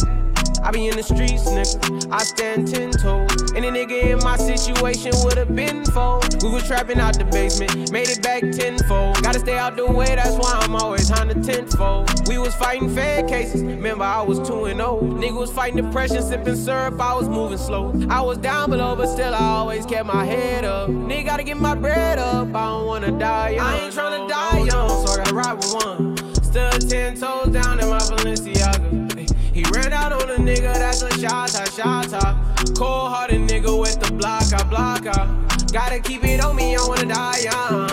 I 0.63 0.71
be 0.71 0.87
in 0.87 0.95
the 0.95 1.03
streets, 1.03 1.45
nigga. 1.45 2.11
I 2.11 2.19
stand 2.23 2.67
ten 2.67 2.91
toes. 2.91 3.53
Any 3.53 3.69
nigga 3.71 4.11
in 4.11 4.19
my 4.19 4.37
situation 4.37 5.11
would've 5.23 5.55
been 5.55 5.85
fold. 5.85 6.43
We 6.43 6.49
was 6.49 6.65
trapping 6.67 6.99
out 6.99 7.17
the 7.17 7.25
basement, 7.25 7.91
made 7.91 8.09
it 8.09 8.21
back 8.21 8.41
tenfold. 8.41 9.21
Gotta 9.21 9.39
stay 9.39 9.57
out 9.57 9.75
the 9.75 9.85
way, 9.85 10.15
that's 10.15 10.35
why 10.35 10.59
I'm 10.61 10.75
always 10.75 11.09
on 11.11 11.27
the 11.27 11.35
tenfold. 11.35 12.27
We 12.27 12.37
was 12.37 12.55
fighting 12.55 12.93
fed 12.93 13.27
cases, 13.27 13.63
remember 13.63 14.03
I 14.03 14.21
was 14.21 14.39
2 14.47 14.65
and 14.65 14.79
0. 14.79 15.01
Nigga 15.01 15.37
was 15.37 15.51
fighting 15.51 15.83
depression, 15.83 16.21
sipping 16.21 16.55
syrup, 16.55 16.99
I 16.99 17.15
was 17.15 17.27
moving 17.27 17.57
slow. 17.57 17.93
I 18.09 18.21
was 18.21 18.37
down 18.37 18.69
below, 18.69 18.95
but 18.95 19.07
still 19.07 19.33
I 19.33 19.39
always 19.39 19.85
kept 19.85 20.05
my 20.05 20.25
head 20.25 20.65
up. 20.65 20.89
Nigga 20.89 21.25
gotta 21.25 21.43
get 21.43 21.57
my 21.57 21.75
bread 21.75 22.19
up, 22.19 22.53
I 22.55 22.67
don't 22.67 22.85
wanna 22.85 23.17
die 23.17 23.49
young. 23.51 23.65
I 23.65 23.79
ain't 23.79 23.93
tryna 23.93 24.27
die 24.29 24.59
young, 24.59 25.05
so 25.05 25.13
I 25.13 25.17
gotta 25.17 25.33
ride 25.33 25.53
with 25.53 25.73
one. 25.73 26.17
Stood 26.43 26.89
ten 26.89 27.15
toes 27.15 27.47
down 27.49 27.79
in 27.79 27.89
my 27.89 27.99
Balenciaga. 27.99 29.08
Ay, 29.59 29.63
He 29.65 29.79
ran 29.79 29.93
out 29.93 30.11
on 30.11 30.29
a 30.29 30.35
nigga, 30.35 30.73
that's 30.73 31.01
a 31.01 31.09
shot, 31.19 31.49
shot, 31.49 31.71
shot, 31.73 32.09
shot. 32.09 32.75
Cold 32.77 33.11
hearted 33.11 33.41
nigga 33.41 33.77
with 33.79 33.99
the 33.99 34.11
block, 34.13 34.43
I 34.53 34.63
block 34.63 35.05
out. 35.05 35.27
Gotta 35.71 35.99
keep 35.99 36.23
it 36.23 36.43
on 36.43 36.55
me, 36.55 36.75
I 36.75 36.81
wanna 36.87 37.05
die 37.05 37.39
young. 37.43 37.89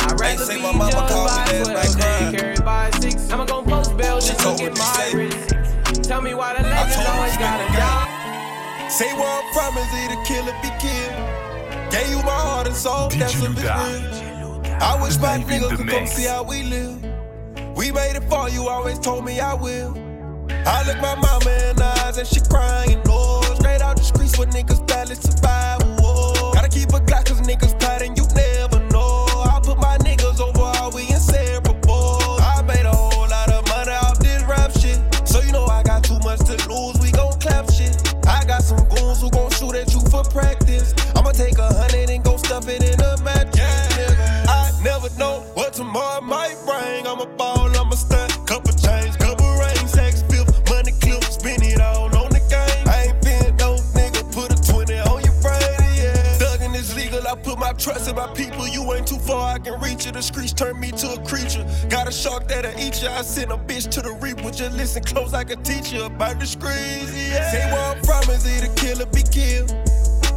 I'd 0.00 0.20
rather 0.20 0.44
say 0.44 0.56
be 0.56 0.62
my 0.62 0.72
mama 0.72 0.90
judged 0.92 1.12
called 1.12 1.28
by 1.28 1.52
me 1.52 1.74
last 1.74 1.96
12 1.96 1.98
night 1.98 2.30
than 2.30 2.36
carried 2.36 2.64
by 2.64 2.90
6. 3.00 3.30
I'ma 3.32 3.44
gon' 3.44 3.64
post 3.64 3.96
bail, 3.96 4.20
just 4.20 4.40
told 4.40 4.60
look 4.60 4.72
at 4.72 4.78
my 4.78 4.84
say- 4.84 5.14
wrist. 5.16 6.04
Tell 6.04 6.20
me 6.22 6.34
why 6.34 6.54
the 6.54 6.62
legends 6.62 6.96
told 6.96 7.06
her 7.06 7.14
always 7.14 7.36
gotta 7.36 7.64
spin 7.64 7.80
die. 7.80 8.88
Say 8.88 9.12
where 9.14 9.26
I'm 9.26 9.52
from 9.52 9.76
is 9.78 9.92
either 9.94 10.22
kill 10.24 10.48
or 10.48 10.56
be 10.62 10.70
killed. 10.78 11.90
Gave 11.90 12.10
you 12.10 12.22
my 12.22 12.40
heart 12.48 12.66
and 12.66 12.76
soul, 12.76 13.08
that's 13.08 13.34
a 13.34 13.50
bit 13.50 13.62
real. 13.62 14.62
I 14.80 14.98
wish 15.02 15.18
my 15.18 15.38
nigga 15.38 15.70
the 15.70 15.76
could 15.76 15.88
come 15.88 16.02
mix. 16.02 16.12
see 16.12 16.26
how 16.26 16.42
we 16.44 16.62
live. 16.62 17.02
We 17.76 17.90
made 17.90 18.16
it 18.16 18.24
for 18.28 18.48
you, 18.48 18.68
always 18.68 18.98
told 18.98 19.24
me 19.24 19.40
I 19.40 19.54
will. 19.54 20.05
I 20.66 20.82
look 20.86 21.00
my 21.00 21.14
mama 21.14 21.50
in 21.70 21.76
the 21.76 21.86
eyes 22.04 22.18
and 22.18 22.26
she 22.26 22.40
crying, 22.50 23.00
no. 23.06 23.40
Straight 23.54 23.80
out 23.80 23.96
the 23.96 24.02
streets 24.02 24.36
where 24.36 24.48
niggas 24.48 24.84
barely 24.86 25.14
survive. 25.14 25.80
Whoa. 26.00 26.52
Gotta 26.52 26.68
keep 26.68 26.88
a 26.90 27.00
Glock 27.00 27.26
cause 27.26 27.40
niggas 27.42 27.78
plotting, 27.78 28.16
you 28.16 28.26
never 28.34 28.80
know. 28.90 29.26
I 29.46 29.60
put 29.62 29.78
my 29.78 29.96
niggas 29.98 30.40
over 30.40 30.66
all 30.82 30.90
we 30.90 31.02
inseparable. 31.08 32.18
I 32.42 32.62
made 32.66 32.84
a 32.84 32.90
whole 32.90 33.28
lot 33.28 33.48
of 33.50 33.62
money 33.68 33.92
off 33.92 34.18
this 34.18 34.42
rap 34.44 34.72
shit. 34.72 34.98
So 35.28 35.40
you 35.40 35.52
know 35.52 35.66
I 35.66 35.82
got 35.84 36.02
too 36.02 36.18
much 36.26 36.40
to 36.50 36.58
lose, 36.68 36.98
we 37.00 37.12
gon' 37.12 37.38
clap 37.38 37.70
shit. 37.70 37.94
I 38.26 38.44
got 38.44 38.62
some 38.62 38.82
goons 38.88 39.20
who 39.22 39.30
gon' 39.30 39.50
shoot 39.52 39.74
at 39.76 39.94
you 39.94 40.00
for 40.10 40.24
practice. 40.24 40.94
I'ma 41.14 41.30
take 41.30 41.58
a 41.58 41.72
hundred 41.72 42.10
and 42.10 42.24
go 42.24 42.36
stuff 42.38 42.66
it 42.68 42.82
in 42.82 42.98
a 43.00 43.16
mattress. 43.22 43.86
nigga. 43.94 44.50
I 44.50 44.72
never 44.82 45.14
know 45.16 45.46
what 45.54 45.74
tomorrow 45.74 46.20
might 46.20 46.58
bring. 46.66 47.06
I'm 47.06 47.20
a 47.20 47.26
ball, 47.38 47.55
put 57.86 57.94
my 57.94 58.04
trust 58.04 58.08
in 58.08 58.16
my 58.16 58.26
people. 58.34 58.66
You 58.68 58.92
ain't 58.92 59.06
too 59.06 59.18
far, 59.18 59.54
I 59.54 59.58
can 59.58 59.80
reach 59.80 60.06
you. 60.06 60.12
The 60.12 60.22
streets 60.22 60.52
turn 60.52 60.78
me 60.80 60.90
to 60.92 61.12
a 61.12 61.24
creature. 61.24 61.64
Got 61.88 62.08
a 62.08 62.12
shark 62.12 62.48
that'll 62.48 62.78
eat 62.80 63.02
you. 63.02 63.08
I 63.08 63.22
send 63.22 63.52
a 63.52 63.56
bitch 63.56 63.90
to 63.92 64.02
the 64.02 64.12
reaper. 64.12 64.50
Just 64.50 64.76
listen 64.76 65.02
close, 65.02 65.34
I 65.34 65.44
can 65.44 65.62
teach 65.62 65.92
you 65.92 66.04
about 66.04 66.38
the 66.40 66.46
streets, 66.46 67.12
yeah. 67.14 67.50
Say 67.50 67.72
where 67.72 67.96
I'm 67.96 68.02
from 68.02 68.34
is 68.34 68.46
either 68.46 68.72
kill 68.74 69.02
or 69.02 69.06
be 69.06 69.22
killed. 69.22 69.70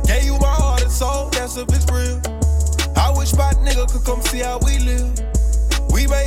Gave 0.05 0.25
you 0.25 0.37
my 0.39 0.53
heart 0.53 0.81
and 0.81 0.91
soul, 0.91 1.29
that's 1.29 1.57
if 1.57 1.67
it's 1.69 1.89
real. 1.91 2.21
I 2.95 3.13
wish 3.17 3.33
my 3.33 3.53
nigga 3.65 3.91
could 3.91 4.05
come 4.05 4.21
see 4.21 4.39
how 4.39 4.59
we 4.59 4.79
live. 4.79 5.13
We 5.91 6.07
made 6.07 6.18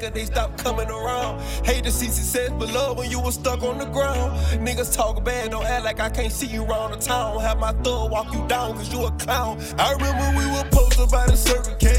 when 0.00 0.04
a 0.04 0.10
nigga 0.10 0.12
hate 0.12 0.12
cause 0.12 0.12
they 0.12 0.24
stop 0.24 0.56
coming 0.58 0.88
around. 0.90 1.40
Hate 1.64 1.84
to 1.84 1.90
see 1.90 2.08
success, 2.08 2.50
but 2.58 2.72
love 2.72 2.98
when 2.98 3.10
you 3.10 3.20
was 3.20 3.34
stuck 3.34 3.62
on 3.62 3.78
the 3.78 3.86
ground. 3.86 4.38
Niggas 4.66 4.94
talk 4.94 5.24
bad, 5.24 5.50
don't 5.50 5.64
act 5.64 5.84
like 5.84 6.00
I 6.00 6.10
can't 6.10 6.32
see 6.32 6.46
you 6.46 6.64
around 6.64 6.92
the 6.92 6.98
town. 6.98 7.40
Have 7.40 7.58
my 7.58 7.72
thug 7.82 8.10
walk 8.10 8.32
you 8.32 8.46
down 8.46 8.74
cause 8.74 8.92
you 8.92 9.04
a 9.04 9.10
clown. 9.12 9.60
I 9.78 9.92
remember 9.92 10.38
we 10.38 10.46
were 10.46 10.68
posted 10.70 11.10
by 11.10 11.26
the 11.26 11.36
Circle 11.36 11.74
K. 11.76 11.96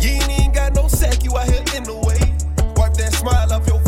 You 0.00 0.10
ain't 0.10 0.30
even 0.30 0.52
got 0.52 0.74
no 0.74 0.88
sack, 0.88 1.24
you 1.24 1.36
out 1.36 1.48
here 1.48 1.64
in 1.76 1.84
the 1.84 1.94
way. 1.94 2.18
Wipe 2.76 2.94
that 2.94 3.12
smile 3.12 3.52
off 3.52 3.66
your 3.66 3.81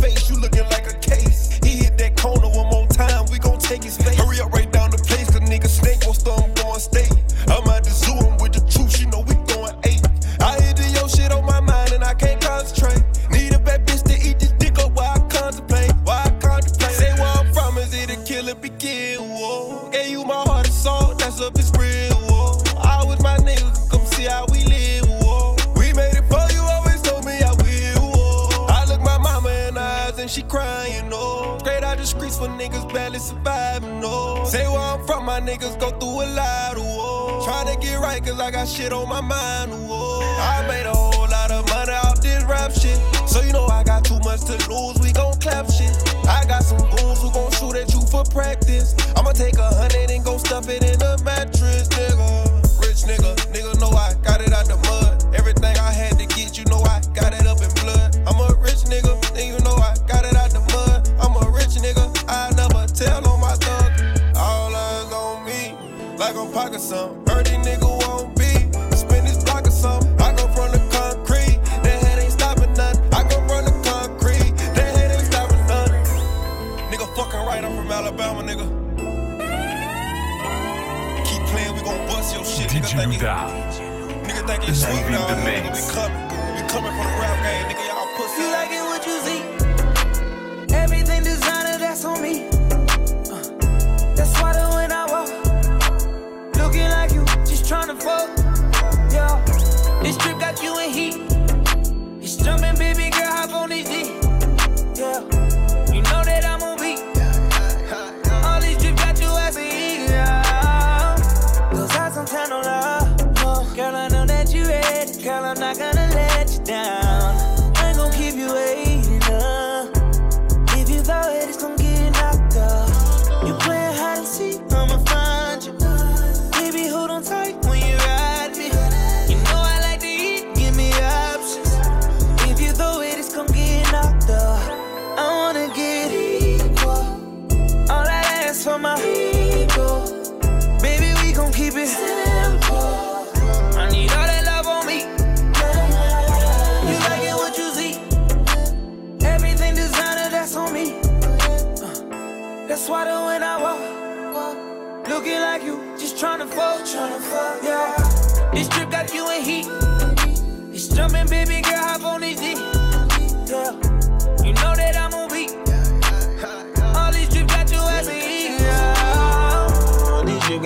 shit 38.67 38.93
on 38.93 39.09
my 39.09 39.21
mind, 39.21 39.84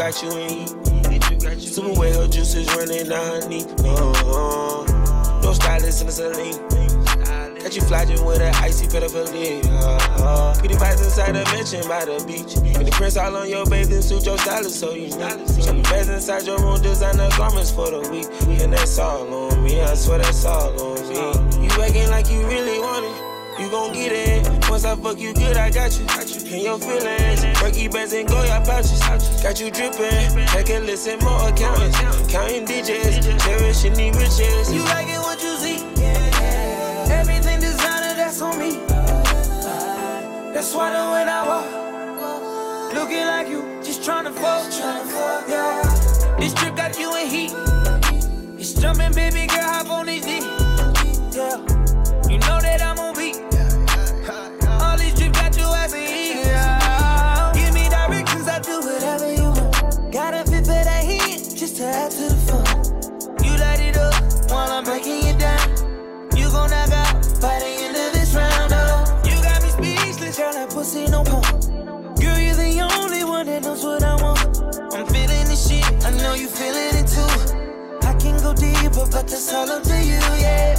You 0.08 0.14
got 0.14 0.22
you. 1.56 1.60
Super 1.60 1.92
wet, 2.00 2.16
her 2.16 2.26
juices 2.26 2.66
running 2.74 3.10
down 3.10 3.42
her 3.42 3.46
knee. 3.46 3.64
Uh-huh. 3.84 5.40
No 5.42 5.52
stylist 5.52 6.00
in 6.00 6.06
the 6.06 6.12
saline. 6.12 6.56
Got 7.60 7.76
you 7.76 7.82
flogging 7.82 8.24
with 8.24 8.40
an 8.40 8.54
icy 8.54 8.86
pedophilia. 8.86 9.62
Uh-huh. 9.66 10.54
Pretty 10.60 10.76
vibes 10.76 11.04
inside 11.04 11.36
a 11.36 11.44
mansion 11.52 11.86
by 11.86 12.06
the 12.06 12.24
beach. 12.24 12.56
With 12.78 12.86
the 12.86 12.92
prints 12.92 13.18
all 13.18 13.36
on 13.36 13.50
your 13.50 13.66
bathing 13.66 14.00
suit, 14.00 14.24
your 14.24 14.38
stylist 14.38 14.80
so 14.80 14.94
you 14.94 15.10
know. 15.18 15.28
You 15.28 15.82
best 15.82 16.08
inside 16.08 16.46
your 16.46 16.58
room, 16.58 16.80
designer 16.80 17.28
garments 17.36 17.70
for 17.70 17.90
the 17.90 18.00
week. 18.08 18.28
And 18.62 18.72
that's 18.72 18.98
all 18.98 19.52
on 19.52 19.62
me, 19.62 19.82
I 19.82 19.92
swear 19.92 20.20
that's 20.20 20.46
all 20.46 20.72
on 20.80 21.08
me. 21.10 21.66
You 21.66 21.82
acting 21.82 22.08
like 22.08 22.30
you 22.30 22.46
really 22.46 22.78
want. 22.78 22.87
You 23.68 23.72
gon' 23.72 23.92
get 23.92 24.12
it. 24.12 24.70
Once 24.70 24.86
I 24.86 24.96
fuck 24.96 25.20
you 25.20 25.34
good, 25.34 25.58
I 25.58 25.68
got 25.68 25.92
you. 26.00 26.06
Got 26.06 26.26
you 26.30 26.56
In 26.56 26.64
your 26.64 26.78
feelings. 26.78 27.44
Perky 27.58 27.86
bands 27.86 28.14
and 28.14 28.26
go 28.26 28.42
your 28.42 28.64
pouches. 28.64 28.98
Got 29.42 29.60
you 29.60 29.70
dripping. 29.70 30.38
Heck 30.48 30.70
and 30.70 30.86
listen, 30.86 31.18
more 31.18 31.50
accountants. 31.50 31.98
Counting 32.32 32.64
digits. 32.64 33.26
Cherishing 33.44 33.92
the 33.92 34.10
riches. 34.12 34.72
You 34.72 34.82
like 34.84 35.08
it 35.08 35.18
what 35.18 35.42
you 35.42 35.54
see. 35.56 35.84
Everything 37.12 37.60
designer, 37.60 38.14
that's 38.16 38.40
on 38.40 38.58
me. 38.58 38.78
That's 40.54 40.74
why 40.74 40.88
the 40.88 41.04
when 41.12 41.28
I 41.28 41.46
walk, 41.46 42.94
looking 42.94 43.26
like 43.26 43.48
you, 43.48 43.82
just 43.84 44.00
tryna 44.00 44.32
fuck, 44.32 44.64
yeah. 45.46 45.82
This 46.38 46.54
trip 46.54 46.74
got 46.74 46.98
you 46.98 47.14
in 47.16 47.26
heat. 47.26 47.52
It's 48.58 48.72
jumping, 48.72 49.12
baby 49.12 49.46
girl, 49.46 49.60
hop 49.60 49.90
on 49.90 50.06
this 50.06 50.24
D. 50.24 50.67
deeper, 78.98 79.10
but 79.10 79.28
that's 79.28 79.52
all 79.52 79.70
up 79.70 79.82
to 79.82 79.96
you, 80.04 80.18
yeah. 80.40 80.74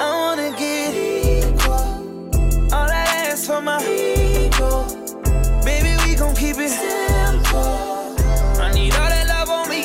I 0.00 0.08
wanna 0.18 0.56
get 0.56 0.94
equal. 0.94 1.72
All 2.72 2.90
I 2.90 3.04
ask 3.28 3.46
for 3.46 3.60
my 3.60 3.80
ego. 3.82 4.86
Baby, 5.64 5.96
we 6.04 6.14
gon' 6.14 6.34
keep 6.34 6.56
it 6.58 6.70
simple. 6.70 8.16
I 8.60 8.72
need 8.74 8.94
all 8.94 9.08
that 9.08 9.26
love 9.28 9.50
on 9.50 9.68
me. 9.68 9.82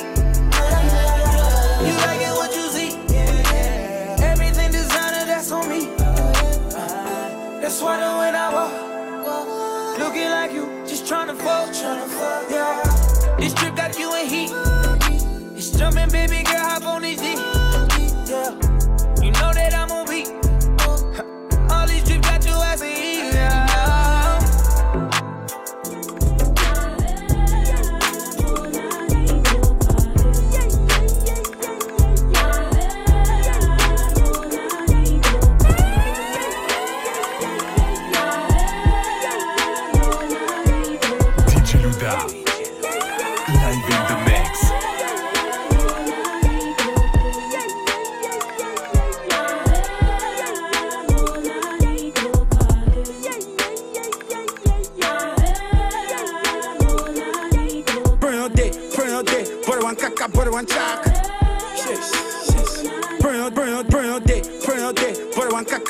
You 1.87 1.95
like 2.05 2.21
it 2.21 2.33
what 2.39 2.55
you 2.55 2.67
see. 2.75 2.91
Everything 4.23 4.71
designer, 4.71 5.25
that's 5.25 5.51
on 5.51 5.69
me. 5.69 5.85
That's 7.61 7.81
why 7.81 7.97
the 7.99 8.09
when 8.19 8.35
I 8.35 8.47
walk, 8.53 9.99
looking 9.99 10.29
like 10.29 10.51
you, 10.51 10.65
just 10.87 11.05
tryna 11.05 11.35
fuck, 11.37 11.69
tryna 11.69 12.07
fuck, 12.07 12.49
yeah. 12.49 13.35
This 13.37 13.53
trip 13.53 13.75
got 13.75 13.97
you 13.97 14.15
in 14.15 14.27
heat. 14.27 14.51
It's 15.55 15.71
jumping, 15.71 16.09
baby 16.09 16.48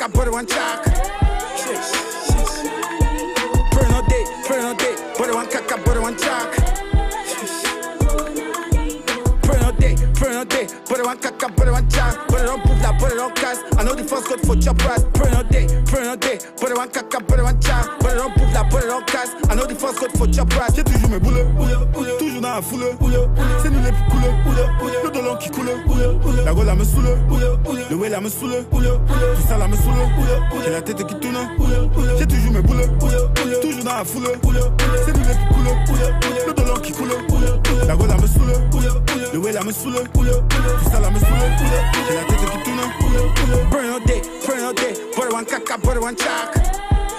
caca, 0.00 0.12
butter 0.14 0.32
one 0.32 0.46
chalk. 0.46 0.86
Yes, 0.86 1.92
yes. 2.30 2.62
Burn 3.72 3.90
your 3.90 4.02
day, 4.08 4.24
burn 4.48 4.62
your 4.62 4.74
day, 4.74 4.94
butter 5.18 5.34
one 5.34 5.46
caca, 5.46 5.84
butter 5.84 6.00
one 6.00 6.16
chalk. 6.16 6.56
Burn 9.42 9.60
your 9.60 9.72
day, 9.72 9.96
burn 10.18 10.32
your 10.32 10.44
day, 10.46 10.66
butter 10.88 11.04
one 11.04 11.18
caca, 11.18 11.54
butter 11.54 11.72
one 11.72 11.88
chalk. 11.90 12.28
Butter 12.28 12.46
don't 12.46 12.62
put 12.62 12.78
that, 12.80 12.98
butter 12.98 13.16
don't 13.16 13.34
cast. 13.36 13.62
I 13.78 13.82
know 13.82 13.94
the 13.94 14.04
first 14.04 14.26
code 14.26 14.40
for 14.40 14.56
chop 14.56 14.82
ras. 14.84 15.04
Burn 15.04 15.32
your 15.32 15.44
day, 15.44 15.66
burn 15.90 16.04
your 16.04 16.16
day, 16.16 16.38
butter 16.60 16.76
one 16.76 16.88
caca, 16.88 17.26
butter 17.26 17.44
one 17.44 17.60
chalk. 17.60 18.00
Butter 18.00 18.16
don't 18.16 18.34
put 18.34 18.52
that, 18.52 18.70
butter 18.70 18.86
don't 18.86 19.06
cast. 19.06 19.36
I 19.50 19.54
know 19.54 19.66
the 19.66 19.74
first 19.74 19.98
code 19.98 20.12
for 20.16 20.26
chop 20.26 20.54
ras. 20.56 20.74
J'ai 20.74 20.84
toujours 20.84 21.10
mes 21.10 21.18
boulets, 21.18 21.46
toujours 22.18 22.40
dans 22.40 22.54
la 22.54 22.62
foule. 22.62 22.96
La 26.50 26.64
la 26.64 26.74
me 26.74 26.82
saoule. 26.84 27.16
Le 27.90 27.96
way, 27.96 28.08
la 28.08 28.20
me 28.20 28.28
saoule. 28.28 28.64
Tout 28.72 28.82
ça, 29.48 29.56
la 29.56 29.68
me 29.68 29.76
saoule. 29.76 29.94
J'ai 30.64 30.70
la 30.70 30.82
tête 30.82 31.06
qui 31.06 31.14
tourne. 31.14 31.36
J'ai 32.18 32.26
toujours 32.26 32.50
mes 32.50 32.60
boulets, 32.60 32.88
toujours 33.62 33.84
dans 33.84 33.94
la 33.94 34.04
foule. 34.04 34.24
C'est 35.06 35.16
les 35.16 35.22
plus 35.22 35.36
cool. 35.54 36.48
Le 36.48 36.52
dollar 36.52 36.82
qui 36.82 36.90
coule. 36.90 37.10
La 37.86 37.94
gueule, 37.94 38.08
la 38.08 38.16
me 38.16 38.26
saoule. 38.26 38.52
Le 39.32 39.38
way, 39.38 39.52
la 39.52 39.62
me 39.62 39.70
saoule. 39.70 39.94
Tout 40.12 40.90
ça, 40.90 40.98
la 40.98 41.10
me 41.10 41.20
saoule. 41.20 41.38
J'ai 42.08 42.16
la 42.16 42.24
tête 42.24 42.50
qui 42.50 42.62
tourne. 42.64 43.70
Burn 43.70 43.86
your 43.86 44.00
day, 44.00 44.20
burn 44.44 44.60
your 44.60 44.74
day. 44.74 44.94
Butter 45.16 45.32
one 45.32 45.44
caca, 45.44 45.80
butter 45.80 46.00
one 46.00 46.16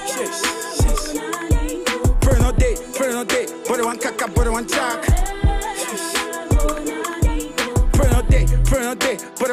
yes. 0.07 0.41
Burn 2.19 2.41
your 2.41 2.51
day, 2.51 2.75
burn 2.99 3.11
your 3.11 3.25
day. 3.25 3.45
Butter 3.65 3.85
one 3.85 3.97
caca, 3.97 4.27
butter 4.35 4.51
one 4.51 4.67
chalk. 4.67 5.30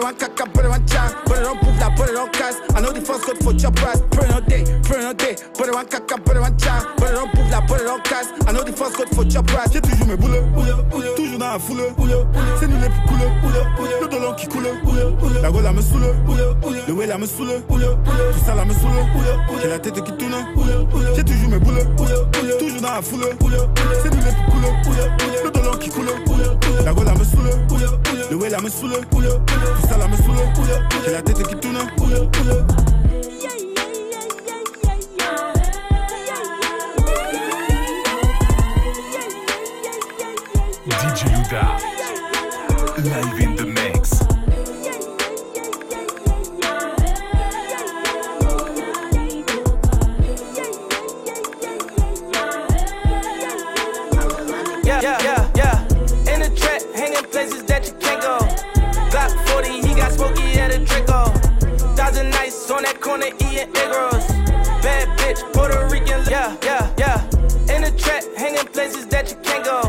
On 0.09 0.14
caca, 0.14 0.44
put 0.52 0.64
it 0.64 0.70
on 0.70 0.86
cha, 0.86 1.22
put 1.26 1.38
it 1.38 1.46
on 1.46 1.56
pouf 1.59 1.80
la, 1.80 1.90
put 1.94 2.09
it 2.09 2.16
on 2.16 2.28
casse. 2.30 2.56
I 2.74 2.80
know 2.80 2.92
the 2.92 3.00
first 3.00 3.22
code 3.24 3.38
for 3.44 3.52
chop 3.52 3.78
ass. 3.82 4.00
Put 4.11 4.24
it 4.24 4.32
on 4.32 4.44
day, 4.44 4.64
put 4.82 4.96
it 4.96 5.04
on 5.04 5.16
day, 5.16 5.36
put 5.54 5.68
it 5.68 5.74
on 5.74 5.86
caca, 5.86 6.16
put 6.24 6.36
it 6.36 6.42
on 6.42 6.56
cha, 6.56 6.94
put 6.96 7.11
it 7.11 7.18
on 7.18 7.28
pouf 7.28 7.50
la, 7.50 7.61
put 7.66 7.80
it 7.80 7.86
on 7.86 8.00
casse. 8.00 8.28
I 8.46 8.52
know 8.52 8.64
the 8.64 8.72
first 8.72 8.94
code 8.96 9.11
for 9.14 9.24
chop 9.24 9.50
ass. 9.52 9.72
J'ai 9.72 9.80
toujours 9.80 10.06
mes 10.06 10.16
boules, 10.16 10.42
toujours 11.16 11.38
dans 11.38 11.52
la 11.52 11.59
foule. 11.59 11.82
C'est 12.59 12.68
nous 12.68 12.80
les 12.80 12.88
plus 12.88 13.04
cool, 13.09 13.20
le 14.00 14.09
dollar 14.09 14.17
qui 14.39 14.47
coule. 14.47 14.68
La 15.43 15.51
la 15.51 15.72
me 15.72 15.82
saoule, 15.82 16.14
le 16.86 16.95
way, 16.95 17.07
la 17.07 17.18
me 17.18 17.26
saoule. 17.26 17.62
Tout 17.68 18.45
ça, 18.47 18.55
la 18.55 18.64
me 18.64 18.72
saoule. 18.72 18.93
J'ai 19.61 19.68
la 19.68 19.78
tête 19.78 20.03
qui 20.03 20.12
tourne. 20.12 20.34
J'ai 21.16 21.24
toujours 21.24 21.49
mes 21.51 21.59
boules, 21.59 21.84
toujours 22.59 22.80
dans 22.80 22.95
la 22.95 23.03
foule. 23.03 23.24
C'est 24.03 24.11
nous 24.11 24.16
les 24.16 24.32
plus 24.32 24.45
cool, 24.51 24.95
le 25.45 25.51
dollar 25.51 25.78
qui 25.78 25.91
coule. 25.91 26.07
La 26.84 26.93
la 26.93 27.14
me 27.14 27.24
saoule, 27.24 27.51
le 28.30 28.36
way, 28.36 28.49
la 28.49 28.61
me 28.61 28.70
saoule. 28.70 28.93
Tout 29.11 29.89
ça, 29.89 29.99
la 29.99 30.09
me 30.09 30.16
saoule. 30.16 30.36
J'ai 31.05 31.12
la 31.12 31.22
tête 31.22 31.47
qui 31.47 31.57
tourne. 31.57 31.78
DJ 40.89 41.24
Luda. 41.26 41.76
Live 42.99 43.38
corner 63.66 64.38
Bad 64.82 65.09
bitch, 65.18 65.40
Puerto 65.52 65.86
Rican. 65.90 66.22
Yeah, 66.30 66.56
yeah, 66.62 66.94
yeah. 66.98 67.74
In 67.74 67.82
the 67.82 67.92
trap, 67.96 68.22
hanging 68.36 68.66
places 68.66 69.06
that 69.09 69.30
you 69.30 69.36
can't 69.42 69.64
go. 69.64 69.82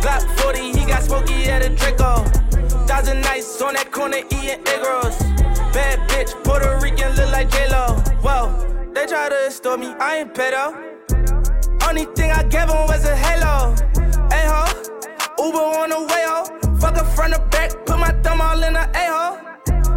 Glock 0.00 0.22
40, 0.40 0.72
he 0.72 0.84
got 0.84 1.02
smoky 1.02 1.44
at 1.46 1.64
a 1.64 1.70
Draco. 1.70 2.24
Thousand 2.86 3.20
nights 3.22 3.60
on 3.62 3.74
that 3.74 3.92
corner 3.92 4.18
eating 4.18 4.60
egg 4.66 4.82
Bad 5.72 5.98
bitch, 6.08 6.32
Puerto 6.44 6.78
Rican, 6.82 7.14
look 7.16 7.30
like 7.30 7.50
J-Lo. 7.50 7.96
Whoa, 8.22 8.92
they 8.94 9.06
try 9.06 9.28
to 9.28 9.46
extort 9.46 9.80
me, 9.80 9.94
I 10.00 10.18
ain't 10.18 10.34
pedo. 10.34 10.86
Only 11.86 12.04
thing 12.16 12.30
I 12.32 12.42
gave 12.42 12.68
him 12.68 12.86
was 12.88 13.04
a 13.04 13.14
halo. 13.14 13.74
Hey 14.30 14.46
ho, 14.46 14.64
Uber 15.38 15.58
on 15.58 15.90
the 15.90 16.00
way 16.00 16.24
ho. 16.26 16.76
Fuck 16.80 16.96
her 16.96 17.04
front 17.04 17.34
or 17.34 17.46
back, 17.48 17.70
put 17.86 17.98
my 17.98 18.10
thumb 18.22 18.40
all 18.40 18.62
in 18.62 18.72
the 18.72 18.80
a 18.80 19.06
hole. 19.12 19.55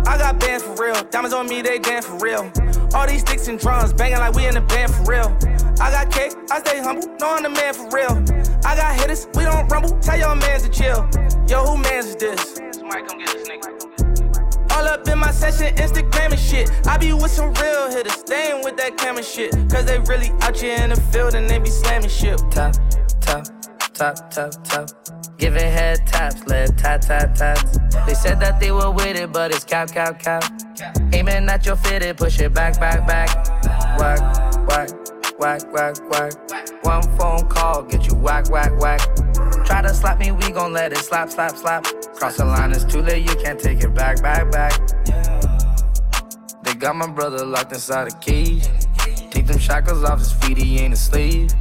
I 0.09 0.17
got 0.17 0.39
bands 0.39 0.63
for 0.63 0.73
real, 0.73 1.03
diamonds 1.11 1.35
on 1.35 1.47
me, 1.47 1.61
they 1.61 1.77
dance 1.77 2.07
for 2.07 2.17
real. 2.17 2.51
All 2.95 3.05
these 3.05 3.21
sticks 3.21 3.47
and 3.47 3.59
drums 3.59 3.93
banging 3.93 4.17
like 4.17 4.33
we 4.33 4.47
in 4.47 4.55
the 4.55 4.61
band 4.61 4.91
for 4.91 5.03
real. 5.03 5.37
I 5.79 5.91
got 5.91 6.11
cake, 6.11 6.33
I 6.49 6.59
stay 6.61 6.79
humble, 6.81 7.07
know 7.19 7.35
I'm 7.35 7.43
the 7.43 7.49
man 7.49 7.75
for 7.75 7.87
real. 7.95 8.17
I 8.65 8.75
got 8.75 8.99
hitters, 8.99 9.27
we 9.35 9.43
don't 9.43 9.67
rumble, 9.67 9.99
tell 9.99 10.17
your 10.17 10.33
mans 10.33 10.63
to 10.63 10.69
chill. 10.69 11.07
Yo, 11.47 11.63
who 11.63 11.77
mans 11.77 12.07
is 12.07 12.15
this? 12.15 12.59
Somebody 12.71 13.03
come 13.05 13.19
get 13.19 13.27
this 13.27 13.47
nigga. 13.47 14.71
All 14.71 14.87
up 14.87 15.07
in 15.07 15.19
my 15.19 15.29
session, 15.29 15.75
Instagram 15.75 16.31
and 16.31 16.39
shit. 16.39 16.71
I 16.87 16.97
be 16.97 17.13
with 17.13 17.29
some 17.29 17.53
real 17.53 17.91
hitters, 17.91 18.23
ain't 18.31 18.65
with 18.65 18.77
that 18.77 18.97
camera 18.97 19.21
shit. 19.21 19.51
Cause 19.69 19.85
they 19.85 19.99
really 19.99 20.31
out 20.41 20.57
here 20.57 20.75
in 20.77 20.89
the 20.89 20.99
field 21.13 21.35
and 21.35 21.47
they 21.47 21.59
be 21.59 21.69
slamming 21.69 22.09
shit. 22.09 22.39
Top, 22.49 22.73
top, 23.21 23.45
top, 23.99 24.31
top, 24.31 24.63
top. 24.63 24.89
Giving 25.37 25.61
head 25.61 26.07
taps, 26.07 26.47
led 26.47 26.77
tap, 26.77 27.01
tap, 27.01 27.35
taps. 27.35 27.77
They 28.07 28.13
said 28.13 28.39
that 28.39 28.59
they 28.59 28.71
were 28.71 28.91
with 28.91 29.17
it, 29.17 29.33
but 29.33 29.51
it's 29.51 29.65
cap, 29.65 29.91
cap, 29.91 30.19
cap. 30.19 30.43
Aiming 31.11 31.49
at 31.49 31.65
your 31.65 31.75
fitted, 31.75 32.15
push 32.15 32.39
it 32.39 32.53
back, 32.53 32.79
back, 32.79 33.05
back. 33.05 33.29
Whack, 33.99 34.19
whack, 34.69 34.89
whack, 35.37 35.73
whack, 35.73 36.09
whack. 36.09 36.83
One 36.83 37.03
phone 37.17 37.49
call, 37.49 37.83
get 37.83 38.07
you 38.07 38.15
whack, 38.15 38.49
whack, 38.49 38.71
whack. 38.79 39.01
Try 39.65 39.81
to 39.81 39.93
slap 39.93 40.19
me, 40.19 40.31
we 40.31 40.49
gon' 40.51 40.71
let 40.71 40.93
it 40.93 40.99
slap, 40.99 41.29
slap, 41.29 41.57
slap. 41.57 41.83
Cross 42.15 42.37
the 42.37 42.45
line, 42.45 42.71
it's 42.71 42.85
too 42.85 43.01
late, 43.01 43.29
you 43.29 43.35
can't 43.35 43.59
take 43.59 43.83
it 43.83 43.93
back, 43.93 44.21
back, 44.21 44.49
back. 44.49 44.79
They 46.63 46.73
got 46.73 46.95
my 46.95 47.07
brother 47.07 47.45
locked 47.45 47.73
inside 47.73 48.07
a 48.07 48.17
cage. 48.19 48.65
Take 49.29 49.47
them 49.47 49.59
shackles 49.59 50.05
off 50.05 50.19
his 50.19 50.31
feet, 50.31 50.57
he 50.57 50.79
ain't 50.79 50.93
asleep. 50.93 51.51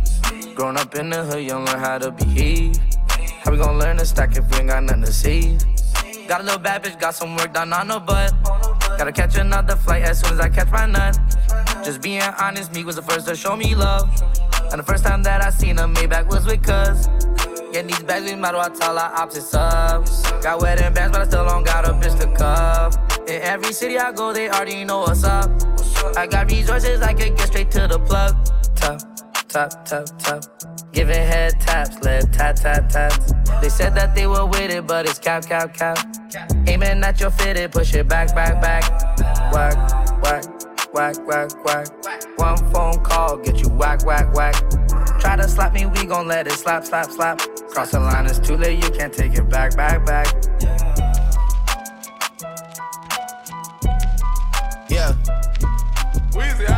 Grown 0.59 0.77
up 0.77 0.93
in 0.97 1.11
the 1.11 1.23
hood, 1.23 1.45
you 1.45 1.51
don't 1.51 1.67
learn 1.67 1.79
how 1.79 1.99
to 1.99 2.11
behave. 2.11 2.77
How 3.45 3.53
we 3.53 3.59
gon' 3.59 3.79
learn 3.79 3.99
to 3.99 4.05
stack 4.05 4.37
if 4.37 4.51
we 4.51 4.57
ain't 4.57 4.67
got 4.67 4.83
nothing 4.83 5.03
to 5.03 5.13
save? 5.13 5.63
Got 6.27 6.41
a 6.41 6.43
little 6.43 6.59
bad 6.59 6.83
bitch, 6.83 6.99
got 6.99 7.15
some 7.15 7.37
work 7.37 7.55
done 7.55 7.73
on 7.73 7.89
her 7.91 8.01
butt. 8.01 8.35
Gotta 8.99 9.13
catch 9.13 9.37
another 9.37 9.77
flight 9.77 10.03
as 10.03 10.19
soon 10.19 10.33
as 10.33 10.41
I 10.41 10.49
catch 10.49 10.69
my 10.73 10.85
nut. 10.85 11.17
Just 11.85 12.03
being 12.03 12.23
honest, 12.23 12.75
me 12.75 12.83
was 12.83 12.97
the 12.97 13.03
first 13.03 13.29
to 13.29 13.37
show 13.37 13.55
me 13.55 13.77
love. 13.77 14.11
And 14.73 14.81
the 14.81 14.83
first 14.83 15.05
time 15.05 15.23
that 15.23 15.45
I 15.45 15.51
seen 15.51 15.79
a 15.79 15.87
Maybach 15.87 16.27
was 16.27 16.45
with 16.45 16.65
cuz. 16.65 17.07
Getting 17.73 17.87
these 17.87 18.03
bags, 18.03 18.25
we 18.25 18.33
as 18.33 18.41
well 18.41 18.69
tell 18.69 18.99
our 18.99 19.15
opposites 19.15 19.55
up. 19.55 20.07
Got 20.43 20.61
wedding 20.61 20.93
bands, 20.93 21.17
but 21.17 21.23
I 21.23 21.29
still 21.29 21.45
don't 21.47 21.65
got 21.65 21.89
a 21.89 21.93
bitch 21.93 22.19
to 22.19 22.27
cuff. 22.37 22.97
In 23.29 23.41
every 23.43 23.73
city 23.73 23.97
I 23.97 24.11
go, 24.11 24.33
they 24.33 24.49
already 24.49 24.83
know 24.83 25.03
what's 25.03 25.23
up. 25.23 25.53
I 26.17 26.27
got 26.27 26.51
resources, 26.51 27.01
I 27.01 27.15
could 27.15 27.37
get 27.37 27.47
straight 27.47 27.71
to 27.71 27.87
the 27.87 28.01
plug. 28.01 28.35
Top, 28.75 29.18
top, 29.49 29.85
top, 29.85 30.07
top. 30.19 30.45
Giving 30.93 31.15
head 31.15 31.61
taps, 31.61 31.99
led 32.03 32.33
tap, 32.33 32.57
tap, 32.57 32.89
taps. 32.89 33.33
They 33.61 33.69
said 33.69 33.95
that 33.95 34.15
they 34.15 34.27
were 34.27 34.47
with 34.47 34.71
it, 34.71 34.87
but 34.87 35.07
it's 35.07 35.19
cap, 35.19 35.47
cap, 35.47 35.75
cap. 35.75 35.99
Aiming 36.67 37.03
at 37.03 37.21
your 37.21 37.31
fitted, 37.31 37.73
push 37.73 37.95
it 37.95 38.09
back, 38.09 38.35
back, 38.35 38.61
back. 38.61 38.85
Whack, 39.53 40.23
whack, 40.23 40.45
whack, 40.93 41.27
whack, 41.27 41.65
whack. 41.65 42.39
One 42.39 42.57
phone 42.73 43.03
call, 43.03 43.39
get 43.39 43.59
you 43.61 43.69
whack, 43.71 44.05
whack, 44.05 44.35
whack. 44.35 44.55
Try 45.21 45.37
to 45.37 45.49
slap 45.49 45.73
me, 45.73 45.87
we 45.87 46.05
gon' 46.05 46.29
let 46.29 46.47
it 46.47 46.53
slap, 46.53 46.85
slap, 46.85 47.11
slap. 47.11 47.41
Cross 47.71 47.93
the 47.93 48.01
line, 48.01 48.27
it's 48.27 48.39
too 48.39 48.57
late, 48.57 48.83
you 48.83 48.91
can't 48.91 49.13
take 49.13 49.35
it 49.35 49.49
back, 49.49 49.77
back, 49.77 50.05
back. 50.05 50.27
Yeah. 54.89 55.13
Weezy 56.33 56.78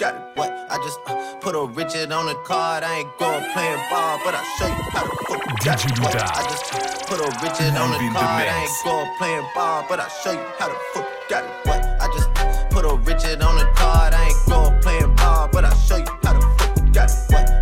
got 0.00 0.14
it, 0.14 0.22
what? 0.34 0.50
I 0.70 0.76
just 0.78 0.98
uh, 1.06 1.36
put 1.40 1.54
a 1.54 1.66
Richard 1.66 2.10
on 2.10 2.24
the 2.24 2.34
card. 2.48 2.82
I 2.82 3.00
ain't 3.00 3.18
going 3.18 3.44
playing 3.52 3.78
ball, 3.90 4.18
but 4.24 4.34
I'll 4.34 4.56
show 4.56 4.66
you 4.66 4.82
how 4.96 5.04
to 5.04 5.16
fuck. 5.28 5.44
Got 5.62 5.84
it. 5.84 5.92
I 6.00 6.42
just 6.48 6.74
uh, 6.74 7.04
put 7.06 7.20
a 7.20 7.28
Richard 7.44 7.76
on 7.76 7.90
the 7.92 7.98
card. 8.16 8.48
I 8.48 8.64
ain't 8.64 8.70
going 8.82 9.10
playing 9.18 9.46
ball, 9.54 9.84
but 9.88 10.00
I'll 10.00 10.08
show 10.08 10.32
you 10.32 10.46
how 10.58 10.68
to 10.68 10.78
fuck. 10.94 11.06
Got 11.28 11.44
it, 11.44 11.66
what? 11.66 11.84
I 12.00 12.06
just 12.16 12.30
uh, 12.34 12.64
put 12.70 12.84
a 12.86 12.96
Richard 12.96 13.42
on 13.42 13.58
the 13.58 13.66
card. 13.76 14.14
I 14.14 14.28
ain't 14.28 14.48
going 14.48 14.80
playing 14.80 15.14
ball, 15.16 15.48
but 15.52 15.66
I'll 15.66 15.76
show 15.76 15.98
you 15.98 16.06
how 16.24 16.32
to 16.32 16.40
fuck. 16.40 16.92
Got 16.94 17.10
it, 17.10 17.32
what? 17.32 17.59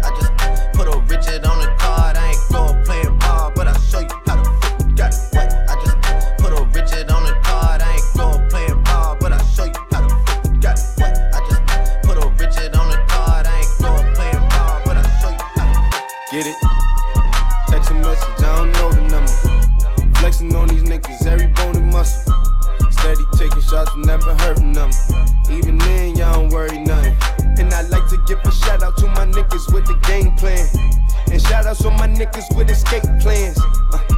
every 21.29 21.47
bone 21.49 21.77
and 21.77 21.93
muscle. 21.93 22.33
Steady 22.91 23.25
taking 23.37 23.61
shots, 23.61 23.91
never 23.97 24.35
hurting 24.43 24.73
them. 24.73 24.91
Even 25.51 25.79
then, 25.79 26.17
y'all 26.17 26.33
don't 26.33 26.49
worry 26.49 26.79
nothing. 26.79 27.17
And 27.59 27.73
I 27.73 27.83
like 27.83 28.09
to 28.09 28.19
give 28.27 28.41
a 28.45 28.53
shout 28.53 28.83
out 28.83 28.97
to 28.99 29.07
my 29.09 29.27
niggas 29.27 29.73
with 29.73 29.87
the 29.87 29.95
game 30.09 30.35
plan. 30.37 30.67
And 31.31 31.41
shout 31.41 31.67
out 31.67 31.77
to 31.79 31.91
my 31.91 32.09
niggas 32.09 32.57
with 32.57 32.71
escape 32.71 33.05
plans. 33.21 33.59
Uh, 33.93 34.18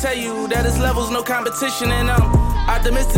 tell 0.00 0.16
you 0.16 0.46
that 0.46 0.64
it's 0.64 0.78
levels, 0.78 1.10
no 1.10 1.22
competition 1.22 1.90
in 1.90 2.06
them. 2.06 2.22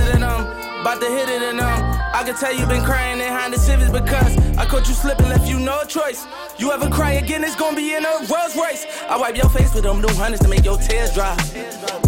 it, 0.00 0.14
in 0.14 0.20
them, 0.20 0.40
about 0.80 0.98
to 1.00 1.08
hit 1.10 1.28
it 1.28 1.42
in 1.42 1.58
them. 1.58 1.78
I 2.14 2.22
can 2.24 2.34
tell 2.34 2.54
you 2.54 2.66
been 2.66 2.84
crying 2.84 3.18
behind 3.18 3.52
the 3.52 3.58
civics 3.58 3.90
because 3.90 4.36
I 4.56 4.64
caught 4.64 4.88
you 4.88 4.94
slipping, 4.94 5.28
left 5.28 5.46
you 5.46 5.58
no 5.60 5.84
choice. 5.84 6.26
You 6.58 6.72
ever 6.72 6.88
cry 6.88 7.12
again, 7.12 7.44
it's 7.44 7.56
gonna 7.56 7.76
be 7.76 7.94
in 7.94 8.04
a 8.04 8.12
Rolls 8.32 8.56
Royce. 8.56 8.86
I 9.10 9.18
wipe 9.18 9.36
your 9.36 9.50
face 9.50 9.74
with 9.74 9.84
them 9.84 10.00
new 10.00 10.14
hundreds 10.14 10.42
to 10.42 10.48
make 10.48 10.64
your 10.64 10.78
tears 10.78 11.12
dry. 11.12 11.36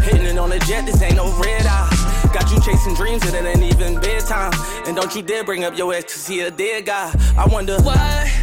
Hitting 0.03 0.25
it 0.25 0.39
on 0.39 0.51
a 0.53 0.59
jet, 0.61 0.87
this 0.87 1.03
ain't 1.03 1.17
no 1.17 1.29
red 1.39 1.67
eye. 1.67 2.31
Got 2.33 2.51
you 2.51 2.61
chasing 2.63 2.95
dreams 2.95 3.23
that 3.23 3.35
it 3.35 3.45
ain't 3.45 3.75
even 3.75 4.01
bedtime. 4.01 4.53
And 4.87 4.97
don't 4.97 5.15
you 5.15 5.21
dare 5.21 5.45
bring 5.45 5.65
up 5.65 5.77
your 5.77 5.93
ex, 5.93 6.27
to 6.27 6.33
he 6.33 6.41
a 6.41 6.51
dead 6.51 6.87
guy. 6.87 7.13
I 7.37 7.47
wonder 7.47 7.79
why. 7.83 8.42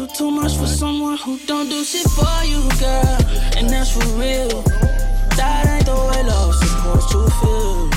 do 0.00 0.14
too 0.14 0.30
much 0.30 0.56
for 0.56 0.66
someone 0.66 1.16
who 1.18 1.38
don't 1.46 1.68
do 1.68 1.84
shit 1.84 2.08
for 2.10 2.44
you, 2.44 2.60
girl. 2.80 3.18
And 3.56 3.68
that's 3.68 3.90
for 3.92 4.06
real. 4.16 4.62
That 5.36 5.66
ain't 5.68 5.84
the 5.84 5.96
way 6.08 6.22
love's 6.24 6.58
supposed 6.60 7.08
to 7.12 7.20
feel. 7.40 7.90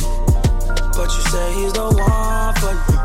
But 0.98 1.10
you 1.16 1.24
say 1.32 1.48
he's 1.58 1.74
the 1.74 1.88
one 1.88 2.54
for 2.60 2.74
you. 2.76 2.98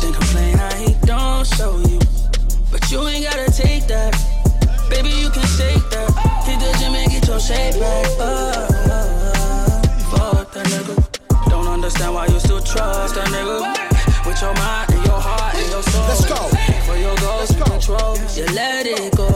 Then 0.00 0.12
complain 0.14 0.56
how 0.56 0.74
he 0.74 0.94
don't 1.04 1.46
show 1.46 1.78
you. 1.90 1.98
But 2.70 2.90
you 2.90 3.06
ain't 3.08 3.24
gotta 3.24 3.50
take 3.50 3.86
that. 3.88 4.12
Baby, 4.88 5.10
you 5.10 5.30
can 5.30 5.46
shake 5.58 5.84
that. 5.90 6.08
Hit 6.46 6.60
the 6.60 6.70
gym 6.78 6.94
and 6.94 7.10
get 7.10 7.26
your 7.26 7.40
shape 7.40 7.80
back. 7.80 8.06
Oh, 8.18 8.68
oh, 8.70 9.32
oh. 9.34 10.34
Fuck 10.34 10.52
that 10.52 10.66
nigga. 10.66 11.50
Don't 11.50 11.66
understand 11.66 12.14
why 12.14 12.26
you 12.26 12.38
still 12.38 12.60
trust 12.60 13.14
that 13.16 13.26
nigga. 13.28 13.77
control. 17.88 18.16
You 18.36 18.44
let 18.54 18.86
it 18.86 19.16
go. 19.16 19.28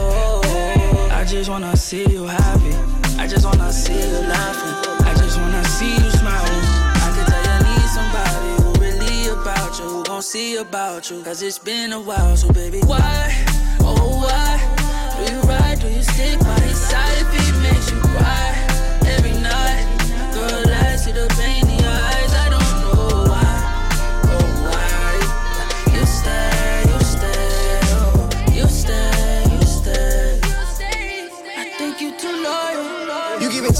I 1.11 1.25
just 1.25 1.49
wanna 1.49 1.75
see 1.75 2.05
you 2.09 2.25
happy. 2.25 2.75
I 3.17 3.27
just 3.27 3.45
wanna 3.45 3.71
see 3.71 3.93
you 3.93 4.19
laughing. 4.19 5.05
I 5.05 5.13
just 5.15 5.39
wanna 5.39 5.63
see 5.65 5.93
you 5.93 6.09
smiling. 6.11 6.63
I 7.05 7.09
can 7.15 7.25
tell 7.31 7.43
you 7.49 7.57
need 7.69 7.89
somebody 7.97 8.51
who 8.61 8.69
really 8.83 9.29
about 9.29 9.79
you, 9.79 9.85
who 9.85 10.03
gon' 10.03 10.21
see 10.21 10.57
about 10.57 11.09
you. 11.09 11.23
Cause 11.23 11.41
it's 11.41 11.59
been 11.59 11.93
a 11.93 11.99
while, 11.99 12.35
so 12.37 12.51
baby, 12.53 12.79
why? 12.85 13.33
Oh, 13.81 14.21
why? 14.23 14.53
Do 15.17 15.33
you 15.33 15.41
ride? 15.41 15.79
Do 15.79 15.87
you 15.87 16.03
stick 16.03 16.39
by 16.39 16.59
his 16.61 16.77
side 16.77 17.17
if 17.21 17.29
he 17.33 17.45
makes 17.61 17.91
you 17.91 17.99
cry? 17.99 18.49
Every 19.15 19.33
night, 19.33 19.85
girl, 20.33 20.63
I 20.67 20.95
see 20.95 21.11
the 21.11 21.27
pain. 21.39 21.62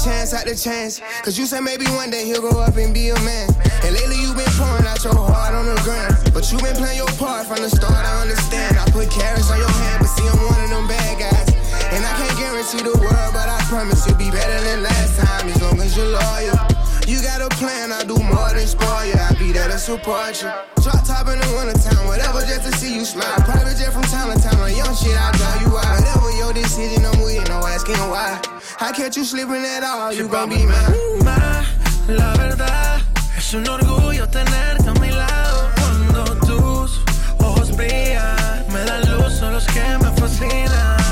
Chance 0.04 0.34
after 0.34 0.54
chance. 0.54 1.00
Cause 1.24 1.38
you 1.38 1.46
said 1.46 1.60
maybe 1.60 1.86
one 1.96 2.10
day 2.10 2.26
he'll 2.26 2.42
grow 2.42 2.60
up 2.60 2.76
and 2.76 2.92
be 2.92 3.08
a 3.08 3.18
man. 3.24 3.48
And 3.82 3.96
lately 3.96 4.20
you 4.20 4.36
been 4.36 4.52
pouring 4.60 4.84
out 4.84 5.02
your 5.02 5.16
heart 5.16 5.54
on 5.54 5.64
the 5.64 5.80
ground. 5.80 6.12
But 6.36 6.44
you 6.52 6.60
been 6.60 6.76
playing 6.76 6.98
your 7.00 7.08
part 7.16 7.46
from 7.46 7.64
the 7.64 7.70
start, 7.70 8.04
I 8.04 8.20
understand. 8.20 8.76
I 8.76 8.84
put 8.92 9.08
carrots 9.10 9.50
on 9.50 9.58
your 9.58 9.72
hand, 9.72 10.04
but 10.04 10.12
see, 10.12 10.28
I'm 10.28 10.36
one 10.44 10.60
of 10.60 10.68
them 10.68 10.86
bad 10.86 11.18
guys. 11.18 11.48
And 11.96 12.04
I 12.04 12.12
can't 12.20 12.36
guarantee 12.36 12.84
the 12.84 12.92
world, 13.00 13.32
but 13.32 13.48
I 13.48 13.58
promise 13.72 14.04
you'll 14.06 14.20
be 14.20 14.30
better 14.30 14.60
than 14.68 14.82
last 14.82 15.16
time 15.16 15.48
as 15.48 15.62
long 15.62 15.80
as 15.80 15.96
you're 15.96 16.12
loyal. 16.12 16.58
You 17.06 17.20
got 17.22 17.42
a 17.42 17.48
plan, 17.56 17.92
I 17.92 18.02
do 18.04 18.16
more 18.16 18.48
than 18.48 18.66
spoil 18.66 19.04
you. 19.04 19.14
I 19.14 19.34
be 19.38 19.52
there 19.52 19.68
to 19.68 19.78
support 19.78 20.40
you. 20.40 20.48
Drop 20.82 21.04
top 21.04 21.28
in 21.28 21.38
the 21.38 21.48
wintertime, 21.52 22.06
whatever, 22.06 22.40
just 22.40 22.64
to 22.64 22.72
see 22.78 22.94
you 22.96 23.04
smile. 23.04 23.36
Private 23.44 23.76
jet 23.76 23.92
from 23.92 24.02
town 24.04 24.34
to 24.34 24.40
town, 24.40 24.58
on 24.60 24.74
young 24.74 24.94
shit, 24.96 25.12
I 25.12 25.30
drive 25.36 25.60
you 25.62 25.76
out. 25.76 26.00
Whatever 26.00 26.30
your 26.32 26.52
decision, 26.54 27.04
I'm 27.04 27.20
with, 27.20 27.46
no 27.48 27.60
asking 27.66 28.00
why. 28.08 28.40
I 28.80 28.92
catch 28.92 29.16
you 29.18 29.24
slipping 29.24 29.64
at 29.64 29.82
all, 29.82 30.12
you 30.14 30.28
gon' 30.28 30.48
be 30.48 30.64
mine. 30.64 31.66
La 32.08 32.32
verdad 32.36 33.02
es 33.36 33.52
un 33.54 33.68
orgullo 33.68 34.26
tenerte 34.28 34.88
a 34.88 34.94
mi 34.94 35.10
lado 35.10 35.70
cuando 35.76 36.24
tus 36.46 37.00
ojos 37.38 37.76
brillan, 37.76 38.66
me 38.72 38.82
dan 38.84 39.02
luz, 39.10 39.32
son 39.38 39.52
los 39.52 39.66
que 39.66 39.98
me 39.98 40.10
fascinan. 40.16 41.03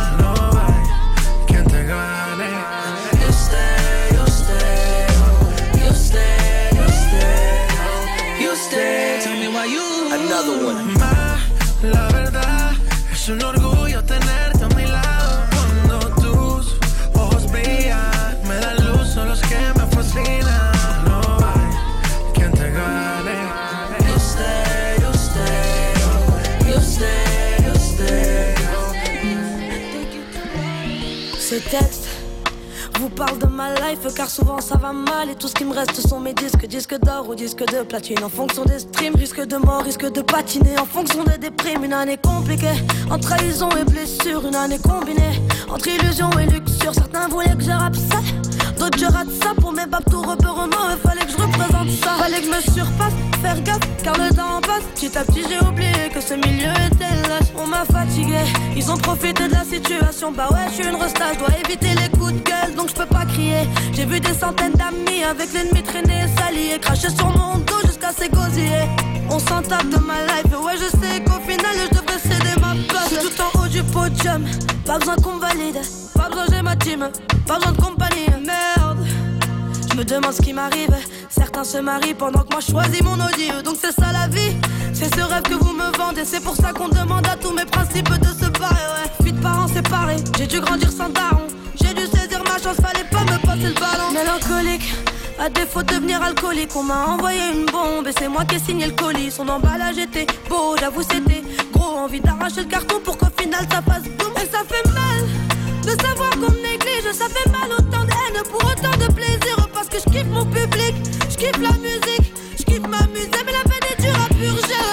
One. 10.61 10.82
Ça 34.63 34.77
va 34.77 34.93
mal 34.93 35.29
et 35.29 35.35
tout 35.35 35.49
ce 35.49 35.55
qui 35.55 35.65
me 35.65 35.75
reste 35.75 36.07
sont 36.07 36.21
mes 36.21 36.33
disques, 36.35 36.67
disques 36.67 36.99
d'or 37.01 37.29
ou 37.29 37.35
disques 37.35 37.67
de 37.67 37.83
platine. 37.83 38.23
En 38.23 38.29
fonction 38.29 38.65
des 38.65 38.79
streams, 38.79 39.15
risque 39.17 39.45
de 39.45 39.57
mort, 39.57 39.83
risque 39.83 40.11
de 40.11 40.23
patiner. 40.23 40.79
En 40.79 40.87
fonction 40.87 41.25
des 41.25 41.37
déprimes, 41.37 41.85
une 41.85 41.93
année 41.93 42.17
compliquée. 42.17 42.79
En 43.11 43.19
trahison 43.19 43.69
et 43.71 43.85
blessure, 43.85 44.47
une 44.47 44.55
année 44.55 44.79
combinée. 44.79 45.43
Entre 45.69 45.89
illusion 45.89 46.31
et 46.39 46.47
luxure, 46.47 46.95
certains 46.95 47.27
voulaient 47.29 47.57
que 47.57 47.65
je 47.65 47.71
rappe 47.71 47.97
ça. 47.97 48.21
D'autres 48.79 48.99
je 48.99 49.07
rate 49.07 49.31
ça 49.43 49.53
pour 49.73 49.87
mes 49.87 50.05
tout 50.11 50.23
repérement. 50.23 50.91
Il 50.91 51.09
fallait 51.09 51.25
que 51.25 51.33
je 51.33 51.37
représente 51.37 51.91
ça. 51.91 52.11
Fallait 52.19 52.41
que 52.41 52.47
je 52.47 52.51
me 52.51 52.61
surpasse, 52.61 53.15
faire 53.41 53.61
gaffe 53.63 54.03
car 54.03 54.15
le 54.15 54.35
temps 54.35 54.61
passe. 54.61 54.85
Petit 54.95 55.17
à 55.17 55.25
petit 55.25 55.45
j'ai 55.49 55.61
oublié 55.67 56.11
que 56.13 56.21
ce 56.21 56.35
milieu 56.35 56.73
était 56.87 57.29
lâche. 57.29 57.51
On 57.57 57.67
m'a 57.67 57.85
fatigué, 57.85 58.43
ils 58.77 58.91
ont 58.91 58.97
profité 58.97 59.49
de 59.49 59.53
la 59.53 59.65
situation. 59.65 60.33
Bah 60.33 60.49
ouais, 60.53 60.67
je 60.69 60.83
suis 60.83 60.87
une 60.87 60.97
resta, 60.97 61.33
je 61.35 61.39
dois 61.39 61.55
éviter 61.65 61.95
les 61.95 62.09
coups 62.19 62.33
de 62.33 62.39
gueule 62.39 62.75
donc 62.77 62.89
je 62.91 62.95
peux 62.95 63.07
pas 63.07 63.25
crier. 63.25 63.69
J'ai 63.93 64.05
vu 64.05 64.21
des 64.21 64.35
centaines 64.35 64.73
d'amis 64.73 65.25
avec 65.25 65.53
l'ennemi 65.53 65.83
traîner 65.83 66.27
s'allier. 66.37 66.79
Cracher 66.81 67.11
sur 67.11 67.29
mon 67.31 67.59
dos 67.59 67.81
jusqu'à 67.87 68.13
s'égosiller. 68.13 68.89
On 69.31 69.39
s'en 69.39 69.63
tape 69.63 69.89
de 69.89 69.99
ma 69.99 70.21
life, 70.27 70.53
ouais, 70.63 70.75
je 70.77 70.91
sais 70.99 71.23
qu'au 71.25 71.41
final 71.49 71.75
je 71.85 71.97
devrais 71.97 72.19
céder 72.19 72.61
ma 72.61 72.75
place. 72.89 73.11
Tout 73.11 73.43
en 73.43 73.63
haut 73.63 73.69
du 73.69 73.83
podium, 73.85 74.45
pas 74.85 74.99
besoin 74.99 75.17
qu'on 75.17 75.39
valide. 75.39 75.81
Pas 76.15 76.29
besoin, 76.29 76.45
j'ai 76.51 76.63
ma 76.63 76.77
team, 76.77 77.09
pas 77.47 77.57
besoin 77.57 77.73
de 77.73 77.81
compagnie. 77.81 78.27
Je 79.93 79.99
me 79.99 80.05
demande 80.05 80.33
ce 80.33 80.41
qui 80.41 80.55
m'arrive. 80.55 80.95
Certains 81.29 81.65
se 81.65 81.77
marient 81.77 82.15
pendant 82.15 82.41
que 82.41 82.53
moi 82.53 82.61
je 82.67 82.73
choisis 82.73 83.03
mon 83.03 83.13
audio. 83.15 83.61
Donc 83.63 83.77
c'est 83.79 83.93
ça 83.93 84.11
la 84.11 84.27
vie. 84.27 84.57
C'est 84.95 85.15
ce 85.15 85.21
rêve 85.21 85.43
que 85.43 85.55
vous 85.55 85.75
me 85.75 85.95
vendez. 85.99 86.25
C'est 86.25 86.43
pour 86.43 86.57
ça 86.57 86.73
qu'on 86.73 86.89
demande 86.89 87.27
à 87.27 87.37
tous 87.37 87.53
mes 87.53 87.67
principes 87.67 88.09
de 88.09 88.29
se 88.29 88.49
barrer. 88.59 88.75
Ouais. 88.75 89.25
Huit 89.27 89.41
parents 89.43 89.69
séparés. 89.69 90.17
J'ai 90.39 90.47
dû 90.47 90.61
grandir 90.61 90.91
sans 90.91 91.11
daron. 91.11 91.47
J'ai 91.75 91.93
dû 91.93 92.07
saisir 92.07 92.43
ma 92.45 92.59
chance. 92.59 92.77
Fallait 92.77 93.05
pas 93.11 93.21
me 93.21 93.39
passer 93.45 93.69
le 93.69 93.75
ballon. 93.75 94.13
Mélancolique. 94.15 94.95
À 95.39 95.51
défaut 95.51 95.83
de 95.83 95.95
devenir 95.95 96.23
alcoolique, 96.23 96.71
on 96.77 96.85
m'a 96.85 97.07
envoyé 97.07 97.41
une 97.53 97.67
bombe 97.67 98.07
et 98.07 98.13
c'est 98.17 98.29
moi 98.29 98.45
qui 98.45 98.57
ai 98.57 98.59
signé 98.61 98.87
le 98.87 98.93
colis. 98.93 99.31
Son 99.31 99.49
emballage 99.49 99.99
était 99.99 100.27
beau, 100.49 100.77
j'avoue 100.79 101.03
c'était 101.03 101.43
gros. 101.73 101.99
Envie 101.99 102.21
d'arracher 102.21 102.63
le 102.63 102.69
carton 102.69 103.01
pour 103.05 103.19
qu'au 103.19 103.27
final 103.37 103.67
ça 103.71 103.83
fasse 103.83 104.05
boum. 104.05 104.33
Et 104.37 104.49
ça 104.51 104.63
fait 104.69 104.89
mal 104.91 105.42
de 105.83 105.91
savoir 106.01 106.31
qu'on 106.31 106.53
me 106.53 106.63
néglige. 106.63 107.13
Ça 107.13 107.27
fait 107.29 107.51
mal 107.51 107.71
autant 107.73 108.05
de 108.05 108.11
haine 108.11 108.43
pour 108.51 108.61
autant 108.65 108.97
de 108.99 109.13
plaisir. 109.13 109.57
Parce 109.73 109.89
que 109.89 109.99
je 109.99 110.11
kiffe 110.11 110.27
mon 110.27 110.45
public, 110.45 110.95
je 111.31 111.37
kiffe 111.37 111.59
la 111.61 111.73
musique, 111.79 112.33
je 112.59 112.65
kiffe 112.65 112.87
m'amuser, 112.89 113.43
mais 113.45 113.53
la 113.53 113.65
peine 113.65 113.87
est 113.91 114.03
dure 114.03 114.21
à 114.21 114.29
purger. 114.29 114.89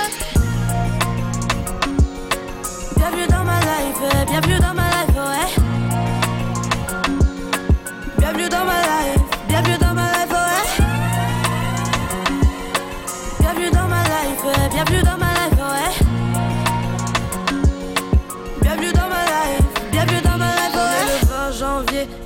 Bienvenue 2.98 3.28
dans 3.28 3.44
ma 3.44 3.60
life, 3.60 4.02
ouais. 4.02 4.26
bienvenue 4.26 4.60
dans 4.60 4.74
ma 4.74 4.90
life, 4.90 5.16
ouais. 5.16 5.59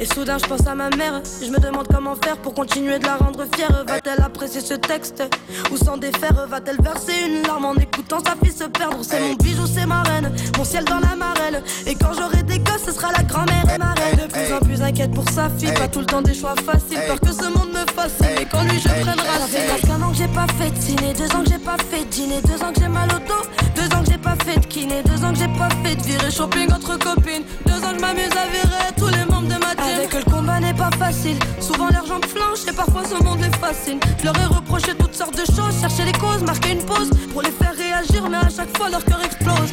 Et 0.03 0.13
soudain 0.13 0.37
je 0.37 0.45
pense 0.45 0.67
à 0.67 0.75
ma 0.75 0.89
mère. 0.89 1.21
Je 1.41 1.49
me 1.49 1.59
demande 1.59 1.87
comment 1.87 2.15
faire 2.15 2.37
pour 2.37 2.53
continuer 2.53 2.99
de 2.99 3.05
la 3.05 3.15
rendre 3.15 3.45
fière. 3.55 3.85
Va-t-elle 3.87 4.21
apprécier 4.21 4.59
ce 4.59 4.73
texte 4.73 5.23
Ou 5.71 5.77
s'en 5.77 5.97
défaire? 5.97 6.45
Va-t-elle 6.49 6.81
verser 6.81 7.13
une 7.25 7.43
larme 7.43 7.65
en 7.65 7.75
écoutant 7.75 8.19
sa 8.19 8.35
fille 8.43 8.55
se 8.55 8.65
perdre? 8.65 8.97
C'est 9.01 9.21
mon 9.21 9.33
bijou, 9.35 9.65
c'est 9.65 9.85
ma 9.85 10.03
reine, 10.03 10.31
mon 10.57 10.65
ciel 10.65 10.83
dans 10.83 10.99
la 10.99 11.15
marelle. 11.15 11.63
Et 11.87 11.95
quand 11.95 12.13
j'aurai 12.17 12.43
des 12.43 12.59
gosses, 12.59 12.83
ce 12.85 12.91
sera 12.91 13.11
la 13.13 13.23
grand-mère 13.23 13.63
et 13.73 13.77
ma 13.77 13.93
reine. 13.93 14.27
De 14.27 14.31
plus 14.31 14.53
en 14.53 14.59
plus 14.59 14.81
inquiète 14.81 15.13
pour 15.13 15.29
sa 15.29 15.49
fille, 15.49 15.73
pas 15.73 15.87
tout 15.87 15.99
le 15.99 16.05
temps 16.05 16.21
des 16.21 16.33
choix 16.33 16.55
faciles. 16.55 16.99
Peur 17.07 17.19
que 17.21 17.31
ce 17.31 17.45
monde 17.45 17.71
me 17.71 17.85
fascine, 17.93 18.41
et 18.41 18.45
quand 18.45 18.63
lui 18.63 18.79
je 18.79 18.89
prenne 18.89 19.05
racine. 19.05 19.39
Ça 19.39 19.47
fait 19.47 19.67
presque 19.67 19.89
un 19.89 20.01
an 20.01 20.09
que 20.11 20.17
j'ai 20.17 20.27
pas 20.27 20.47
fait 20.59 20.71
de 20.71 20.81
ciné, 20.81 21.13
deux 21.13 21.31
ans 21.35 21.43
que 21.43 21.49
j'ai 21.49 21.59
pas 21.59 21.77
fait 21.89 22.03
de 22.03 22.09
dîner, 22.09 22.41
deux 22.41 22.61
ans 22.61 22.73
que 22.73 22.81
j'ai 22.81 22.89
mal 22.89 23.09
au 23.09 23.19
dos, 23.19 23.43
deux 23.75 23.95
ans 23.95 24.03
que 24.03 24.11
j'ai 24.11 24.17
pas 24.17 24.35
fait 24.45 24.59
de 24.59 24.65
kiné, 24.65 25.01
deux 25.03 25.23
ans 25.23 25.31
que 25.31 25.39
j'ai 25.39 25.47
pas 25.47 25.69
fait 25.83 25.95
de 25.95 26.03
virée 26.03 26.31
shopping 26.31 26.71
entre 26.73 26.97
copines, 26.99 27.43
deux 27.65 27.79
ans 27.85 27.91
que 27.91 27.97
je 27.97 28.01
m'amuse 28.01 28.35
à 28.35 28.47
virer 28.51 28.91
tous 28.97 29.07
les 29.07 29.22
combat 30.53 30.67
n'est 30.67 30.73
pas 30.73 30.89
facile, 30.97 31.37
souvent 31.59 31.89
l'argent 31.89 32.19
flanche 32.27 32.59
et 32.69 32.73
parfois 32.73 33.03
ce 33.05 33.21
monde 33.23 33.39
les 33.41 33.57
fascine. 33.57 33.99
Je 34.19 34.25
leur 34.25 34.35
ai 34.39 34.45
reproché 34.45 34.95
toutes 34.97 35.15
sortes 35.15 35.35
de 35.35 35.45
choses, 35.45 35.79
chercher 35.79 36.05
les 36.05 36.11
causes, 36.13 36.43
marquer 36.43 36.71
une 36.71 36.83
pause 36.85 37.09
pour 37.31 37.41
les 37.41 37.51
faire 37.51 37.73
réagir, 37.75 38.29
mais 38.29 38.37
à 38.37 38.49
chaque 38.49 38.75
fois 38.77 38.89
leur 38.89 39.03
cœur 39.03 39.21
explose. 39.23 39.71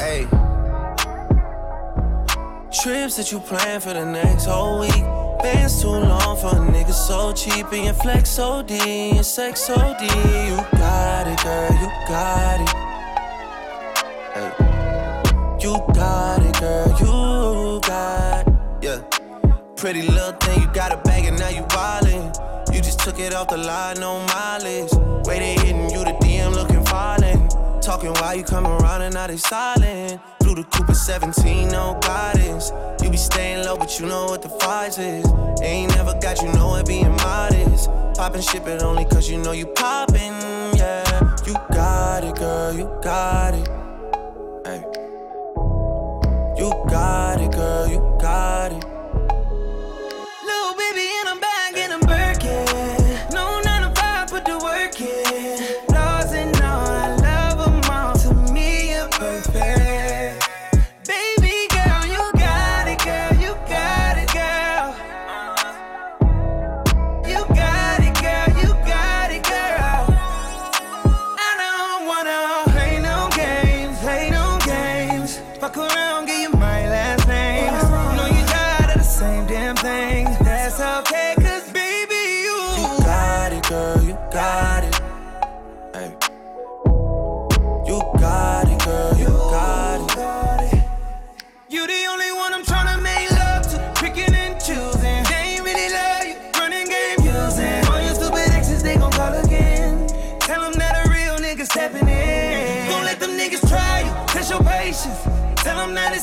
Hey. 0.00 0.26
Trips 2.70 3.16
that 3.16 3.32
you 3.32 3.40
plan 3.40 3.80
for 3.80 3.94
the 3.94 4.04
next 4.04 4.46
whole 4.46 4.80
week. 4.80 5.04
Bands 5.42 5.80
too 5.80 5.90
long 5.90 6.36
for 6.36 6.56
a 6.56 6.60
nigga 6.60 6.92
so 6.92 7.32
cheap 7.32 7.66
and 7.72 7.84
your 7.84 7.94
flex 7.94 8.30
so 8.30 8.62
D, 8.62 9.12
your 9.14 9.22
sex 9.22 9.60
so 9.66 9.74
D. 9.98 10.06
You 10.48 10.56
got 10.78 11.26
it, 11.26 11.42
girl, 11.42 11.72
you 11.80 11.90
got 12.08 12.60
it. 12.60 12.68
Hey. 14.34 14.66
You 15.60 15.82
got 15.94 16.44
it, 16.44 16.60
girl, 16.60 16.96
you. 17.00 17.05
Pretty 19.76 20.02
little 20.02 20.32
thing, 20.32 20.62
you 20.62 20.68
got 20.68 20.90
a 20.90 20.96
bag 20.96 21.26
and 21.26 21.38
now 21.38 21.50
you 21.50 21.62
wildin'. 21.62 22.74
You 22.74 22.80
just 22.80 22.98
took 23.00 23.18
it 23.18 23.34
off 23.34 23.48
the 23.48 23.58
line, 23.58 24.00
no 24.00 24.20
mileage. 24.26 24.90
They 25.26 25.54
hitting 25.54 25.90
you, 25.90 26.02
the 26.02 26.16
DM 26.22 26.54
looking 26.54 26.82
violent. 26.86 27.54
Talking 27.82 28.12
while 28.14 28.34
you 28.34 28.42
come 28.42 28.66
around 28.66 29.02
and 29.02 29.14
now 29.14 29.26
they 29.26 29.36
silent. 29.36 30.20
Blue 30.40 30.54
the 30.54 30.64
Cooper 30.64 30.94
17, 30.94 31.68
no 31.68 31.98
guidance. 32.00 32.72
You 33.02 33.10
be 33.10 33.18
staying 33.18 33.66
low, 33.66 33.76
but 33.76 34.00
you 34.00 34.06
know 34.06 34.24
what 34.24 34.40
the 34.40 34.48
price 34.48 34.98
is. 34.98 35.26
Ain't 35.62 35.94
never 35.94 36.14
got 36.20 36.40
you 36.40 36.50
know 36.54 36.74
it 36.76 36.86
being 36.86 37.10
modest. 37.10 37.90
Poppin' 38.16 38.40
shit, 38.40 38.64
but 38.64 38.82
only 38.82 39.04
cause 39.04 39.28
you 39.28 39.36
know 39.36 39.52
you 39.52 39.66
poppin', 39.66 40.32
yeah. 40.76 41.36
You 41.46 41.52
got 41.70 42.24
it, 42.24 42.34
girl, 42.36 42.72
you 42.72 42.98
got 43.02 43.52
it. 43.52 43.68
Hey. 44.66 44.82
You 46.56 46.70
got 46.88 47.24
it, 47.24 47.25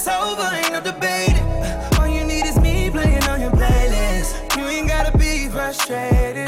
it's 0.06 0.10
over, 0.10 0.50
ain't 0.54 0.74
no 0.74 0.82
debating. 0.82 1.46
All 1.98 2.08
you 2.08 2.26
need 2.26 2.46
is 2.46 2.60
me 2.60 2.90
playing 2.90 3.24
on 3.24 3.40
your 3.40 3.52
playlist. 3.52 4.58
You 4.58 4.66
ain't 4.66 4.90
gotta 4.90 5.18
be 5.18 5.48
frustrated. 5.48 6.43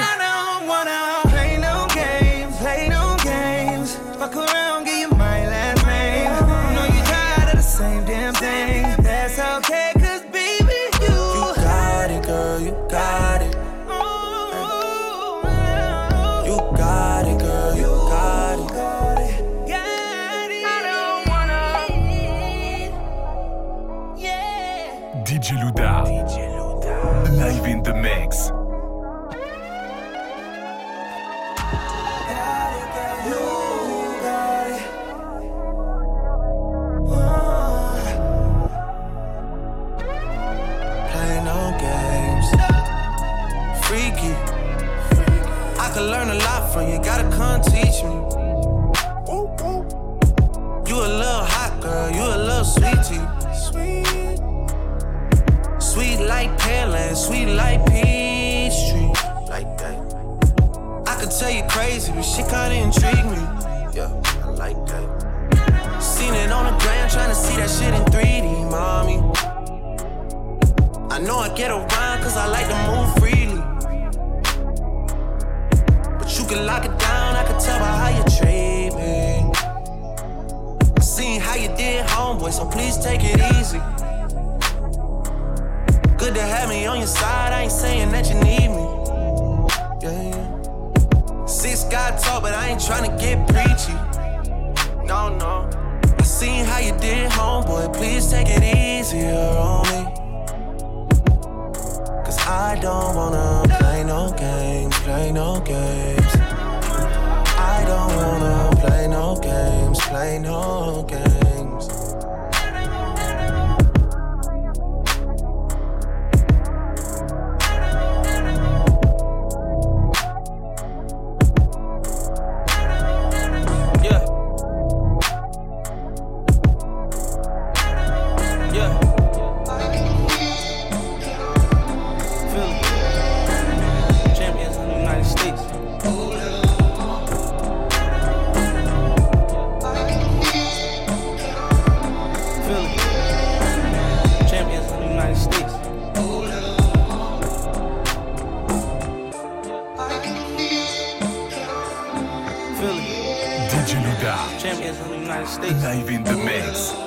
United 155.46 155.48
States. 155.48 155.84
Live 155.84 156.10
in 156.10 156.24
the 156.24 156.38
mix. 156.38 157.05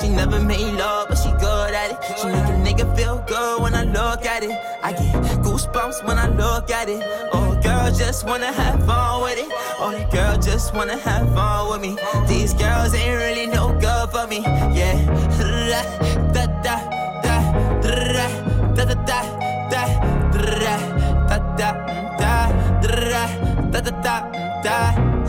She 0.00 0.08
never 0.08 0.40
made 0.40 0.72
love, 0.74 1.08
but 1.08 1.16
she 1.16 1.30
good 1.32 1.74
at 1.74 1.90
it. 1.92 2.18
She 2.18 2.26
make 2.26 2.44
a 2.44 2.84
nigga 2.84 2.96
feel 2.96 3.18
good 3.26 3.62
when 3.62 3.74
I 3.74 3.84
look 3.84 4.24
at 4.24 4.42
it. 4.42 4.50
I 4.82 4.92
get 4.92 5.14
goosebumps 5.42 6.04
when 6.06 6.18
I 6.18 6.28
look 6.28 6.70
at 6.70 6.88
it. 6.88 7.02
Oh, 7.32 7.58
girl 7.62 7.90
just 7.92 8.26
wanna 8.26 8.52
have 8.52 8.84
fun 8.86 9.22
with 9.22 9.38
it. 9.38 9.48
Oh, 9.78 10.08
girl 10.10 10.36
just 10.38 10.74
wanna 10.74 10.96
have 10.98 11.32
fun 11.34 11.70
with 11.70 11.80
me. 11.80 11.98
These 12.26 12.54
girls 12.54 12.94
ain't 12.94 13.18
really 13.18 13.46
no 13.46 13.78
good 13.78 14.10
for 14.10 14.26
me. 14.26 14.40
Yeah. 14.40 16.16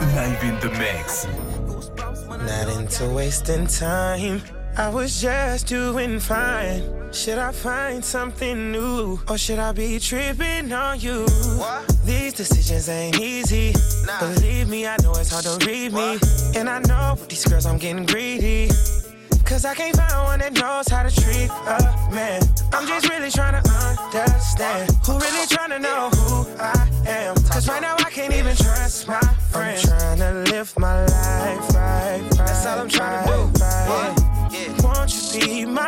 Live 0.00 0.44
in 0.44 0.60
the 0.60 0.70
mix. 0.78 1.26
Not 2.28 2.68
into 2.78 3.12
wasting 3.12 3.66
time. 3.66 4.40
I 4.76 4.88
was 4.90 5.20
just 5.20 5.66
doing 5.66 6.20
fine. 6.20 6.82
Should 7.12 7.38
I 7.38 7.50
find 7.50 8.04
something 8.04 8.70
new? 8.70 9.18
Or 9.28 9.36
should 9.36 9.58
I 9.58 9.72
be 9.72 9.98
tripping 9.98 10.72
on 10.72 11.00
you? 11.00 11.26
These 12.04 12.34
decisions 12.34 12.88
ain't 12.88 13.18
easy. 13.18 13.74
Believe 14.20 14.68
me, 14.68 14.86
I 14.86 14.96
know 15.02 15.12
it's 15.16 15.30
hard 15.32 15.44
to 15.46 15.66
read 15.66 15.92
me. 15.92 16.18
And 16.54 16.68
I 16.68 16.78
know 16.80 17.16
with 17.18 17.28
these 17.28 17.44
girls 17.44 17.66
I'm 17.66 17.78
getting 17.78 18.06
greedy. 18.06 18.68
Cause 19.44 19.64
I 19.64 19.74
can't 19.74 19.96
find 19.96 20.12
one 20.24 20.38
that 20.40 20.52
knows 20.52 20.88
how 20.88 21.02
to 21.02 21.10
treat 21.10 21.48
a 21.48 22.10
man. 22.12 22.42
I'm 22.72 22.86
just 22.86 23.08
really 23.08 23.30
trying 23.30 23.60
to 23.60 23.70
understand 23.70 24.92
who 25.04 25.18
really 25.18 25.46
trying 25.48 25.70
to 25.70 25.78
know 25.78 26.10
who 26.10 26.46
I 26.60 26.88
am. 27.06 27.37
Cause 27.58 27.68
right 27.68 27.82
now 27.82 27.96
I 27.98 28.10
can't 28.10 28.32
even 28.34 28.54
trust 28.54 29.08
my 29.08 29.18
friends. 29.50 29.90
I'm 29.90 29.98
trying 29.98 30.18
to 30.18 30.52
live 30.52 30.72
my 30.78 31.00
life 31.06 31.74
right, 31.74 32.20
right. 32.20 32.30
That's 32.36 32.64
all 32.66 32.78
I'm 32.78 32.88
trying 32.88 33.26
to 33.26 33.32
do. 33.32 33.64
Right. 33.64 34.14
Yeah. 34.52 34.82
Won't 34.84 35.34
you 35.34 35.40
be 35.40 35.64
my 35.66 35.87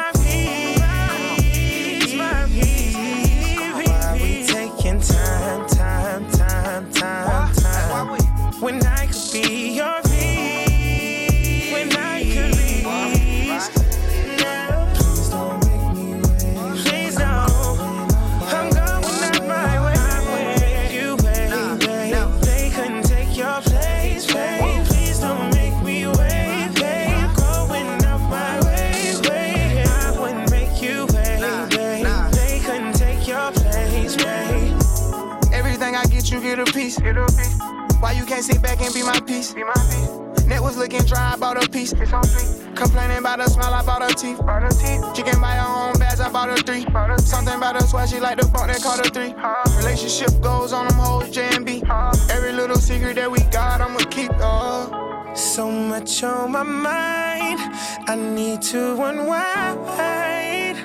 piece. 36.91 36.99
Get 37.01 37.17
a 37.17 37.27
piece. 37.27 37.59
Why 38.01 38.13
you 38.13 38.25
can't 38.25 38.45
sit 38.45 38.63
back 38.63 38.81
and 38.81 38.93
be 38.93 39.03
my 39.03 39.21
piece? 39.21 39.55
Be 39.55 39.63
my 39.63 39.73
piece. 39.75 40.47
Net 40.47 40.61
was 40.61 40.77
looking 40.77 41.03
dry, 41.03 41.33
I 41.35 41.37
bought 41.37 41.63
a 41.63 41.69
piece. 41.69 41.93
It's 41.93 42.13
on 42.13 42.23
three. 42.23 42.75
Complaining 42.75 43.19
about 43.19 43.39
the 43.39 43.49
smell, 43.49 43.73
I 43.73 43.85
bought 43.85 44.03
her 44.03 44.15
teeth. 44.15 44.39
Bought 44.39 44.63
her 44.63 44.71
teeth. 44.71 45.05
She 45.17 45.23
can 45.23 45.41
buy 45.41 45.55
her 45.55 45.67
own 45.67 45.99
bags, 45.99 46.21
I 46.21 46.31
bought 46.31 46.49
her 46.49 46.57
three. 46.57 46.85
Bought 46.87 47.11
her 47.11 47.19
Something 47.19 47.55
about 47.55 47.81
her 47.81 47.87
swag, 47.87 48.09
she 48.09 48.19
like 48.19 48.39
the 48.39 48.47
funk, 48.47 48.73
they 48.73 48.81
call 48.81 48.97
her 48.97 49.05
three. 49.05 49.35
Relationship 49.77 50.41
goes 50.41 50.73
on 50.73 50.89
them 50.89 50.97
hoes, 50.97 51.31
J 51.31 51.49
and 51.55 51.65
B. 51.65 51.83
Every 52.31 52.53
little 52.53 52.77
secret 52.77 53.15
that 53.17 53.31
we 53.31 53.41
got, 53.53 53.81
I'ma 53.81 54.01
keep. 54.11 54.33
Uh. 54.35 55.35
So 55.35 55.71
much 55.71 56.25
on 56.25 56.51
my 56.53 56.65
mind, 56.65 57.61
I 58.09 58.17
need 58.17 58.63
to 58.63 59.01
unwind. 59.01 60.77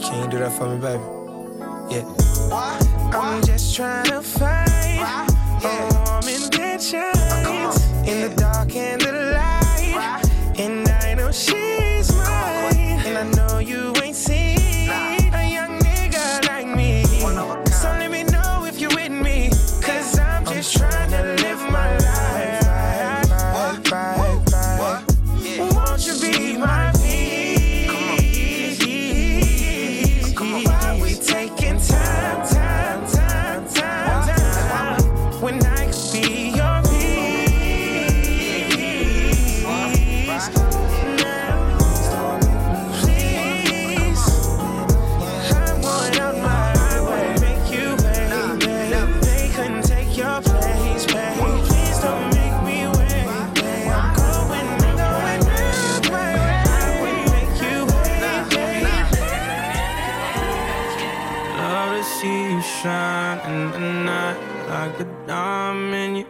Can 0.00 0.24
you 0.24 0.28
do 0.28 0.38
that 0.38 0.52
for 0.52 0.68
me, 0.68 0.80
baby? 0.80 1.02
Yeah. 1.94 2.97
I'm 3.12 3.42
just 3.42 3.74
trying 3.74 4.04
to 4.06 4.22
find 4.22 5.30
a 5.64 5.88
warm 5.94 6.28
intentions 6.28 7.84
in 8.06 8.20
the 8.20 8.34
dark 8.36 8.74
and 8.76 8.97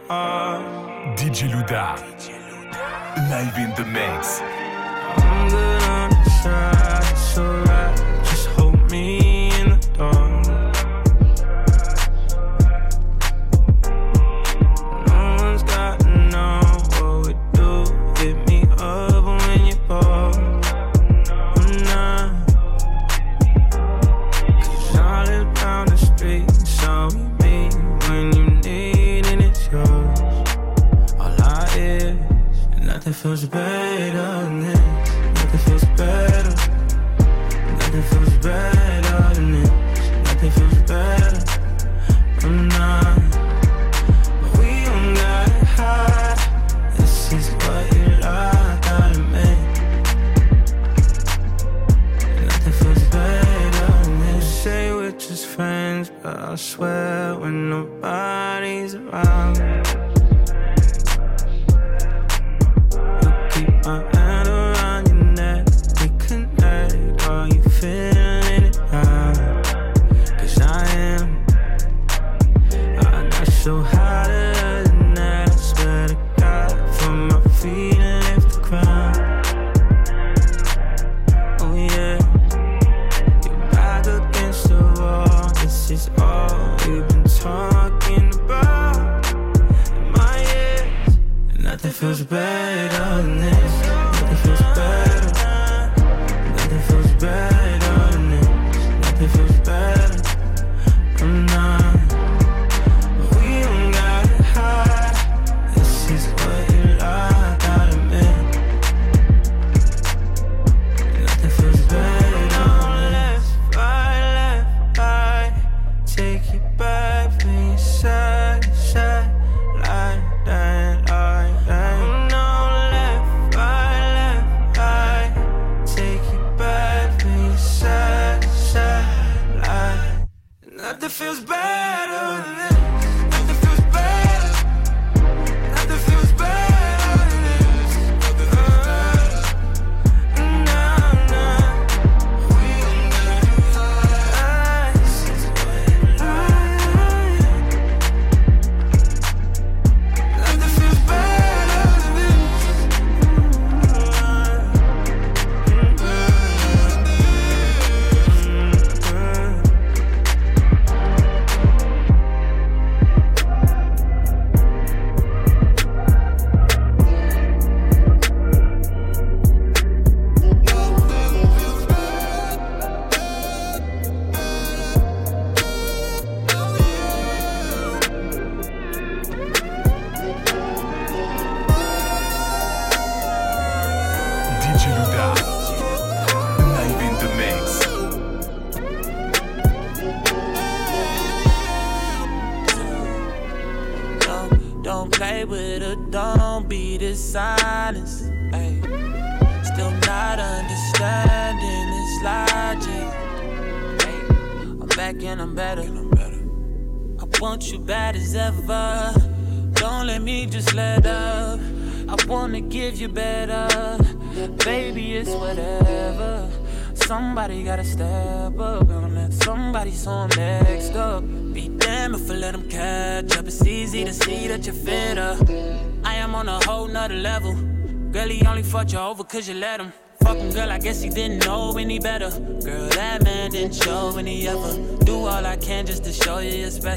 Uh, 0.09 1.13
diamond 1.15 1.39
you 1.39 1.45
are. 1.45 1.45
DJ 1.45 1.49
Louda. 1.51 1.95
Live 3.29 3.57
in 3.57 3.75
the 3.75 3.85
mix. 3.85 4.41
Feels 33.21 33.43
better 33.47 34.13
than 34.13 34.61
this. 34.61 34.79
Nothing 35.35 35.59
feels 35.59 35.85
better. 35.97 36.55
Nothing 37.75 38.03
feels 38.03 38.37
better 38.37 39.33
than 39.33 39.51
this. 39.51 39.71
Nothing 40.23 40.51
feels 40.51 40.79
better. 40.87 41.39
I'm 42.43 42.67
not. 42.69 43.17
We 44.57 44.69
don't 44.85 45.13
gotta 45.15 45.65
hide. 45.75 46.39
This 46.95 47.33
is 47.33 47.49
what 47.61 47.83
you 47.93 48.05
like 48.23 48.87
out 48.87 49.11
of 49.11 49.25
me. 49.33 49.49
Nothing 52.45 52.73
feels 52.79 53.03
better 53.15 53.87
than 54.03 54.19
this. 54.21 54.45
Say 54.63 54.93
we're 54.93 55.11
just 55.11 55.45
friends, 55.45 56.09
but 56.23 56.39
I 56.39 56.55
swear 56.55 57.35
when 57.35 57.69
nobody's 57.69 57.98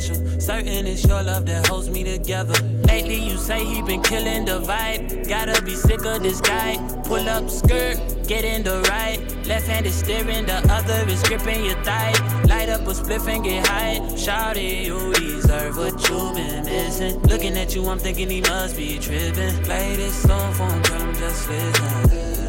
special. 0.02 0.40
Certain 0.40 0.86
it's 0.86 1.04
your 1.04 1.22
love 1.22 1.46
that 1.46 1.66
holds 1.66 1.88
me 1.90 2.04
together. 2.04 2.54
Lately, 2.86 3.16
you 3.16 3.36
say 3.36 3.64
he 3.64 3.82
been 3.82 4.02
killing 4.02 4.44
the 4.44 4.60
vibe. 4.60 5.28
Gotta 5.28 5.62
be 5.62 5.74
sick 5.74 6.04
of 6.04 6.22
this 6.22 6.40
guy. 6.40 6.76
Pull 7.04 7.28
up 7.28 7.48
skirt, 7.48 7.98
get 8.26 8.44
in 8.44 8.62
the 8.62 8.80
right. 8.88 9.18
Left 9.46 9.66
hand 9.66 9.86
is 9.86 9.94
steering, 9.94 10.46
the 10.46 10.58
other 10.72 11.08
is 11.08 11.22
gripping 11.22 11.64
your 11.64 11.82
thigh. 11.82 12.12
Light 12.48 12.68
up 12.68 12.82
a 12.82 12.92
spliff 12.92 13.26
and 13.28 13.44
get 13.44 13.66
high. 13.66 13.98
Shawty, 14.14 14.84
you 14.86 15.12
deserve 15.14 15.76
what 15.76 16.08
you've 16.08 16.34
been 16.34 16.64
missing. 16.64 17.20
Looking 17.22 17.56
at 17.56 17.74
you, 17.74 17.86
I'm 17.86 17.98
thinking 17.98 18.30
he 18.30 18.40
must 18.42 18.76
be 18.76 18.98
tripping. 18.98 19.54
Play 19.64 19.96
this 19.96 20.14
song 20.22 20.52
for 20.54 20.64
him, 20.64 20.82
I'm 21.00 21.14
just 21.16 21.48
listening. 21.48 22.41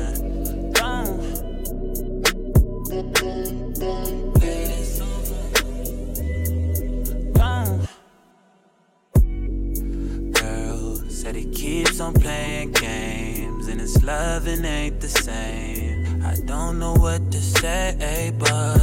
Say, 18.24 18.32
but 18.32 18.80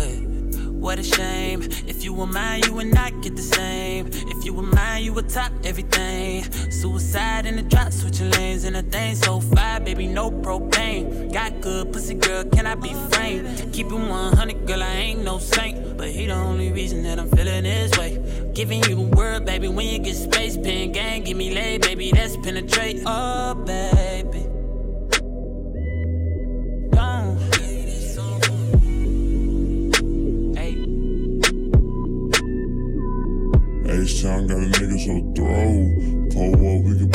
what 0.70 0.98
a 0.98 1.02
shame. 1.02 1.62
If 1.86 2.04
you 2.04 2.12
were 2.12 2.26
mine, 2.26 2.62
you 2.64 2.72
would 2.74 2.92
not 2.92 3.22
get 3.22 3.36
the 3.36 3.42
same. 3.42 4.08
If 4.12 4.44
you 4.44 4.54
were 4.54 4.62
mine, 4.62 5.04
you 5.04 5.12
would 5.12 5.28
top 5.28 5.52
everything. 5.64 6.44
Suicide 6.70 7.46
in 7.46 7.56
the 7.56 7.62
drop, 7.62 7.92
switching 7.92 8.30
lanes 8.30 8.64
in 8.64 8.74
a 8.76 8.82
thing 8.82 9.14
so 9.14 9.40
fire, 9.40 9.80
baby, 9.80 10.06
no 10.06 10.30
propane. 10.30 11.32
Got 11.32 11.60
good 11.60 11.92
pussy, 11.92 12.14
girl, 12.14 12.44
can 12.44 12.66
I 12.66 12.74
be 12.74 12.92
framed? 13.10 13.72
Keep 13.72 13.86
it 13.86 13.94
100, 13.94 14.66
girl, 14.66 14.82
I 14.82 14.94
ain't 15.06 15.24
no 15.24 15.38
saint. 15.38 15.96
But 15.96 16.08
he 16.08 16.26
the 16.26 16.34
only 16.34 16.72
reason 16.72 17.02
that 17.04 17.18
I'm 17.18 17.28
feeling 17.30 17.64
this 17.64 17.96
way. 17.98 18.12
Giving 18.54 18.82
you 18.84 18.94
the 18.96 19.16
word, 19.16 19.44
baby, 19.44 19.68
when 19.68 19.86
you 19.86 19.98
get 19.98 20.16
space, 20.16 20.56
pen 20.56 20.92
gang, 20.92 21.24
give 21.24 21.36
me 21.36 21.54
lay, 21.54 21.78
baby, 21.78 22.10
that's 22.10 22.36
penetrate. 22.38 23.02
Oh, 23.06 23.54
baby. 23.54 24.49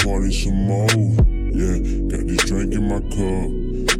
Party 0.06 0.32
some 0.32 0.54
more. 0.70 0.88
Yeah, 1.50 1.82
got 2.06 2.28
this 2.30 2.46
drink 2.46 2.74
in 2.78 2.86
my 2.86 3.02
cup. 3.10 3.50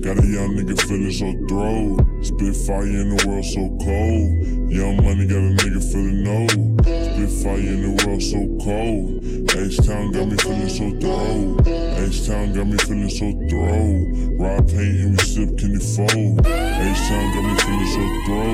Got 0.06 0.22
a 0.22 0.28
young 0.28 0.54
nigga 0.54 0.78
feeling 0.86 1.10
so 1.10 1.34
throw. 1.50 1.98
Spit 2.22 2.56
fire 2.68 2.86
in 2.86 3.10
the 3.10 3.26
world 3.26 3.46
so 3.46 3.66
cold. 3.82 4.30
Young 4.70 5.02
money 5.02 5.26
got 5.26 5.42
a 5.42 5.52
nigga 5.58 5.82
feeling 5.82 6.22
no. 6.22 6.46
Spit 6.86 7.32
fire 7.42 7.58
in 7.58 7.82
the 7.82 8.06
world 8.06 8.22
so 8.22 8.38
cold. 8.62 9.18
H-Town 9.50 10.12
got 10.12 10.30
me 10.30 10.38
feeling 10.38 10.70
so 10.70 10.86
throw. 11.02 11.58
H-Town 12.06 12.54
got 12.54 12.68
me 12.68 12.78
feeling 12.86 13.10
so 13.10 13.34
throw. 13.50 14.06
Rob 14.38 14.68
paint 14.70 15.10
and 15.10 15.18
we 15.18 15.24
sip 15.26 15.58
candy 15.58 15.82
fold. 15.82 16.46
H-Town 16.46 17.26
got 17.34 17.44
me 17.50 17.54
feeling 17.66 17.92
so 17.98 18.04
throw. 18.30 18.54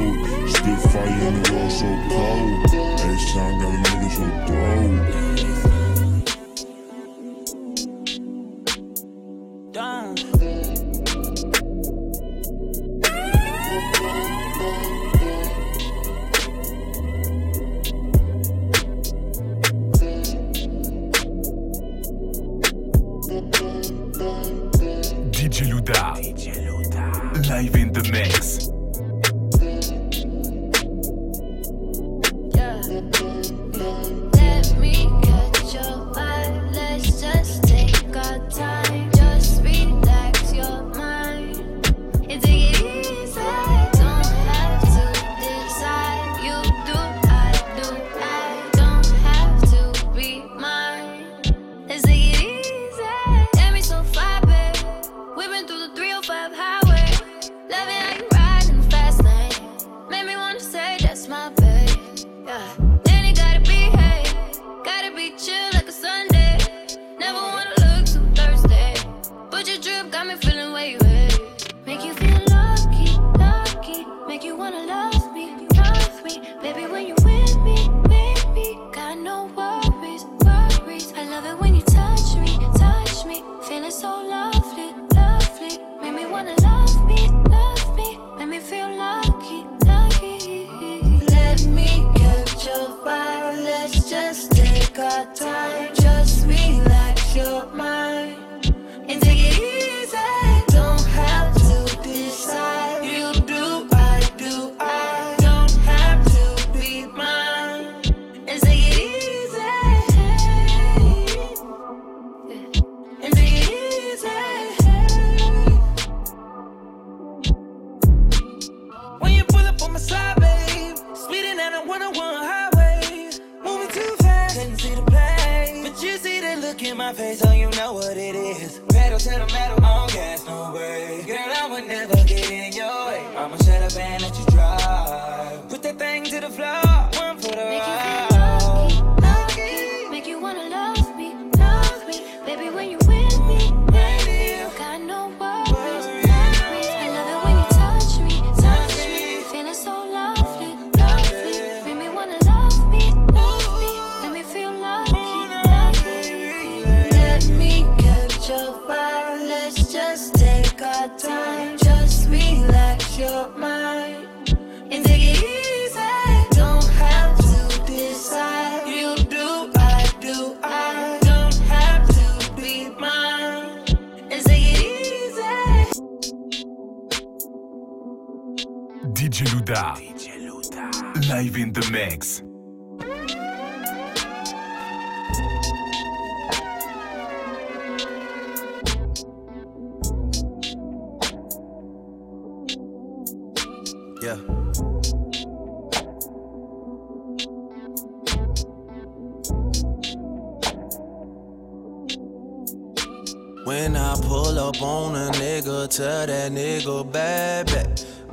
Spit 0.56 0.80
fire 0.88 1.20
in 1.28 1.36
the 1.36 1.52
world 1.52 1.72
so 1.72 1.90
cold. 2.16 2.48
H-Town 2.96 3.52
got 3.60 3.76
a 3.76 3.80
nigga 3.84 4.10
so 4.16 4.26
throw. 4.48 5.51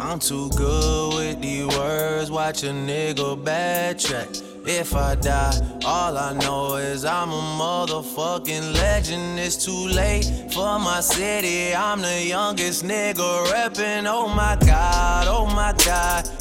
I'm 0.08 0.18
too 0.18 0.48
good 0.56 1.16
with 1.16 1.42
these 1.42 1.66
words, 1.76 2.30
watch 2.30 2.62
a 2.62 2.68
nigga 2.68 3.36
backtrack. 3.44 4.42
If 4.66 4.94
I 4.94 5.14
die, 5.16 5.60
all 5.84 6.16
I 6.16 6.32
know 6.32 6.76
is 6.76 7.04
I'm 7.04 7.30
a 7.30 7.42
motherfucking 7.60 8.72
legend. 8.72 9.38
It's 9.38 9.62
too 9.62 9.86
late 9.88 10.24
for 10.50 10.78
my 10.78 11.00
city. 11.00 11.74
I'm 11.74 12.00
the 12.00 12.24
youngest 12.24 12.84
nigga 12.84 13.46
reppin'. 13.48 14.06
Oh 14.06 14.28
my 14.28 14.56
god, 14.60 15.26
oh 15.28 15.44
my 15.44 15.72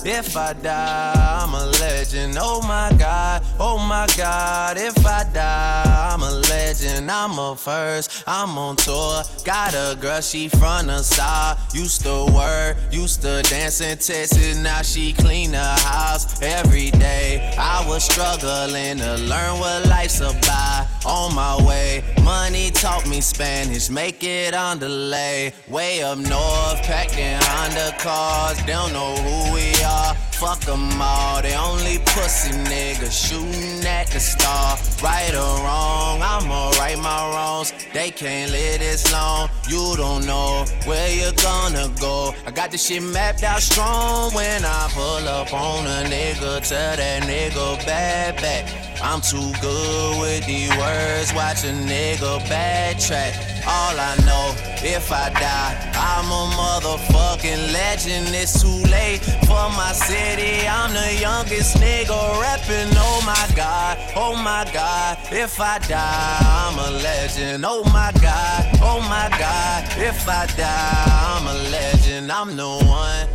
If 0.10 0.36
I 0.36 0.54
die, 0.54 1.42
I'm 1.44 1.54
a 1.54 1.66
legend. 1.80 2.38
Oh 2.40 2.62
my 2.62 2.96
god, 2.98 3.44
oh 3.60 3.78
my 3.78 4.08
god. 4.18 4.78
If 4.78 5.06
I 5.06 5.24
die, 5.34 6.12
I'm 6.14 6.22
a 6.22 6.32
legend. 6.50 7.10
I'm 7.12 7.38
a 7.38 7.56
first, 7.56 8.24
I'm 8.28 8.58
on 8.58 8.76
tour. 8.76 9.24
Got 9.44 9.74
a 9.74 9.98
girl, 10.00 10.22
she 10.22 10.50
from 10.50 10.88
the 10.88 11.04
south. 11.04 11.76
Used 11.76 12.02
to 12.02 12.26
work, 12.34 12.78
used 12.92 13.22
to 13.22 13.42
dance 13.44 13.82
in 13.82 13.98
Texas. 13.98 14.58
Now 14.58 14.82
she 14.82 15.14
clean 15.14 15.52
the 15.52 15.64
house 15.64 16.42
every 16.42 16.92
day. 16.92 17.54
I 17.58 17.86
was 17.88 18.04
struggling 18.04 18.98
to 18.98 19.16
learn 19.18 19.60
what 19.60 19.88
life's 19.88 20.20
about. 20.20 20.87
On 21.06 21.34
my 21.34 21.56
way, 21.65 22.03
money 22.24 22.72
taught 22.72 23.07
me 23.07 23.22
Spanish, 23.22 23.90
make 23.90 24.24
it 24.24 24.53
on 24.53 24.80
delay. 24.80 25.53
Way 25.69 26.02
up 26.02 26.18
north, 26.18 26.82
packed 26.84 27.18
in 27.18 27.40
Honda 27.41 27.95
cars, 27.98 28.57
don't 28.65 28.91
know 28.94 29.15
who 29.15 29.53
we 29.53 29.72
are. 29.84 30.15
Fuck 30.40 30.60
them 30.60 31.02
all, 31.02 31.42
they 31.42 31.56
only 31.56 31.98
pussy 31.98 32.52
niggas 32.52 33.28
shooting 33.28 33.84
at 33.88 34.06
the 34.06 34.20
star. 34.20 34.78
Right 35.02 35.34
or 35.34 35.64
wrong, 35.66 36.22
I'ma 36.22 36.70
right 36.78 36.98
my 37.00 37.32
wrongs. 37.32 37.74
They 37.92 38.12
can't 38.12 38.52
live 38.52 38.80
this 38.80 39.12
long, 39.12 39.50
you 39.68 39.96
don't 39.98 40.28
know 40.28 40.64
where 40.86 41.10
you're 41.10 41.32
gonna 41.42 41.90
go. 42.00 42.36
I 42.46 42.52
got 42.52 42.70
this 42.70 42.86
shit 42.86 43.02
mapped 43.02 43.42
out 43.42 43.62
strong 43.62 44.32
when 44.36 44.64
I 44.64 44.88
pull 44.94 45.28
up 45.28 45.52
on 45.56 45.88
a 45.88 46.08
nigga, 46.08 46.62
tell 46.70 46.96
that 46.98 47.24
nigga 47.24 47.84
bad 47.88 48.36
back. 48.36 48.70
I'm 49.02 49.22
too 49.22 49.52
good 49.60 50.20
with 50.22 50.46
these 50.46 50.70
words, 50.78 51.34
watch 51.34 51.64
a 51.64 51.74
nigga 51.74 52.42
backtrack. 52.46 53.34
All 53.66 54.00
I 54.00 54.16
know, 54.26 54.54
if 54.84 55.12
I 55.12 55.30
die, 55.30 55.76
I'm 55.95 56.26
a 56.26 56.44
motherfucking 56.56 57.74
legend. 57.74 58.36
It's 58.36 58.62
too 58.62 58.82
late 58.91 59.20
for 59.45 59.70
my 59.76 59.91
city. 59.94 60.68
I'm 60.68 60.94
the 60.94 61.20
youngest 61.20 61.78
nigga 61.78 62.41
rapping. 62.41 62.94
Oh 62.95 63.22
my 63.26 63.56
god, 63.56 63.98
oh 64.16 64.36
my 64.36 64.70
god. 64.74 65.18
If 65.32 65.60
I 65.60 65.80
die, 65.80 66.38
I'm 66.41 66.78
a 66.80 66.91
legend. 67.02 67.66
Oh 67.66 67.84
my 67.86 68.12
god, 68.22 68.66
oh 68.82 68.99
my 69.02 69.30
god. 69.38 69.86
If 69.98 70.28
I 70.28 70.45
die, 70.58 71.04
I'm 71.08 71.48
a 71.48 71.54
legend. 71.70 72.32
I'm 72.32 72.56
the 72.56 72.68
one, 72.86 73.28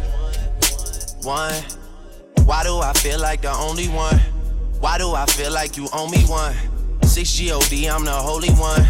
one. 1.23 1.55
Why 2.47 2.64
do 2.64 2.78
I 2.78 2.93
feel 2.93 3.20
like 3.20 3.43
the 3.43 3.52
only 3.52 3.89
one? 3.89 4.19
Why 4.81 4.98
do 4.98 5.12
I 5.14 5.27
feel 5.27 5.52
like 5.52 5.77
you 5.77 5.89
owe 5.93 6.09
me 6.09 6.23
one? 6.24 6.55
6 7.02 7.40
GOD, 7.40 7.86
I'm 7.89 8.05
the 8.05 8.12
holy 8.12 8.51
one. 8.51 8.85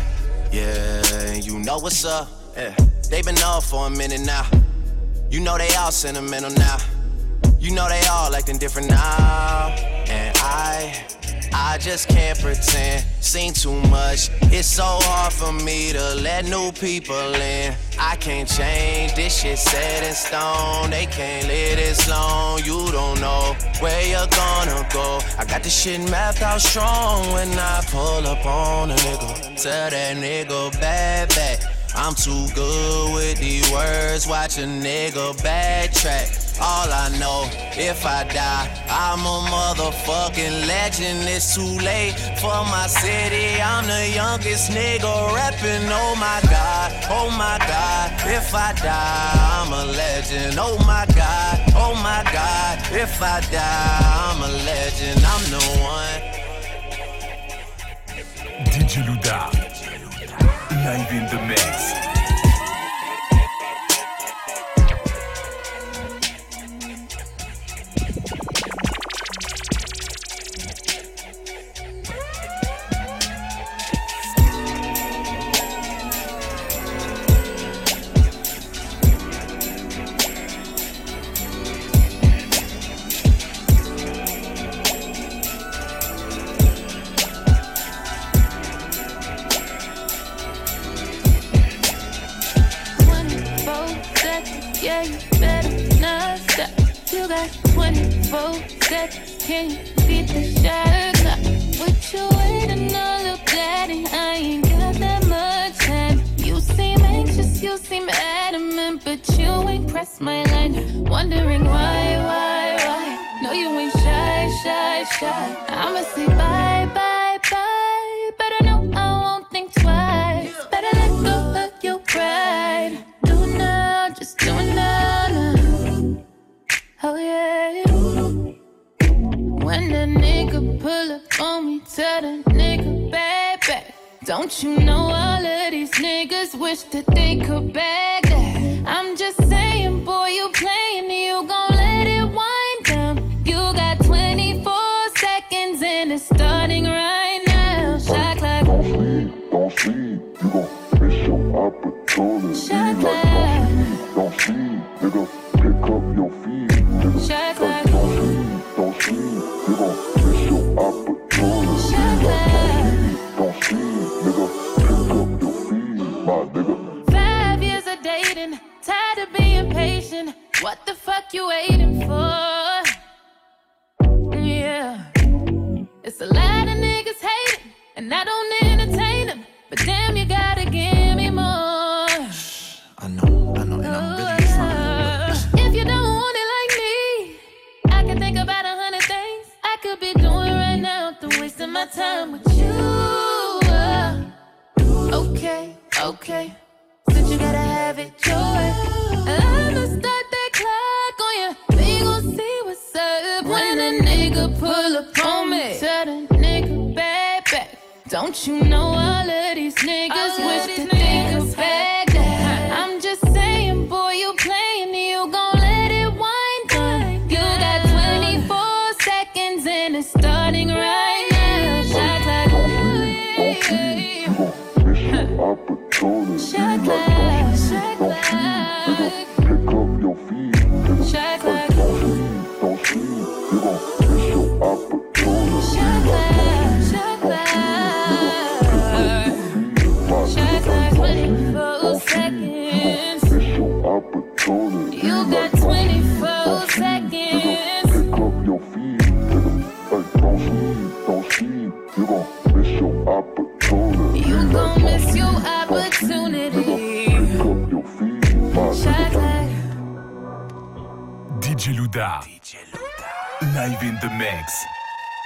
Yeah, 0.51 1.35
you 1.35 1.59
know 1.59 1.79
what's 1.79 2.05
up. 2.05 2.42
Yeah. 2.57 2.75
They 3.09 3.23
been 3.23 3.39
off 3.39 3.71
for 3.71 3.87
a 3.87 3.91
minute 3.91 4.21
now. 4.21 4.47
You 5.31 5.41
know 5.41 5.57
they 5.57 5.75
all 5.75 5.91
sentimental 5.91 6.51
now. 6.51 6.77
You 7.59 7.73
know 7.73 7.89
they 7.89 8.03
all 8.11 8.35
acting 8.35 8.59
different 8.59 8.91
now. 8.91 9.75
And 10.09 10.37
I, 10.39 11.07
I 11.55 11.79
just 11.79 12.09
can't 12.09 12.39
pretend. 12.39 13.07
Seen 13.21 13.55
too 13.55 13.81
much. 13.89 14.29
It's 14.53 14.69
so 14.69 14.85
hard 14.85 15.33
for 15.33 15.53
me 15.53 15.93
to 15.93 16.15
let 16.17 16.45
new 16.45 16.73
people 16.73 17.35
in. 17.35 17.75
I 17.99 18.17
can't 18.17 18.49
change. 18.49 19.15
This 19.15 19.41
shit 19.41 19.59
set 19.59 20.05
in 20.05 20.13
stone. 20.13 20.91
They 20.91 21.07
can't 21.07 21.47
live 21.47 21.77
this 21.77 22.09
long. 22.11 22.59
You 22.65 22.93
don't 22.93 23.21
know 23.21 23.57
where 23.81 24.07
you're 24.07 24.27
gonna 24.27 24.87
go. 24.93 25.21
I 25.39 25.47
got 25.47 25.63
this 25.63 25.75
shit 25.83 26.01
mapped 26.11 26.43
out 26.43 26.61
strong 26.61 27.33
when 27.33 27.49
I 27.59 27.83
pull 27.87 28.27
up 28.27 28.45
on 28.45 28.91
a 28.91 28.95
nigga. 28.95 29.63
Tell 29.63 29.91
that 29.91 30.17
nigga 30.19 30.73
bad 30.79 31.29
back. 31.31 31.72
I'm 31.95 32.15
too 32.15 32.47
good 32.55 33.15
with 33.15 33.39
these 33.39 33.71
words, 33.71 34.27
watch 34.27 34.57
a 34.59 34.63
nigga 34.63 35.37
backtrack. 35.43 36.59
All 36.61 36.91
I 36.91 37.09
know, 37.19 37.51
if 37.77 38.07
I 38.07 38.25
die, 38.25 38.69
I'm 38.89 39.21
a 39.21 39.39
motherfucking 39.51 40.67
legend. 40.67 41.29
It's 41.29 41.55
too 41.55 41.79
late 41.85 42.15
for 42.41 42.65
my 42.73 42.87
city. 42.87 43.61
I'm 43.61 43.87
the 43.87 44.09
youngest 44.15 44.71
nigga 44.71 45.35
rapping. 45.35 45.89
Oh 45.91 46.15
my 46.17 46.41
god, 46.49 46.93
oh 47.11 47.31
my 47.31 47.59
god. 47.59 48.13
If 48.27 48.55
I 48.55 48.73
die, 48.73 49.33
I'm 49.35 49.73
a 49.73 49.93
legend. 49.93 50.57
Oh 50.59 50.79
my 50.87 51.05
god, 51.15 51.61
oh 51.75 51.95
my 51.95 52.23
god. 52.33 52.79
If 52.93 53.21
I 53.21 53.41
die, 53.51 54.01
I'm 54.31 54.41
a 54.43 54.49
legend. 54.65 55.23
I'm 55.27 55.45
the 55.51 55.63
one. 55.83 56.43
DJ 58.71 59.03
Louda. 59.05 59.73
Live 60.85 61.13
in 61.13 61.27
the 61.29 61.42